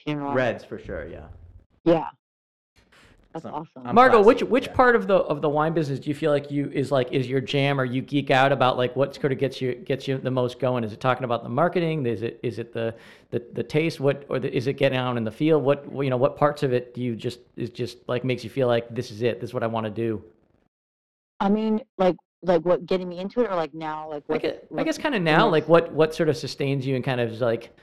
Pinot 0.04 0.24
Noir. 0.24 0.34
Reds 0.34 0.64
for 0.64 0.78
sure. 0.78 1.06
Yeah. 1.06 1.26
Yeah. 1.84 2.08
That's 3.32 3.44
So, 3.44 3.50
awesome. 3.50 3.86
I'm 3.86 3.94
Margaux, 3.94 4.22
which 4.22 4.42
which 4.42 4.66
yeah. 4.66 4.72
part 4.72 4.96
of 4.96 5.06
the 5.06 5.14
of 5.14 5.40
the 5.40 5.48
wine 5.48 5.72
business 5.72 6.00
do 6.00 6.08
you 6.08 6.14
feel 6.14 6.32
like 6.32 6.50
you 6.50 6.68
is 6.72 6.90
like 6.90 7.12
is 7.12 7.28
your 7.28 7.40
jam 7.40 7.80
or 7.80 7.84
you 7.84 8.02
geek 8.02 8.30
out 8.30 8.50
about 8.50 8.76
like 8.76 8.96
what 8.96 9.14
sort 9.14 9.32
of 9.32 9.38
gets 9.38 9.60
you 9.60 9.74
gets 9.74 10.08
you 10.08 10.18
the 10.18 10.30
most 10.30 10.58
going? 10.58 10.82
Is 10.82 10.92
it 10.92 11.00
talking 11.00 11.24
about 11.24 11.44
the 11.44 11.48
marketing? 11.48 12.04
Is 12.06 12.22
it 12.22 12.40
is 12.42 12.58
it 12.58 12.72
the 12.72 12.94
the, 13.30 13.42
the 13.52 13.62
taste? 13.62 14.00
What 14.00 14.24
or 14.28 14.40
the, 14.40 14.52
is 14.54 14.66
it 14.66 14.74
getting 14.74 14.98
out 14.98 15.16
in 15.16 15.22
the 15.22 15.30
field? 15.30 15.62
What 15.62 15.84
you 15.94 16.10
know 16.10 16.16
what 16.16 16.36
parts 16.36 16.64
of 16.64 16.72
it 16.72 16.92
do 16.92 17.02
you 17.02 17.14
just 17.14 17.38
is 17.56 17.70
just 17.70 17.98
like 18.08 18.24
makes 18.24 18.42
you 18.42 18.50
feel 18.50 18.66
like 18.66 18.92
this 18.92 19.12
is 19.12 19.22
it? 19.22 19.40
This 19.40 19.50
is 19.50 19.54
what 19.54 19.62
I 19.62 19.68
want 19.68 19.86
to 19.86 19.90
do. 19.90 20.24
I 21.38 21.48
mean, 21.48 21.80
like, 21.96 22.16
like 22.42 22.64
what 22.64 22.84
getting 22.84 23.08
me 23.08 23.18
into 23.18 23.40
it, 23.40 23.50
or 23.50 23.56
like 23.56 23.72
now, 23.74 24.10
like 24.10 24.24
I 24.28 24.32
what? 24.32 24.42
guess, 24.42 24.54
I 24.76 24.84
guess 24.84 24.98
kind 24.98 25.14
of 25.14 25.22
now, 25.22 25.48
like 25.48 25.68
what 25.68 25.92
what 25.92 26.14
sort 26.14 26.28
of 26.28 26.36
sustains 26.36 26.86
you 26.86 26.96
and 26.96 27.04
kind 27.04 27.20
of 27.20 27.30
is 27.30 27.40
like, 27.40 27.74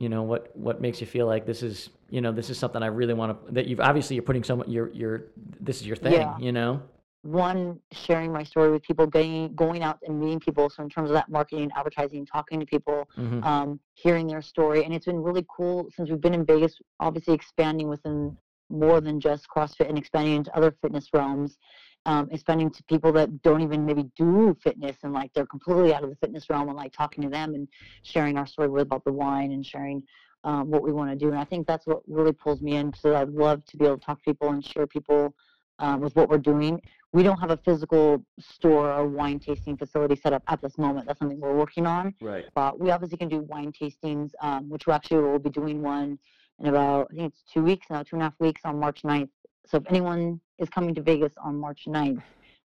you 0.00 0.08
know, 0.08 0.22
what 0.22 0.56
what 0.56 0.80
makes 0.80 0.98
you 1.02 1.06
feel 1.06 1.26
like 1.26 1.44
this 1.44 1.62
is 1.62 1.90
you 2.08 2.22
know 2.22 2.32
this 2.32 2.48
is 2.48 2.58
something 2.58 2.82
I 2.82 2.86
really 2.86 3.12
want 3.12 3.46
to 3.46 3.52
that 3.52 3.66
you've 3.66 3.80
obviously 3.80 4.16
you're 4.16 4.22
putting 4.22 4.42
so 4.42 4.56
much 4.56 4.66
your 4.66 4.88
your 4.92 5.24
this 5.60 5.80
is 5.82 5.86
your 5.86 5.96
thing, 5.96 6.14
Yeah. 6.14 6.38
you 6.38 6.52
know. 6.52 6.80
one 7.22 7.78
sharing 7.92 8.32
my 8.32 8.42
story 8.42 8.70
with 8.72 8.82
people, 8.82 9.06
getting 9.06 9.54
going 9.54 9.82
out 9.82 9.98
and 10.06 10.18
meeting 10.18 10.40
people. 10.40 10.70
So 10.70 10.82
in 10.82 10.88
terms 10.88 11.10
of 11.10 11.14
that 11.14 11.28
marketing, 11.28 11.70
advertising, 11.76 12.24
talking 12.24 12.58
to 12.60 12.66
people, 12.66 13.06
hmm 13.14 13.44
um, 13.44 13.78
hearing 13.92 14.26
their 14.26 14.40
story, 14.40 14.84
and 14.84 14.94
it's 14.94 15.04
been 15.04 15.22
really 15.22 15.44
cool 15.54 15.76
since 15.94 16.08
we've 16.08 16.20
been 16.26 16.32
in 16.40 16.46
Vegas. 16.46 16.74
Obviously, 16.98 17.34
expanding 17.34 17.88
within 17.94 18.34
more 18.70 19.02
than 19.02 19.20
just 19.20 19.42
CrossFit 19.54 19.88
and 19.90 19.98
expanding 19.98 20.34
into 20.36 20.56
other 20.56 20.70
fitness 20.80 21.08
realms. 21.12 21.58
Um, 22.06 22.28
expanding 22.30 22.70
to 22.70 22.82
people 22.84 23.12
that 23.12 23.42
don't 23.42 23.60
even 23.60 23.84
maybe 23.84 24.04
do 24.16 24.56
fitness 24.62 24.96
and 25.02 25.12
like 25.12 25.34
they're 25.34 25.44
completely 25.44 25.92
out 25.92 26.02
of 26.02 26.08
the 26.08 26.16
fitness 26.16 26.48
realm 26.48 26.68
and 26.68 26.76
like 26.76 26.94
talking 26.94 27.22
to 27.24 27.28
them 27.28 27.54
and 27.54 27.68
sharing 28.04 28.38
our 28.38 28.46
story 28.46 28.68
with 28.68 28.82
about 28.82 29.04
the 29.04 29.12
wine 29.12 29.52
and 29.52 29.66
sharing 29.66 30.02
um, 30.44 30.70
what 30.70 30.82
we 30.82 30.92
want 30.92 31.10
to 31.10 31.16
do. 31.16 31.28
And 31.28 31.38
I 31.38 31.44
think 31.44 31.66
that's 31.66 31.86
what 31.86 32.00
really 32.06 32.32
pulls 32.32 32.62
me 32.62 32.76
in. 32.76 32.92
So 32.94 33.14
I'd 33.14 33.28
love 33.28 33.64
to 33.66 33.76
be 33.76 33.84
able 33.84 33.98
to 33.98 34.04
talk 34.04 34.18
to 34.18 34.24
people 34.24 34.48
and 34.50 34.64
share 34.64 34.86
people 34.86 35.34
um, 35.78 36.00
with 36.00 36.14
what 36.14 36.28
we're 36.28 36.38
doing. 36.38 36.80
We 37.12 37.22
don't 37.22 37.38
have 37.38 37.50
a 37.50 37.56
physical 37.56 38.24
store 38.38 38.92
or 38.92 39.08
wine 39.08 39.40
tasting 39.40 39.76
facility 39.76 40.14
set 40.14 40.32
up 40.32 40.42
at 40.46 40.62
this 40.62 40.78
moment. 40.78 41.06
That's 41.06 41.18
something 41.18 41.40
we're 41.40 41.56
working 41.56 41.86
on. 41.86 42.14
Right. 42.20 42.44
But 42.54 42.78
we 42.78 42.90
obviously 42.90 43.18
can 43.18 43.28
do 43.28 43.40
wine 43.40 43.72
tastings, 43.72 44.30
um, 44.40 44.68
which 44.68 44.86
we 44.86 44.92
actually 44.92 45.22
will 45.22 45.38
be 45.38 45.50
doing 45.50 45.82
one 45.82 46.18
in 46.60 46.66
about, 46.66 47.08
I 47.10 47.14
think 47.14 47.32
it's 47.32 47.42
two 47.52 47.62
weeks 47.62 47.86
now, 47.90 48.02
two 48.02 48.16
and 48.16 48.22
a 48.22 48.26
half 48.26 48.34
weeks 48.38 48.60
on 48.64 48.78
March 48.78 49.02
9th. 49.02 49.30
So 49.66 49.78
if 49.78 49.84
anyone 49.88 50.40
is 50.58 50.68
coming 50.68 50.94
to 50.94 51.02
Vegas 51.02 51.32
on 51.42 51.56
March 51.58 51.84
9th, 51.86 52.22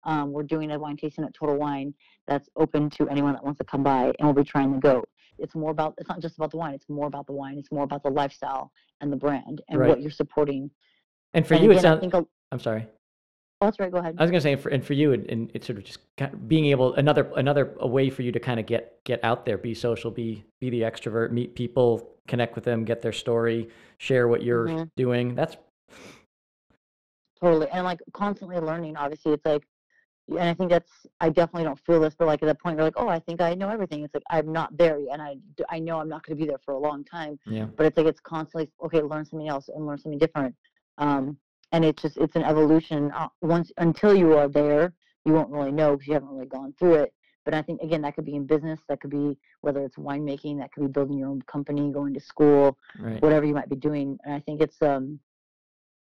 um, 0.04 0.32
we're 0.32 0.42
doing 0.42 0.70
a 0.72 0.78
wine 0.78 0.96
tasting 0.96 1.24
at 1.24 1.34
Total 1.34 1.56
Wine 1.56 1.94
that's 2.26 2.48
open 2.56 2.90
to 2.90 3.08
anyone 3.08 3.32
that 3.34 3.44
wants 3.44 3.58
to 3.58 3.64
come 3.64 3.82
by, 3.82 4.06
and 4.06 4.14
we'll 4.22 4.32
be 4.34 4.44
trying 4.44 4.72
the 4.72 4.78
goat. 4.78 5.08
It's 5.38 5.54
more 5.54 5.70
about, 5.70 5.94
it's 5.98 6.08
not 6.08 6.20
just 6.20 6.36
about 6.36 6.50
the 6.50 6.56
wine, 6.56 6.74
it's 6.74 6.88
more 6.88 7.06
about 7.06 7.26
the 7.26 7.32
wine, 7.32 7.56
it's 7.58 7.72
more 7.72 7.84
about 7.84 8.02
the 8.02 8.10
lifestyle 8.10 8.72
and 9.00 9.12
the 9.12 9.16
brand 9.16 9.62
and 9.68 9.80
Right. 9.80 9.88
what 9.88 10.00
you're 10.00 10.10
supporting. 10.10 10.70
And 11.34 11.46
for 11.46 11.54
and 11.54 11.64
you, 11.64 11.70
again, 11.70 11.84
it 11.84 11.88
I 11.88 11.90
sounds. 11.90 12.00
think, 12.00 12.14
a- 12.14 12.18
oh, 12.18 12.28
I'm 12.50 12.60
sorry. 12.60 12.86
that's 13.60 13.78
right, 13.78 13.90
go 13.92 13.98
ahead. 13.98 14.16
I 14.18 14.22
was 14.22 14.30
gonna 14.30 14.40
say, 14.40 14.56
for, 14.56 14.68
and 14.70 14.84
for 14.84 14.92
you, 14.92 15.12
and, 15.12 15.24
and 15.30 15.50
it's 15.54 15.66
sort 15.68 15.78
of 15.78 15.84
just 15.84 16.00
kind 16.18 16.34
of 16.34 16.48
being 16.48 16.66
able 16.66 16.94
another 16.94 17.30
another 17.36 17.74
a 17.78 17.86
way 17.86 18.10
for 18.10 18.22
you 18.22 18.32
to 18.32 18.40
kind 18.40 18.58
of 18.60 18.66
get 18.66 19.02
get 19.04 19.22
out 19.24 19.46
there, 19.46 19.56
be 19.56 19.72
social, 19.72 20.10
be 20.10 20.44
be 20.60 20.68
the 20.68 20.80
extrovert, 20.82 21.30
meet 21.30 21.54
people, 21.54 22.16
connect 22.26 22.56
with 22.56 22.64
them, 22.64 22.84
get 22.84 23.00
their 23.02 23.12
story, 23.12 23.68
share 23.98 24.26
what 24.26 24.42
you're 24.42 24.66
Mhm. 24.68 24.90
doing. 24.96 25.34
That's 25.36 25.56
totally. 27.42 27.68
And 27.72 27.84
like 27.84 28.00
constantly 28.12 28.58
learning. 28.58 28.96
Obviously, 28.96 29.32
it's 29.32 29.44
like, 29.44 29.64
and 30.28 30.40
I 30.40 30.54
think 30.54 30.70
that's 30.70 30.90
I 31.20 31.28
definitely 31.28 31.64
don't 31.64 31.78
feel 31.80 32.00
this, 32.00 32.14
but 32.16 32.26
like 32.26 32.42
at 32.42 32.46
that 32.46 32.60
point, 32.60 32.76
you're 32.76 32.84
like, 32.84 32.94
oh, 32.96 33.08
I 33.08 33.18
think 33.18 33.40
I 33.40 33.54
know 33.54 33.68
everything. 33.68 34.04
It's 34.04 34.14
like 34.14 34.22
I'm 34.30 34.52
not 34.52 34.76
there 34.76 34.98
yet, 34.98 35.14
and 35.14 35.22
i 35.22 35.36
i 35.68 35.78
know 35.78 35.98
I'm 35.98 36.08
not 36.08 36.24
going 36.24 36.38
to 36.38 36.42
be 36.42 36.48
there 36.48 36.60
for 36.64 36.74
a 36.74 36.78
long 36.78 37.04
time. 37.04 37.38
Yeah. 37.46 37.66
But 37.76 37.86
it's 37.86 37.96
like 37.96 38.06
it's 38.06 38.20
constantly 38.20 38.70
okay, 38.84 39.02
learn 39.02 39.24
something 39.24 39.48
else 39.48 39.68
and 39.68 39.86
learn 39.86 39.98
something 39.98 40.18
different. 40.18 40.54
Um, 40.98 41.36
and 41.72 41.84
it's 41.84 42.02
just 42.02 42.16
it's 42.18 42.36
an 42.36 42.44
evolution. 42.44 43.10
Uh, 43.12 43.28
once 43.40 43.72
until 43.78 44.14
you 44.14 44.36
are 44.36 44.48
there, 44.48 44.94
you 45.24 45.32
won't 45.32 45.50
really 45.50 45.72
know 45.72 45.92
because 45.92 46.06
you 46.06 46.14
haven't 46.14 46.28
really 46.28 46.46
gone 46.46 46.72
through 46.78 46.94
it. 46.94 47.12
But 47.44 47.54
I 47.54 47.62
think 47.62 47.82
again, 47.82 48.02
that 48.02 48.14
could 48.14 48.24
be 48.24 48.36
in 48.36 48.46
business. 48.46 48.78
That 48.88 49.00
could 49.00 49.10
be 49.10 49.36
whether 49.62 49.80
it's 49.84 49.96
winemaking. 49.96 50.58
That 50.58 50.72
could 50.72 50.82
be 50.82 50.92
building 50.92 51.18
your 51.18 51.28
own 51.28 51.42
company, 51.42 51.90
going 51.90 52.14
to 52.14 52.20
school, 52.20 52.78
Right. 52.98 53.20
whatever 53.20 53.44
you 53.44 53.54
might 53.54 53.68
be 53.68 53.76
doing. 53.76 54.18
And 54.24 54.34
I 54.34 54.40
think 54.40 54.60
it's 54.60 54.80
um, 54.82 55.18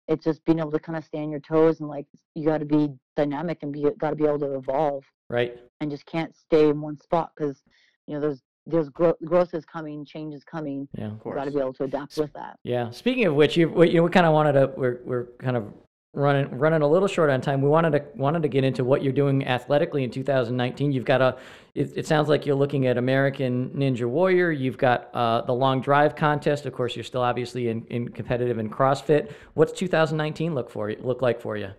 it's 0.07 0.23
just 0.23 0.43
being 0.45 0.59
able 0.59 0.71
to 0.71 0.79
kind 0.79 0.97
of 0.97 1.03
stay 1.03 1.19
on 1.19 1.29
your 1.31 1.39
toes 1.39 1.79
and 1.79 1.89
like 1.89 2.05
you 2.35 2.45
got 2.45 2.59
to 2.59 2.65
be 2.65 2.89
dynamic 3.15 3.59
and 3.63 3.71
be 3.73 3.85
got 3.99 4.11
to 4.11 4.15
be 4.15 4.25
able 4.25 4.39
to 4.39 4.55
evolve 4.55 5.03
Right. 5.29 5.57
and 5.81 5.89
just 5.89 6.05
can't 6.05 6.35
stay 6.35 6.69
in 6.69 6.79
one 6.81 6.97
spot 6.99 7.31
because 7.35 7.63
you 8.07 8.13
know 8.13 8.19
there's 8.19 8.41
there's 8.67 8.89
growth 8.89 9.15
growth 9.25 9.53
is 9.53 9.63
coming, 9.65 10.05
change 10.05 10.33
is 10.33 10.43
coming. 10.43 10.87
Yeah. 10.97 11.05
Of 11.07 11.11
You 11.13 11.17
course. 11.19 11.35
got 11.37 11.45
to 11.45 11.51
be 11.51 11.59
able 11.59 11.73
to 11.73 11.83
adapt 11.83 12.17
with 12.17 12.33
that. 12.33 12.57
Yeah. 12.63 12.89
Speaking 12.89 13.25
of 13.25 13.35
which, 13.35 13.55
you 13.57 13.69
we, 13.69 13.89
you 13.89 13.95
know, 13.97 14.03
we 14.03 14.09
kind 14.09 14.25
of 14.25 14.33
wanted 14.33 14.53
to 14.53 14.71
we're 14.75 14.99
we're 15.05 15.25
kind 15.39 15.55
of 15.57 15.71
running 16.15 16.49
running 16.57 16.81
a 16.81 16.87
little 16.87 17.07
short 17.07 17.29
on 17.29 17.41
time. 17.41 17.61
We 17.61 17.69
wanted 17.69 17.91
to 17.91 18.05
wanted 18.15 18.41
to 18.43 18.49
get 18.49 18.63
into 18.63 18.83
what 18.83 19.03
you're 19.03 19.13
doing 19.13 19.45
athletically 19.45 20.03
in 20.03 20.09
2019. 20.09 20.91
You've 20.91 21.05
got 21.05 21.21
a 21.21 21.37
it, 21.73 21.93
it 21.95 22.07
sounds 22.07 22.29
like 22.29 22.45
you're 22.45 22.55
looking 22.55 22.87
at 22.87 22.97
American 22.97 23.69
Ninja 23.69 24.07
Warrior. 24.07 24.51
You've 24.51 24.77
got 24.77 25.09
uh, 25.13 25.41
the 25.41 25.53
long 25.53 25.81
drive 25.81 26.15
contest. 26.15 26.65
Of 26.65 26.73
course, 26.73 26.95
you're 26.95 27.03
still 27.03 27.21
obviously 27.21 27.69
in, 27.69 27.85
in 27.87 28.09
competitive 28.09 28.57
in 28.57 28.69
CrossFit. 28.69 29.31
What's 29.53 29.73
2019 29.73 30.55
look 30.55 30.69
for 30.69 30.89
you 30.89 30.97
look 31.01 31.21
like 31.21 31.41
for 31.41 31.57
you? 31.57 31.71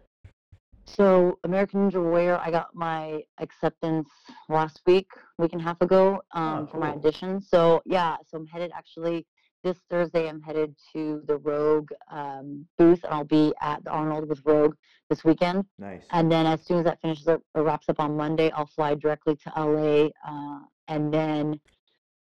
So 0.87 1.39
American 1.43 1.91
Ninja 1.91 2.03
Warrior, 2.03 2.39
I 2.39 2.51
got 2.51 2.69
my 2.73 3.23
acceptance 3.39 4.09
last 4.49 4.81
week, 4.87 5.09
week 5.37 5.53
and 5.53 5.61
a 5.61 5.65
half 5.65 5.81
ago, 5.81 6.23
um, 6.33 6.69
for 6.69 6.79
my 6.79 6.91
audition. 6.91 7.41
So 7.41 7.83
yeah, 7.85 8.17
so 8.27 8.39
I'm 8.39 8.47
headed 8.47 8.71
actually 8.73 9.27
this 9.67 9.79
Thursday. 9.91 10.29
I'm 10.29 10.41
headed 10.41 10.77
to 10.93 11.23
the 11.27 11.37
Rogue 11.39 11.91
um, 12.11 12.67
booth, 12.79 13.03
and 13.03 13.13
I'll 13.13 13.25
be 13.25 13.53
at 13.61 13.83
the 13.85 13.91
Arnold 13.91 14.29
with 14.29 14.41
Rogue 14.45 14.77
this 15.11 15.25
weekend. 15.25 15.65
Nice. 15.79 16.05
And 16.13 16.31
then 16.31 16.47
as 16.47 16.65
soon 16.65 16.79
as 16.79 16.85
that 16.85 17.01
finishes 17.03 17.27
up 17.27 17.43
or 17.55 17.65
wraps 17.65 17.89
up 17.89 17.99
on 17.99 18.17
Monday, 18.17 18.51
I'll 18.53 18.67
fly 18.67 18.95
directly 18.95 19.35
to 19.37 19.53
LA, 19.57 20.09
uh, 20.27 20.61
and 20.87 21.13
then 21.13 21.61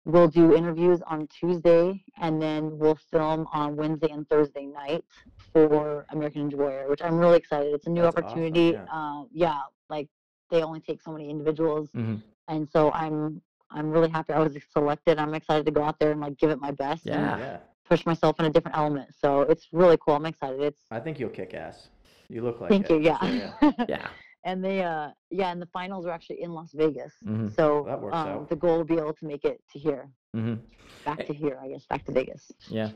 we'll 0.06 0.28
do 0.28 0.56
interviews 0.56 1.02
on 1.06 1.28
Tuesday, 1.28 2.04
and 2.20 2.42
then 2.42 2.78
we'll 2.80 2.98
film 3.12 3.48
on 3.54 3.76
Wednesday 3.76 4.10
and 4.12 4.28
Thursday 4.28 4.66
night 4.66 5.06
for 5.54 6.08
American 6.10 6.50
Warrior, 6.50 6.90
which 6.90 7.02
I'm 7.04 7.18
really 7.18 7.38
excited. 7.38 7.74
It's 7.76 7.86
a 7.86 7.92
new 7.92 8.02
That's 8.02 8.16
awesome, 8.18 8.32
opportunity. 8.32 8.74
yeah. 8.74 8.86
Uh, 8.92 9.24
yeah, 9.32 9.60
like 9.90 10.08
they 10.50 10.64
only 10.64 10.80
take 10.80 11.00
so 11.02 11.12
many 11.12 11.30
individuals, 11.30 11.90
hmm 11.94 12.16
and 12.48 12.68
so 12.68 12.92
I'm 12.94 13.40
I'm 13.72 13.90
really 13.92 14.10
happy 14.10 14.34
I 14.34 14.40
was 14.40 14.58
selected. 14.72 15.18
I'm 15.20 15.34
excited 15.34 15.66
to 15.66 15.72
go 15.72 15.84
out 15.84 16.00
there 16.00 16.12
and 16.12 16.22
like 16.22 16.38
give 16.38 16.50
it 16.50 16.60
my 16.60 16.72
best 16.72 17.06
and 17.06 17.16
Yeah. 17.16 17.38
yeah. 17.38 17.58
push 17.88 18.06
myself 18.06 18.40
in 18.40 18.46
a 18.46 18.50
different 18.50 18.78
element. 18.78 19.10
So 19.20 19.42
it's 19.42 19.68
really 19.72 19.98
cool. 20.04 20.16
I'm 20.16 20.26
excited. 20.26 20.62
It's 20.62 20.82
I 20.92 21.00
think 21.00 21.20
you'll 21.20 21.30
kick 21.30 21.54
ass. 21.54 21.90
You 22.30 22.42
look 22.44 22.62
like 22.62 22.70
thank 22.70 22.90
it. 22.90 22.92
you. 22.92 23.00
Yeah. 23.02 23.20
so, 23.20 23.28
yeah. 23.78 23.86
Yeah. 23.88 24.08
and 24.46 24.64
they 24.64 24.82
uh 24.84 25.10
yeah 25.32 25.52
and 25.52 25.62
the 25.62 25.66
finals 25.68 26.06
are 26.06 26.12
actually 26.12 26.42
in 26.42 26.54
las 26.54 26.72
vegas 26.74 27.12
Mhm. 27.28 27.54
so 27.54 27.84
That 27.86 28.00
works 28.02 28.16
um, 28.16 28.28
out. 28.30 28.50
the 28.50 28.56
goal 28.56 28.78
will 28.78 28.86
be 28.86 28.96
able 28.98 29.14
to 29.14 29.26
make 29.26 29.44
it 29.44 29.62
to 29.74 29.78
here 29.80 30.08
Mm-hmm. 30.38 30.56
back 31.04 31.26
to 31.26 31.34
here 31.34 31.60
i 31.62 31.68
guess 31.68 31.86
back 31.88 32.06
to 32.06 32.12
vegas 32.14 32.50
Yeah. 32.70 32.92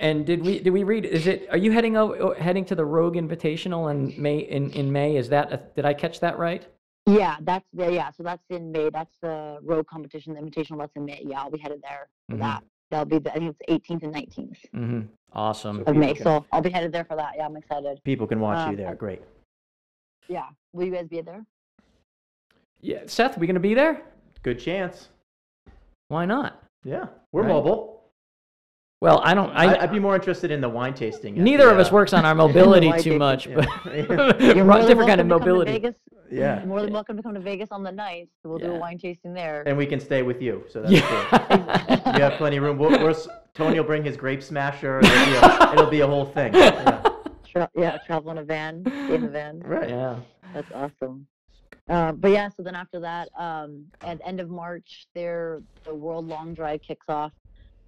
And 0.00 0.24
did 0.24 0.42
we 0.46 0.60
did 0.60 0.70
we 0.70 0.82
read? 0.84 1.04
Is 1.04 1.26
it? 1.26 1.46
Are 1.50 1.58
you 1.58 1.72
heading 1.72 1.94
o- 1.98 2.34
heading 2.38 2.64
to 2.70 2.74
the 2.74 2.84
Rogue 2.86 3.16
Invitational 3.16 3.90
in 3.90 3.98
May? 4.20 4.38
In, 4.38 4.70
in 4.70 4.90
May, 4.90 5.16
is 5.16 5.28
that? 5.28 5.52
A, 5.52 5.58
did 5.76 5.84
I 5.84 5.92
catch 5.92 6.20
that 6.20 6.38
right? 6.38 6.66
Yeah 7.08 7.36
that's 7.40 7.64
the 7.72 7.90
yeah 7.92 8.10
so 8.10 8.22
that's 8.22 8.42
in 8.50 8.70
may 8.70 8.90
that's 8.90 9.16
the 9.22 9.58
Rogue 9.62 9.86
competition 9.86 10.34
the 10.34 10.40
invitational 10.40 10.78
that's 10.78 10.94
in 10.96 11.04
may 11.06 11.22
yeah 11.24 11.40
i'll 11.40 11.50
be 11.50 11.58
headed 11.58 11.80
there 11.82 12.08
for 12.28 12.36
Mhm. 12.36 12.40
that 12.40 12.62
that'll 12.90 13.06
be 13.06 13.18
the, 13.18 13.30
i 13.34 13.38
think 13.38 13.56
it's 13.66 13.88
18th 13.88 14.02
and 14.02 14.14
19th 14.14 14.58
Mm-hmm. 14.74 15.00
Awesome. 15.32 15.76
of 15.80 15.86
People 15.86 15.94
may 16.00 16.14
can- 16.14 16.22
so 16.24 16.44
i'll 16.52 16.60
be 16.60 16.70
headed 16.70 16.92
there 16.92 17.04
for 17.04 17.16
that 17.16 17.32
yeah 17.36 17.46
i'm 17.46 17.56
excited 17.56 17.98
People 18.04 18.26
can 18.26 18.40
watch 18.40 18.58
you 18.66 18.70
Um, 18.72 18.76
there. 18.76 18.94
Great. 18.94 19.22
yeah 20.28 20.48
will 20.74 20.84
you 20.84 20.92
guys 20.92 21.08
be 21.08 21.20
there 21.22 21.44
Yeah, 22.80 23.02
Seth, 23.06 23.36
we 23.38 23.46
gonna 23.48 23.58
be 23.58 23.74
there? 23.74 24.02
Good 24.44 24.60
chance. 24.60 25.08
Why 26.08 26.24
not? 26.26 26.62
Yeah. 26.84 27.06
We're 27.32 27.42
Right. 27.42 27.48
mobile. 27.48 27.97
Well, 29.00 29.20
I 29.22 29.32
don't. 29.34 29.50
I, 29.50 29.74
I, 29.74 29.82
would 29.82 29.92
be 29.92 30.00
more 30.00 30.16
interested 30.16 30.50
in 30.50 30.60
the 30.60 30.68
wine 30.68 30.92
tasting. 30.92 31.36
at 31.38 31.44
neither 31.44 31.66
the, 31.66 31.70
of 31.72 31.78
us 31.78 31.90
uh, 31.92 31.94
works 31.94 32.12
on 32.12 32.24
our 32.24 32.34
mobility 32.46 32.88
Wine 32.88 33.00
too 33.02 33.18
tasting, 33.18 33.18
much, 33.18 33.46
yeah. 33.46 33.54
but 34.08 34.40
you're 34.56 34.64
more 34.64 34.78
than 34.78 34.86
different 34.88 35.08
kind 35.08 35.20
of 35.20 35.28
welcome 35.28 35.28
to 35.28 35.28
come 35.28 35.28
to 35.28 35.38
mobility. 35.38 35.70
vegas 35.72 35.94
Yeah. 36.32 36.58
you're 36.58 36.66
more 36.66 36.82
than 36.82 36.92
welcome 36.92 37.16
to 37.16 37.22
come 37.22 37.34
to 37.34 37.40
vegas 37.40 37.68
on 37.70 37.84
the 37.84 37.92
ninth 37.92 38.28
we'll 38.44 38.58
do 38.58 38.66
Yeah. 38.66 38.72
a 38.72 38.78
wine 38.78 38.98
tasting 38.98 39.32
there 39.34 39.62
And 39.66 39.76
we 39.78 39.86
can 39.86 40.00
stay 40.00 40.22
with 40.22 40.42
you. 40.42 40.64
So 40.68 40.82
that's 40.82 41.00
cool. 41.00 41.38
Yeah. 41.48 42.16
You 42.16 42.22
have 42.24 42.32
plenty 42.34 42.56
of 42.56 42.64
room. 42.64 42.76
We'll, 42.76 42.90
we're, 42.90 43.10
s- 43.10 43.28
Tony 43.54 43.78
will 43.78 43.86
bring 43.86 44.04
his 44.04 44.16
grape 44.16 44.42
smasher. 44.42 44.98
It'll 44.98 45.24
be 45.26 45.32
a, 45.36 45.72
it'll 45.74 45.90
be 45.90 46.00
a 46.00 46.06
whole 46.06 46.26
thing. 46.26 46.52
Yeah. 46.54 47.02
Tra- 47.46 47.70
yeah 47.76 47.98
travel 48.04 48.32
in 48.32 48.38
a 48.38 48.44
van 48.44 48.82
in 49.10 49.24
a 49.24 49.28
van 49.28 49.60
Right. 49.60 49.88
yeah. 49.90 50.16
That's 50.52 50.70
awesome. 50.74 51.26
Uh, 51.88 52.12
but 52.12 52.30
yeah, 52.32 52.48
so 52.54 52.62
then 52.62 52.74
after 52.74 53.00
that, 53.00 53.28
um, 53.38 53.84
at 54.02 54.20
end 54.26 54.40
of 54.40 54.50
March, 54.50 55.06
there 55.14 55.62
the 55.84 55.94
World 55.94 56.26
Long 56.28 56.52
Drive 56.52 56.82
kicks 56.82 57.06
off, 57.08 57.32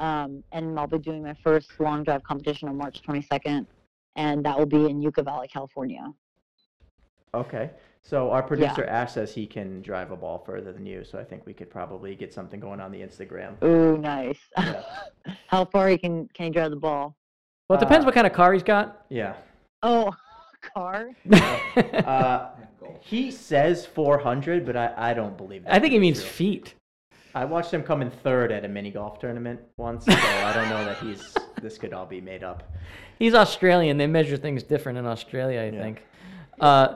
um, 0.00 0.42
and 0.52 0.78
I'll 0.78 0.86
be 0.86 0.98
doing 0.98 1.22
my 1.22 1.34
first 1.44 1.70
long 1.78 2.02
drive 2.02 2.22
competition 2.24 2.68
on 2.68 2.76
March 2.76 3.02
22nd, 3.02 3.66
and 4.16 4.44
that 4.44 4.58
will 4.58 4.66
be 4.66 4.86
in 4.86 5.00
Yucca 5.00 5.22
Valley, 5.22 5.46
California. 5.46 6.12
Okay. 7.34 7.70
So 8.02 8.30
our 8.30 8.42
producer 8.42 8.84
Ash 8.86 9.12
says 9.12 9.34
he 9.34 9.46
can 9.46 9.82
drive 9.82 10.10
a 10.10 10.16
ball 10.16 10.42
further 10.44 10.72
than 10.72 10.86
you. 10.86 11.04
So 11.04 11.18
I 11.18 11.24
think 11.24 11.44
we 11.44 11.52
could 11.52 11.70
probably 11.70 12.14
get 12.16 12.32
something 12.32 12.58
going 12.58 12.80
on 12.80 12.90
the 12.90 12.98
Instagram. 12.98 13.62
Ooh, 13.62 13.98
nice. 13.98 14.38
Yeah. 14.56 14.82
How 15.48 15.66
far 15.66 15.88
he 15.88 15.98
can 15.98 16.26
can 16.32 16.46
he 16.46 16.50
drive 16.50 16.70
the 16.70 16.76
ball? 16.76 17.14
Well, 17.68 17.78
it 17.78 17.80
depends 17.80 18.04
Uh, 18.04 18.06
what 18.06 18.14
kind 18.14 18.26
of 18.26 18.32
car 18.32 18.54
he's 18.54 18.62
got. 18.62 19.04
Yeah. 19.10 19.34
Oh, 19.82 20.12
car. 20.74 21.10
Uh, 21.76 22.50
he 23.00 23.30
says 23.30 23.86
400, 23.86 24.66
but 24.66 24.76
I, 24.76 24.92
I 24.96 25.14
don't 25.14 25.36
believe 25.36 25.64
that. 25.64 25.74
I 25.74 25.78
think 25.78 25.92
he 25.92 25.98
means 25.98 26.20
true. 26.20 26.30
feet. 26.30 26.74
I 27.34 27.44
watched 27.44 27.72
him 27.72 27.82
come 27.82 28.02
in 28.02 28.10
third 28.10 28.50
at 28.52 28.64
a 28.64 28.68
mini 28.68 28.90
golf 28.90 29.18
tournament 29.18 29.60
once, 29.76 30.04
so 30.06 30.12
I 30.12 30.52
don't 30.54 30.68
know 30.68 30.84
that 30.84 30.98
he's. 30.98 31.34
This 31.60 31.76
could 31.76 31.92
all 31.92 32.06
be 32.06 32.22
made 32.22 32.42
up. 32.42 32.72
He's 33.18 33.34
Australian. 33.34 33.98
They 33.98 34.06
measure 34.06 34.38
things 34.38 34.62
different 34.62 34.96
in 34.98 35.04
Australia, 35.04 35.60
I 35.60 35.64
Yeah. 35.66 35.82
think. 35.82 36.02
Uh, 36.58 36.94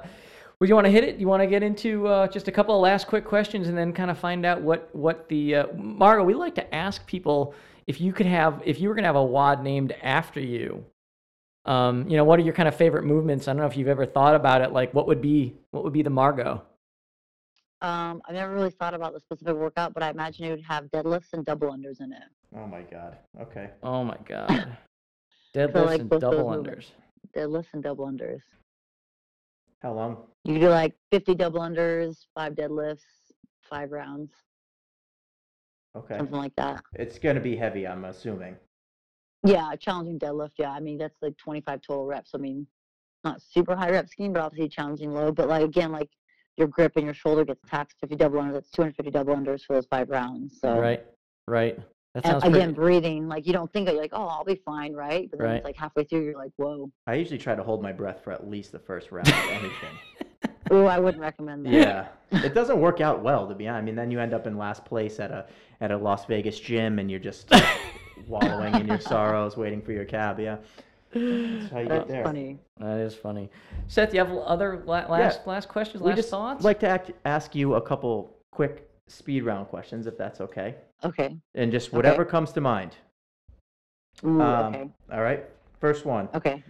would 0.59 0.71
you 0.71 0.75
want 0.75 0.87
to 0.87 0.91
hit 0.91 1.05
it? 1.05 1.17
You 1.19 1.29
want 1.29 1.43
to 1.43 1.47
get 1.47 1.63
into 1.63 2.07
uh, 2.09 2.29
just 2.29 2.49
a 2.49 2.53
couple 2.53 2.75
of 2.75 2.81
last 2.81 3.07
quick 3.07 3.27
questions 3.27 3.69
and 3.69 3.77
then 3.77 3.93
kind 3.93 4.11
of 4.11 4.17
find 4.19 4.47
out 4.47 4.63
what 4.63 4.89
what 4.95 5.29
the 5.29 5.55
uh, 5.55 5.67
Margaux? 5.77 6.25
We 6.25 6.33
like 6.33 6.55
to 6.55 6.75
ask 6.75 7.07
people 7.07 7.53
if 7.87 8.01
you 8.01 8.15
could 8.15 8.25
have 8.25 8.63
if 8.65 8.81
you 8.81 8.89
were 8.89 8.95
going 8.95 9.03
to 9.03 9.09
have 9.09 9.17
a 9.17 9.23
WOD 9.25 9.63
named 9.63 9.93
after 10.03 10.41
you. 10.41 10.83
Um, 11.67 12.09
you 12.09 12.17
know, 12.17 12.25
what 12.25 12.39
are 12.39 12.43
your 12.43 12.55
kind 12.55 12.67
of 12.69 12.75
favorite 12.75 13.05
movements? 13.05 13.47
I 13.47 13.53
don't 13.53 13.61
know 13.61 13.67
if 13.67 13.77
you've 13.77 13.89
ever 13.89 14.07
thought 14.07 14.35
about 14.35 14.63
it. 14.63 14.73
Like, 14.73 14.95
what 14.95 15.07
would 15.09 15.21
be 15.21 15.57
what 15.73 15.85
would 15.85 15.93
be 15.93 16.01
the 16.03 16.09
Margaux? 16.09 16.63
Um, 17.85 18.23
I've 18.27 18.35
never 18.35 18.55
really 18.55 18.71
thought 18.71 18.95
about 18.95 19.13
the 19.13 19.21
specific 19.21 19.55
workout, 19.57 19.93
but 19.93 20.03
I 20.03 20.09
imagine 20.09 20.47
it 20.47 20.51
would 20.51 20.65
have 20.65 20.85
deadlifts 20.87 21.35
and 21.35 21.45
double 21.45 21.69
unders 21.71 22.01
in 22.01 22.15
it. 22.15 22.23
Oh 22.57 22.67
my 22.67 22.81
god. 22.81 23.19
Okay. 23.43 23.69
Oh 23.83 24.03
my 24.03 24.17
god, 24.27 24.79
deadlifts 25.55 25.85
like 25.85 26.01
and 26.01 26.09
both 26.09 26.21
double 26.23 26.47
unders. 26.47 26.57
movements. 26.57 26.93
Deadlifts 27.37 27.75
and 27.75 27.83
double 27.83 28.07
unders. 28.07 28.41
How 29.83 29.93
long? 29.93 30.17
You 30.45 30.55
could 30.55 30.61
do 30.63 30.69
like 30.71 30.95
50 31.13 31.35
double 31.35 31.61
unders, 31.61 32.25
five 32.35 32.55
deadlifts, 32.55 33.03
five 33.69 33.93
rounds, 33.93 34.33
Okay. 35.95 36.17
something 36.17 36.39
like 36.39 36.57
that. 36.57 36.83
It's 36.95 37.19
gonna 37.19 37.41
be 37.41 37.55
heavy, 37.55 37.87
I'm 37.87 38.07
assuming. 38.07 38.57
Yeah, 39.47 39.77
challenging 39.77 40.19
deadlift. 40.19 40.53
Yeah, 40.57 40.71
I 40.71 40.81
mean 40.81 40.97
that's 40.97 41.21
like 41.21 41.37
25 41.37 41.83
total 41.83 42.07
reps. 42.07 42.31
I 42.35 42.39
mean, 42.39 42.67
not 43.25 43.43
super 43.43 43.77
high 43.77 43.91
rep 43.91 44.09
scheme, 44.09 44.33
but 44.33 44.41
obviously 44.41 44.71
challenging 44.71 45.13
load. 45.13 45.35
But 45.35 45.49
like 45.49 45.63
again, 45.65 45.93
like 45.93 46.09
your 46.57 46.69
grip 46.69 46.93
and 46.97 47.05
your 47.05 47.15
shoulder 47.15 47.45
gets 47.45 47.61
taxed 47.69 47.97
50 48.01 48.17
double 48.17 48.39
unders. 48.41 48.53
That's 48.55 48.71
250 48.71 49.11
double 49.11 49.35
unders 49.35 49.63
for 49.65 49.75
those 49.75 49.87
five 49.87 50.09
rounds. 50.11 50.61
So 50.61 50.79
Right, 50.79 51.05
right. 51.49 51.79
That 52.15 52.27
and 52.27 52.45
again, 52.45 52.53
pretty. 52.53 52.73
breathing. 52.75 53.29
Like 53.29 53.45
you 53.47 53.53
don't 53.53 53.73
think 53.73 53.89
you're 53.89 54.01
like, 54.01 54.13
oh, 54.13 54.27
I'll 54.27 54.45
be 54.45 54.55
fine, 54.65 54.93
right? 54.93 55.29
But 55.31 55.41
then 55.41 55.49
Right. 55.49 55.57
it's 55.57 55.65
like 55.65 55.77
halfway 55.77 56.05
through, 56.05 56.25
you're 56.25 56.39
like, 56.39 56.53
whoa. 56.57 56.91
I 57.09 57.15
usually 57.15 57.39
try 57.39 57.57
to 57.57 57.63
hold 57.65 57.83
my 57.83 57.91
breath 57.93 58.23
for 58.23 58.33
at 58.33 58.49
least 58.49 58.71
the 58.71 58.79
first 58.79 59.11
round 59.11 59.27
of 59.27 59.35
anything. 59.51 59.99
Ooh, 60.73 60.87
I 60.87 60.99
wouldn't 61.01 61.21
recommend 61.21 61.67
that. 61.67 61.73
yeah. 61.73 62.07
It 62.31 62.55
doesn't 62.55 62.81
work 62.81 63.01
out 63.01 63.23
well 63.23 63.49
to 63.49 63.55
be 63.55 63.67
honest. 63.67 63.83
I 63.83 63.85
mean, 63.85 63.97
then 63.97 64.11
you 64.13 64.21
end 64.21 64.33
up 64.33 64.47
in 64.47 64.57
last 64.57 64.85
place 64.85 65.19
at 65.19 65.31
a 65.33 65.47
at 65.81 65.91
a 65.91 65.97
Las 65.97 66.25
Vegas 66.27 66.59
gym 66.61 67.01
and 67.01 67.11
you're 67.11 67.19
just 67.21 67.51
wallowing 68.29 68.75
in 68.77 68.87
your 68.87 69.01
sorrows, 69.01 69.57
waiting 69.57 69.83
for 69.83 69.91
your 69.93 70.05
cab. 70.05 70.39
Yeah. 70.39 70.59
That's 71.15 71.71
how 71.73 71.79
you 71.79 71.89
That's 71.89 72.01
get 72.01 72.09
there. 72.09 72.25
funny. 72.25 72.59
That 72.79 72.99
is 72.99 73.15
funny. 73.15 73.51
Seth, 73.87 74.13
you 74.13 74.19
have 74.21 74.33
other 74.33 74.83
la- 74.85 75.07
last 75.07 75.47
last 75.47 75.69
questions, 75.69 76.03
We 76.03 76.09
last 76.11 76.17
just 76.17 76.31
thoughts? 76.31 76.65
like 76.65 76.81
to 76.81 76.89
act, 76.89 77.13
ask 77.25 77.55
you 77.55 77.75
a 77.75 77.81
couple 77.81 78.37
quick 78.51 78.89
speed 79.07 79.45
round 79.45 79.69
questions, 79.69 80.07
if 80.07 80.17
that's 80.19 80.41
okay, 80.41 80.75
Okay. 81.05 81.37
and 81.55 81.71
just 81.71 81.89
Okay. 81.89 81.97
whatever 81.97 82.25
comes 82.25 82.53
to 82.53 82.61
mind. 82.61 82.97
Ooh, 84.25 84.41
Um, 84.41 84.75
okay. 84.75 84.91
All 85.13 85.23
right. 85.23 85.45
First 85.81 86.05
one. 86.05 86.29
Okay. 86.35 86.63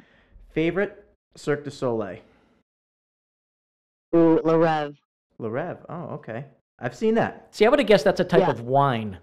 Favorite 0.51 1.05
Cirque 1.37 1.65
du 1.65 1.71
Soleil. 1.71 2.19
Ooh, 4.15 4.41
La 4.45 4.55
Rev. 4.55 4.97
Le 5.39 5.49
Rêve. 5.49 5.79
Oh, 5.89 6.15
okay. 6.15 6.45
I've 6.79 6.95
seen 6.95 7.15
that. 7.15 7.49
See, 7.55 7.65
I 7.67 7.69
would 7.69 7.79
have 7.79 7.89
guessed 7.89 8.05
that's 8.05 8.21
a 8.21 8.25
type 8.25 8.41
Yeah. 8.41 8.51
of 8.51 8.61
wine. 8.63 9.19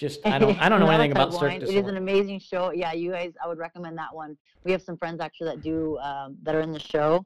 Just 0.00 0.26
I 0.26 0.38
don't 0.38 0.58
I 0.58 0.70
don't 0.70 0.80
know 0.80 0.88
anything 0.88 1.12
about 1.12 1.30
type 1.30 1.40
Cirque 1.40 1.50
wine. 1.50 1.60
du 1.60 1.66
It 1.66 1.74
is 1.74 1.86
an 1.86 1.98
amazing 1.98 2.40
show. 2.40 2.72
Yeah, 2.72 2.94
you 2.94 3.10
guys, 3.10 3.34
I 3.44 3.46
would 3.46 3.58
recommend 3.58 3.98
that 3.98 4.14
one. 4.14 4.36
We 4.64 4.72
have 4.72 4.80
some 4.80 4.96
friends 4.96 5.20
actually 5.20 5.48
that 5.48 5.60
do 5.60 5.98
um, 5.98 6.38
that 6.42 6.54
are 6.54 6.62
in 6.62 6.72
the 6.72 6.80
show 6.80 7.24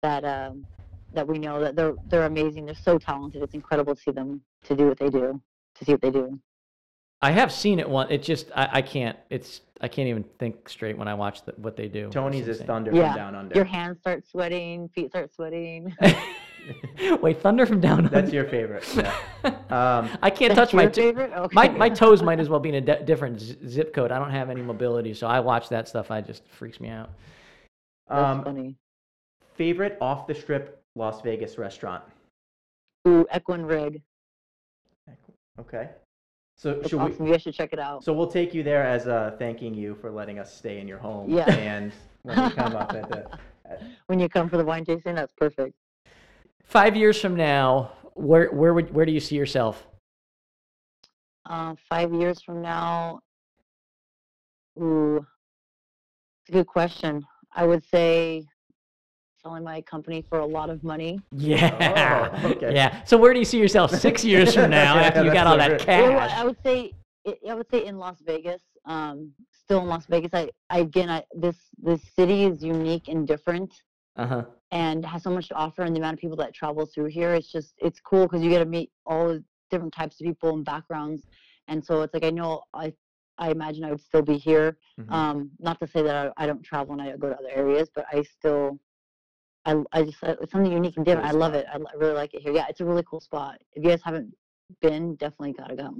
that 0.00 0.24
um, 0.24 0.64
that 1.12 1.26
we 1.26 1.40
know 1.40 1.60
that 1.60 1.74
they're 1.74 1.94
they're 2.06 2.26
amazing. 2.26 2.66
They're 2.66 2.76
so 2.76 2.98
talented. 2.98 3.42
It's 3.42 3.54
incredible 3.54 3.96
to 3.96 4.00
see 4.00 4.12
them 4.12 4.40
to 4.62 4.76
do 4.76 4.86
what 4.86 4.98
they 4.98 5.10
do. 5.10 5.40
To 5.74 5.84
see 5.84 5.90
what 5.90 6.02
they 6.02 6.12
do. 6.12 6.38
I 7.24 7.30
have 7.30 7.50
seen 7.50 7.78
it 7.78 7.88
one. 7.88 8.10
It 8.10 8.22
just 8.22 8.50
I, 8.54 8.68
I 8.70 8.82
can't. 8.82 9.18
It's 9.30 9.62
I 9.80 9.88
can't 9.88 10.08
even 10.08 10.24
think 10.38 10.68
straight 10.68 10.98
when 10.98 11.08
I 11.08 11.14
watch 11.14 11.42
the, 11.46 11.52
what 11.56 11.74
they 11.74 11.88
do. 11.88 12.10
Tony's 12.10 12.46
is. 12.48 12.60
Thunder 12.60 12.94
Yeah, 12.94 13.12
from 13.12 13.16
Down 13.16 13.34
Under. 13.34 13.54
Your 13.54 13.64
hands 13.64 13.98
start 14.00 14.26
sweating, 14.26 14.90
feet 14.90 15.08
start 15.08 15.34
sweating. 15.34 15.96
Wait, 17.22 17.40
Thunder 17.40 17.64
from 17.64 17.80
Down 17.80 18.04
Under. 18.04 18.10
That's 18.10 18.30
your 18.30 18.44
favorite. 18.44 18.84
Yeah. 18.94 19.16
Um, 19.70 20.08
I 20.22 20.30
can't 20.30 20.54
touch 20.54 20.72
my 20.72 20.82
your 20.82 20.90
t- 20.90 21.08
Okay. 21.08 21.54
my 21.54 21.68
my 21.68 21.88
toes 21.88 22.22
might 22.22 22.38
as 22.38 22.48
well 22.48 22.60
be 22.60 22.68
in 22.68 22.76
a 22.76 22.80
di- 22.80 23.02
different 23.04 23.40
z- 23.40 23.56
zip 23.66 23.92
code. 23.92 24.12
I 24.12 24.18
don't 24.20 24.30
have 24.30 24.48
any 24.48 24.62
mobility, 24.62 25.12
so 25.14 25.26
I 25.26 25.40
watch 25.40 25.68
that 25.70 25.88
stuff. 25.88 26.10
I 26.12 26.20
just 26.20 26.46
freaks 26.46 26.78
me 26.78 26.88
out. 26.88 27.10
That's 28.08 28.38
um, 28.38 28.44
funny. 28.44 28.76
favorite 29.56 29.98
off 30.00 30.28
the 30.28 30.34
strip 30.34 30.80
Las 30.94 31.22
Vegas 31.22 31.58
restaurant. 31.58 32.04
Ooh, 33.08 33.26
Echo 33.30 33.56
& 33.56 33.58
Rig. 33.58 34.00
Okay. 35.58 35.88
So 36.56 36.70
It's 36.70 36.90
should 36.90 37.00
we? 37.00 37.10
awesome. 37.10 37.26
You 37.26 37.32
guys 37.32 37.42
should 37.42 37.54
check 37.54 37.72
it 37.72 37.78
out. 37.78 38.04
So 38.04 38.12
we'll 38.12 38.30
take 38.30 38.54
you 38.54 38.62
there 38.62 38.84
as 38.84 39.06
uh, 39.08 39.34
thanking 39.38 39.74
you 39.74 39.94
for 39.96 40.10
letting 40.10 40.38
us 40.38 40.54
stay 40.54 40.80
in 40.80 40.88
your 40.88 40.98
home. 40.98 41.30
Yeah. 41.30 41.50
And 41.54 41.92
when 42.22 42.38
you 42.42 42.50
come 42.50 42.76
up 42.76 42.92
at 42.94 43.08
the, 43.08 43.26
when 44.06 44.20
you 44.20 44.28
come 44.28 44.48
for 44.48 44.56
the 44.56 44.64
wine 44.64 44.84
tasting, 44.84 45.14
that's 45.14 45.32
perfect. 45.32 45.74
Five 46.62 46.96
years 46.96 47.20
from 47.20 47.36
now, 47.36 47.92
where 48.14 48.50
where 48.52 48.72
would 48.72 48.92
where 48.94 49.04
do 49.04 49.12
you 49.12 49.20
see 49.20 49.36
yourself? 49.36 49.86
Uh, 51.44 51.74
five 51.90 52.12
years 52.14 52.40
from 52.40 52.62
now, 52.62 53.20
ooh, 54.80 55.16
it's 55.16 56.48
a 56.48 56.52
good 56.52 56.66
question. 56.66 57.22
I 57.54 57.66
would 57.66 57.84
say 57.84 58.46
selling 59.44 59.62
my 59.62 59.80
company 59.82 60.24
for 60.28 60.38
a 60.40 60.46
lot 60.46 60.70
of 60.70 60.82
money. 60.82 61.20
Yeah, 61.32 62.30
Oh, 62.42 62.48
okay. 62.52 62.74
yeah. 62.74 63.04
So 63.04 63.16
where 63.18 63.32
do 63.34 63.38
you 63.38 63.44
see 63.44 63.58
yourself 63.58 63.90
six 64.06 64.24
years 64.24 64.54
from 64.54 64.70
now 64.70 64.94
Yeah, 64.96 65.02
after 65.02 65.24
you 65.24 65.32
got 65.32 65.46
all 65.46 65.54
so 65.54 65.58
that 65.58 65.78
good. 65.78 65.86
Yeah, 65.86 66.08
well, 66.08 66.18
cash? 66.28 66.38
I 66.38 66.44
would 66.44 66.56
say, 66.62 66.92
it, 67.24 67.38
I 67.48 67.54
would 67.54 67.68
say 67.70 67.84
in 67.84 67.98
Las 67.98 68.16
Vegas. 68.24 68.62
Um, 68.86 69.32
still 69.52 69.80
in 69.80 69.86
Las 69.86 70.06
Vegas. 70.06 70.30
I, 70.32 70.50
I 70.70 70.78
again, 70.80 71.10
I, 71.10 71.24
this 71.34 71.56
this 71.78 72.00
city 72.16 72.44
is 72.44 72.62
unique 72.62 73.08
and 73.08 73.26
different. 73.26 73.72
Uh 74.16 74.26
huh. 74.26 74.44
and 74.70 75.04
has 75.04 75.24
so 75.24 75.30
much 75.30 75.48
to 75.48 75.54
offer 75.54 75.82
and 75.82 75.92
the 75.94 75.98
amount 75.98 76.14
of 76.14 76.20
people 76.20 76.36
that 76.36 76.54
travel 76.54 76.86
through 76.86 77.06
here 77.06 77.34
it's 77.34 77.50
just 77.50 77.74
it's 77.78 77.98
cool 77.98 78.28
because 78.28 78.42
you 78.44 78.48
get 78.48 78.60
to 78.60 78.64
meet 78.64 78.92
all 79.06 79.26
the 79.26 79.42
different 79.72 79.92
types 79.92 80.20
of 80.20 80.24
people 80.24 80.50
and 80.54 80.64
backgrounds 80.64 81.24
and 81.66 81.84
so 81.84 82.02
it's 82.02 82.14
like 82.14 82.24
i 82.24 82.30
know 82.30 82.62
i 82.74 82.92
i 83.38 83.50
imagine 83.50 83.82
i 83.84 83.90
would 83.90 84.00
still 84.00 84.22
be 84.22 84.36
here 84.38 84.76
Mhm. 85.00 85.10
um 85.12 85.50
not 85.58 85.80
to 85.80 85.86
say 85.88 86.00
that 86.02 86.32
I, 86.36 86.44
I 86.44 86.46
don't 86.46 86.62
travel 86.62 86.92
and 86.92 87.02
i 87.02 87.16
go 87.16 87.28
to 87.28 87.36
other 87.36 87.50
areas 87.52 87.88
but 87.92 88.04
i 88.12 88.22
still 88.22 88.78
i, 89.66 89.82
I 89.92 90.02
just 90.04 90.22
uh, 90.22 90.36
it's 90.40 90.52
something 90.52 90.72
unique 90.72 90.96
and 90.96 91.04
different 91.06 91.26
i 91.28 91.32
love 91.32 91.54
it 91.54 91.66
I, 91.72 91.78
li- 91.78 91.84
really 91.96 92.14
like 92.14 92.34
it 92.34 92.42
here 92.42 92.52
yeah 92.52 92.66
it's 92.68 92.80
a 92.80 92.84
really 92.84 93.04
cool 93.08 93.20
spot 93.20 93.58
if 93.72 93.82
you 93.84 93.90
guys 93.90 94.02
haven't 94.02 94.34
been 94.80 95.14
definitely 95.16 95.52
gotta 95.52 95.76
go. 95.76 95.94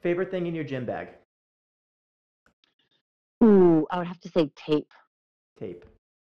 favorite 0.00 0.30
thing 0.30 0.46
in 0.46 0.54
your 0.54 0.64
gym 0.64 0.86
bag. 0.86 1.08
ooh 3.44 3.86
i 3.90 3.98
would 3.98 4.06
have 4.06 4.20
to 4.20 4.28
say 4.28 4.50
tape 4.56 4.90
Tape. 5.58 5.84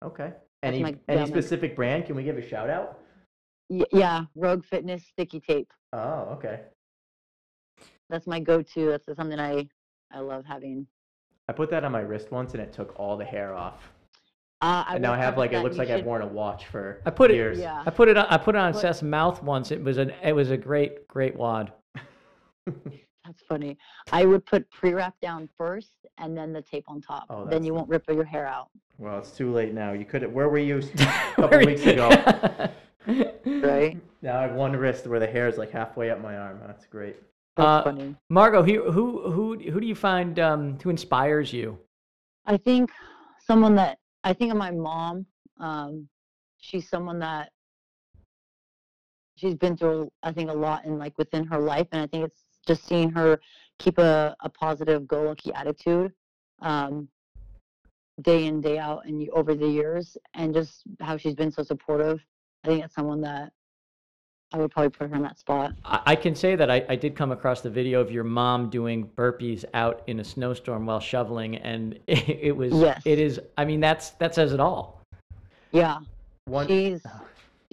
Okay. 0.04 0.32
Any 0.62 0.96
any 1.08 1.26
specific 1.26 1.74
brand? 1.76 2.06
Can 2.06 2.16
we 2.16 2.22
give 2.24 2.36
a 2.36 2.46
shout 2.46 2.68
out? 2.68 2.98
y- 3.70 3.86
yeah 3.92 4.24
rogue 4.34 4.64
fitness 4.64 5.04
sticky 5.06 5.40
tape 5.40 5.70
Oh, 5.92 6.28
okay. 6.36 6.60
that's 8.10 8.26
my 8.26 8.40
go-to 8.40 8.86
that's 8.90 9.06
something 9.16 9.38
i 9.40 9.66
i 10.12 10.18
love 10.20 10.44
having 10.44 10.86
I 11.48 11.52
put 11.52 11.70
that 11.70 11.84
on 11.84 11.92
my 11.92 12.00
wrist 12.00 12.30
once 12.30 12.52
and 12.54 12.62
it 12.62 12.72
took 12.72 12.98
all 12.98 13.16
the 13.16 13.24
hair 13.24 13.54
off. 13.54 13.90
Uh, 14.62 14.84
I 14.86 14.94
and 14.94 15.02
now 15.02 15.12
I 15.12 15.16
have 15.16 15.36
like 15.36 15.52
it 15.52 15.60
looks 15.60 15.74
you 15.76 15.80
like 15.82 15.90
I've 15.90 16.04
worn 16.04 16.22
a 16.22 16.26
watch 16.26 16.66
for 16.66 17.02
I 17.04 17.10
put 17.10 17.30
it- 17.32 17.34
years. 17.34 17.58
Yeah. 17.58 17.82
I 17.84 17.90
put 17.90 18.08
it 18.08 18.16
on, 18.16 18.26
I 18.30 18.36
put 18.38 18.54
it 18.54 18.58
on 18.58 18.72
What- 18.72 18.80
Seth's 18.80 19.02
mouth 19.02 19.42
once. 19.42 19.72
It 19.72 19.82
was 19.82 19.98
an 19.98 20.12
it 20.22 20.32
was 20.32 20.50
a 20.52 20.56
great 20.56 21.06
great 21.08 21.36
WOD. 21.36 21.72
That's 22.66 23.42
funny. 23.48 23.76
I 24.12 24.24
would 24.24 24.44
put 24.46 24.68
pre-wrap 24.70 25.14
down 25.20 25.48
first 25.56 25.94
and 26.18 26.36
then 26.36 26.52
the 26.52 26.62
tape 26.62 26.84
on 26.88 27.00
top. 27.00 27.26
Oh, 27.30 27.40
then 27.42 27.50
that's 27.50 27.66
you 27.66 27.74
won't 27.74 27.88
rip 27.88 28.04
your 28.08 28.24
hair 28.24 28.46
out. 28.46 28.68
Well, 28.98 29.18
it's 29.18 29.30
too 29.30 29.52
late 29.52 29.72
now. 29.74 29.92
You 29.92 30.04
could. 30.04 30.32
Where 30.32 30.48
were 30.48 30.58
you 30.58 30.78
a 30.98 31.32
couple 31.36 31.58
weeks 31.60 31.84
ago? 31.86 32.08
Right? 33.46 33.98
Now 34.22 34.38
I 34.38 34.42
have 34.42 34.52
one 34.54 34.76
wrist 34.76 35.08
where 35.08 35.18
the 35.18 35.26
hair 35.26 35.48
is 35.48 35.58
like 35.58 35.72
halfway 35.72 36.08
up 36.10 36.20
my 36.20 36.36
arm. 36.36 36.60
That's 36.64 36.86
great. 36.86 37.16
That's 37.56 37.66
Uh, 37.66 37.82
funny. 37.82 38.14
Margaux, 38.30 38.62
who 38.62 38.92
who 38.92 39.32
who 39.32 39.58
who 39.58 39.80
do 39.80 39.86
you 39.88 39.96
find 39.96 40.38
um, 40.38 40.78
who 40.80 40.90
inspires 40.90 41.52
you? 41.52 41.76
I 42.46 42.56
think 42.56 42.90
someone 43.44 43.74
that 43.74 43.98
I 44.24 44.32
think 44.32 44.52
of 44.52 44.58
my 44.58 44.70
mom. 44.70 45.26
Um, 45.58 46.08
she's 46.58 46.88
someone 46.88 47.18
that 47.20 47.50
she's 49.36 49.54
been 49.54 49.76
through. 49.76 50.10
I 50.22 50.32
think 50.32 50.50
a 50.50 50.54
lot 50.54 50.84
in 50.84 50.98
like 50.98 51.16
within 51.18 51.44
her 51.46 51.58
life, 51.58 51.88
and 51.92 52.00
I 52.00 52.06
think 52.06 52.26
it's 52.26 52.44
just 52.66 52.86
seeing 52.86 53.10
her 53.10 53.40
keep 53.78 53.98
a, 53.98 54.36
a 54.40 54.48
positive, 54.48 55.08
go-lucky 55.08 55.52
attitude, 55.54 56.12
um, 56.60 57.08
day 58.20 58.46
in 58.46 58.60
day 58.60 58.78
out, 58.78 59.04
and 59.06 59.28
over 59.30 59.54
the 59.54 59.66
years, 59.66 60.16
and 60.34 60.54
just 60.54 60.82
how 61.00 61.16
she's 61.16 61.34
been 61.34 61.50
so 61.50 61.62
supportive. 61.62 62.20
I 62.64 62.68
think 62.68 62.84
it's 62.84 62.94
someone 62.94 63.20
that 63.22 63.52
I 64.52 64.58
would 64.58 64.70
probably 64.70 64.90
put 64.90 65.08
her 65.08 65.16
in 65.16 65.22
that 65.22 65.38
spot. 65.38 65.72
I, 65.84 66.00
I 66.06 66.16
can 66.16 66.34
say 66.34 66.56
that 66.56 66.70
I, 66.70 66.84
I 66.88 66.96
did 66.96 67.16
come 67.16 67.32
across 67.32 67.60
the 67.62 67.70
video 67.70 68.00
of 68.00 68.10
your 68.10 68.24
mom 68.24 68.68
doing 68.70 69.08
burpees 69.16 69.64
out 69.74 70.02
in 70.06 70.20
a 70.20 70.24
snowstorm 70.24 70.86
while 70.86 71.00
shoveling, 71.00 71.56
and 71.56 71.98
it, 72.06 72.28
it 72.28 72.56
was 72.56 72.72
Yes. 72.74 73.02
it 73.04 73.18
is. 73.18 73.40
I 73.56 73.64
mean, 73.64 73.80
that's 73.80 74.10
that 74.12 74.34
says 74.34 74.52
it 74.52 74.60
all. 74.60 75.00
Yeah, 75.72 75.98
One 76.44 76.66
she's 76.66 77.02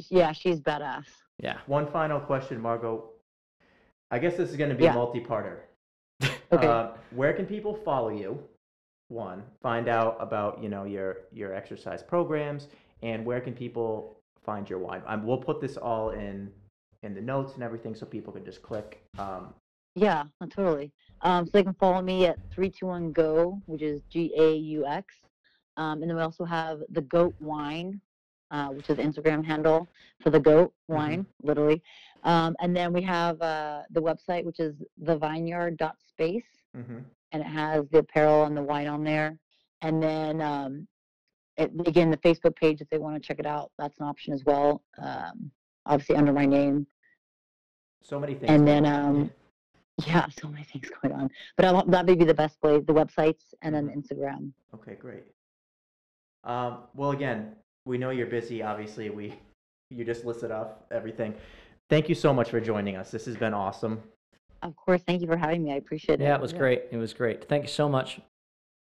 yeah, 0.09 0.31
she's 0.31 0.59
badass. 0.61 1.05
Yeah. 1.41 1.57
one 1.67 1.87
final 1.91 2.19
question, 2.19 2.59
Margaux. 2.61 3.09
I 4.11 4.19
guess 4.19 4.37
this 4.37 4.49
is 4.49 4.55
going 4.55 4.69
to 4.69 4.75
be 4.75 4.83
Yeah. 4.85 4.91
a 4.91 4.95
multi-parter. 4.95 5.57
Okay. 6.51 6.65
Uh, 6.65 6.87
where 7.11 7.31
can 7.33 7.45
people 7.45 7.75
follow 7.75 8.09
you? 8.09 8.39
One, 9.09 9.43
find 9.61 9.87
out 9.87 10.17
about 10.19 10.63
you 10.63 10.67
know 10.69 10.83
your 10.85 11.17
your 11.31 11.53
exercise 11.53 12.01
programs, 12.01 12.67
and 13.03 13.23
where 13.25 13.39
can 13.39 13.53
people 13.53 14.17
find 14.43 14.67
your 14.67 14.79
wine? 14.79 15.03
Um, 15.05 15.27
we'll 15.27 15.37
put 15.37 15.61
this 15.61 15.77
all 15.77 16.09
in 16.09 16.49
in 17.03 17.13
the 17.13 17.21
notes 17.21 17.53
and 17.53 17.63
everything, 17.63 17.95
so 17.95 18.05
people 18.05 18.33
can 18.33 18.45
just 18.45 18.61
click. 18.61 19.01
Um, 19.17 19.53
Yeah, 19.95 20.25
totally. 20.49 20.91
Um, 21.21 21.45
so 21.45 21.51
they 21.53 21.63
can 21.63 21.73
follow 21.73 22.01
me 22.01 22.25
at 22.25 22.37
321 22.51 23.11
Go, 23.11 23.61
which 23.65 23.81
is 23.81 24.01
G 24.09 24.33
A 24.37 24.55
U 24.55 24.85
X. 24.85 25.13
Um, 25.77 26.01
and 26.01 26.09
then 26.09 26.15
we 26.17 26.23
also 26.23 26.45
have 26.45 26.79
the 26.89 27.01
Goat 27.01 27.33
Wine, 27.39 27.99
uh, 28.51 28.67
which 28.67 28.89
is 28.89 28.97
the 28.97 29.03
Instagram 29.03 29.43
handle 29.45 29.87
for 30.21 30.29
the 30.29 30.39
Goat 30.39 30.73
Wine, 30.87 31.25
literally. 31.41 31.81
Um, 32.23 32.55
and 32.59 32.75
then 32.75 32.91
we 32.91 33.01
have 33.03 33.41
uh, 33.41 33.83
the 33.91 34.01
website, 34.01 34.43
which 34.43 34.59
is 34.59 34.75
thevineyard.space, 35.03 36.43
mhm. 36.75 37.03
and 37.31 37.41
it 37.41 37.47
has 37.47 37.87
the 37.91 37.99
apparel 37.99 38.43
and 38.45 38.57
the 38.57 38.61
wine 38.63 38.87
on 38.87 39.03
there. 39.03 39.37
And 39.81 40.03
then 40.03 40.41
um, 40.41 40.87
it, 41.57 41.71
again, 41.85 42.11
the 42.11 42.17
Facebook 42.17 42.55
page, 42.55 42.81
if 42.81 42.89
they 42.89 42.97
want 42.97 43.15
to 43.15 43.25
check 43.25 43.39
it 43.39 43.45
out, 43.45 43.71
that's 43.77 43.97
an 43.99 44.05
option 44.05 44.33
as 44.33 44.43
well. 44.45 44.81
Um, 45.01 45.51
obviously 45.89 46.15
under 46.15 46.31
my 46.31 46.45
name, 46.45 46.87
So 48.01 48.19
many 48.19 48.35
things. 48.35 48.51
and 48.51 48.65
then 48.67 48.85
um 48.85 49.29
yeah 50.07 50.25
so 50.41 50.47
many 50.47 50.63
things 50.63 50.89
going 51.01 51.13
on 51.13 51.29
but 51.57 51.65
I'll, 51.65 51.85
that 51.87 52.05
may 52.05 52.15
be 52.15 52.23
the 52.23 52.33
best 52.33 52.57
way 52.63 52.79
the 52.79 52.93
websites 52.93 53.53
and 53.61 53.75
then 53.75 53.89
Mhm. 53.89 53.97
instagram 53.97 54.51
Okay, 54.73 54.95
great. 54.95 55.23
Um, 56.45 56.83
well, 56.95 57.11
again, 57.11 57.55
we 57.85 57.97
know 57.97 58.11
you're 58.11 58.27
busy. 58.27 58.61
Obviously, 58.63 59.09
we 59.09 59.33
you 59.89 60.05
just 60.05 60.23
listed 60.23 60.51
off 60.51 60.69
everything. 60.91 61.33
Thank 61.89 62.07
you 62.07 62.15
so 62.15 62.31
much 62.33 62.49
for 62.51 62.61
joining 62.61 62.95
us. 62.95 63.09
This 63.11 63.25
has 63.25 63.35
been 63.35 63.53
awesome. 63.53 64.01
of 64.61 64.75
course 64.75 65.01
thank 65.07 65.21
you 65.21 65.27
for 65.27 65.37
having 65.37 65.63
me 65.63 65.71
i 65.73 65.75
appreciate 65.75 66.19
it 66.21 66.23
Yeah, 66.23 66.35
it 66.35 66.41
was 66.41 66.51
Yeah. 66.53 66.59
great. 66.59 66.81
It 66.91 66.97
was 66.97 67.13
great. 67.13 67.45
Thank 67.49 67.63
you 67.63 67.69
so 67.81 67.89
much. 67.89 68.21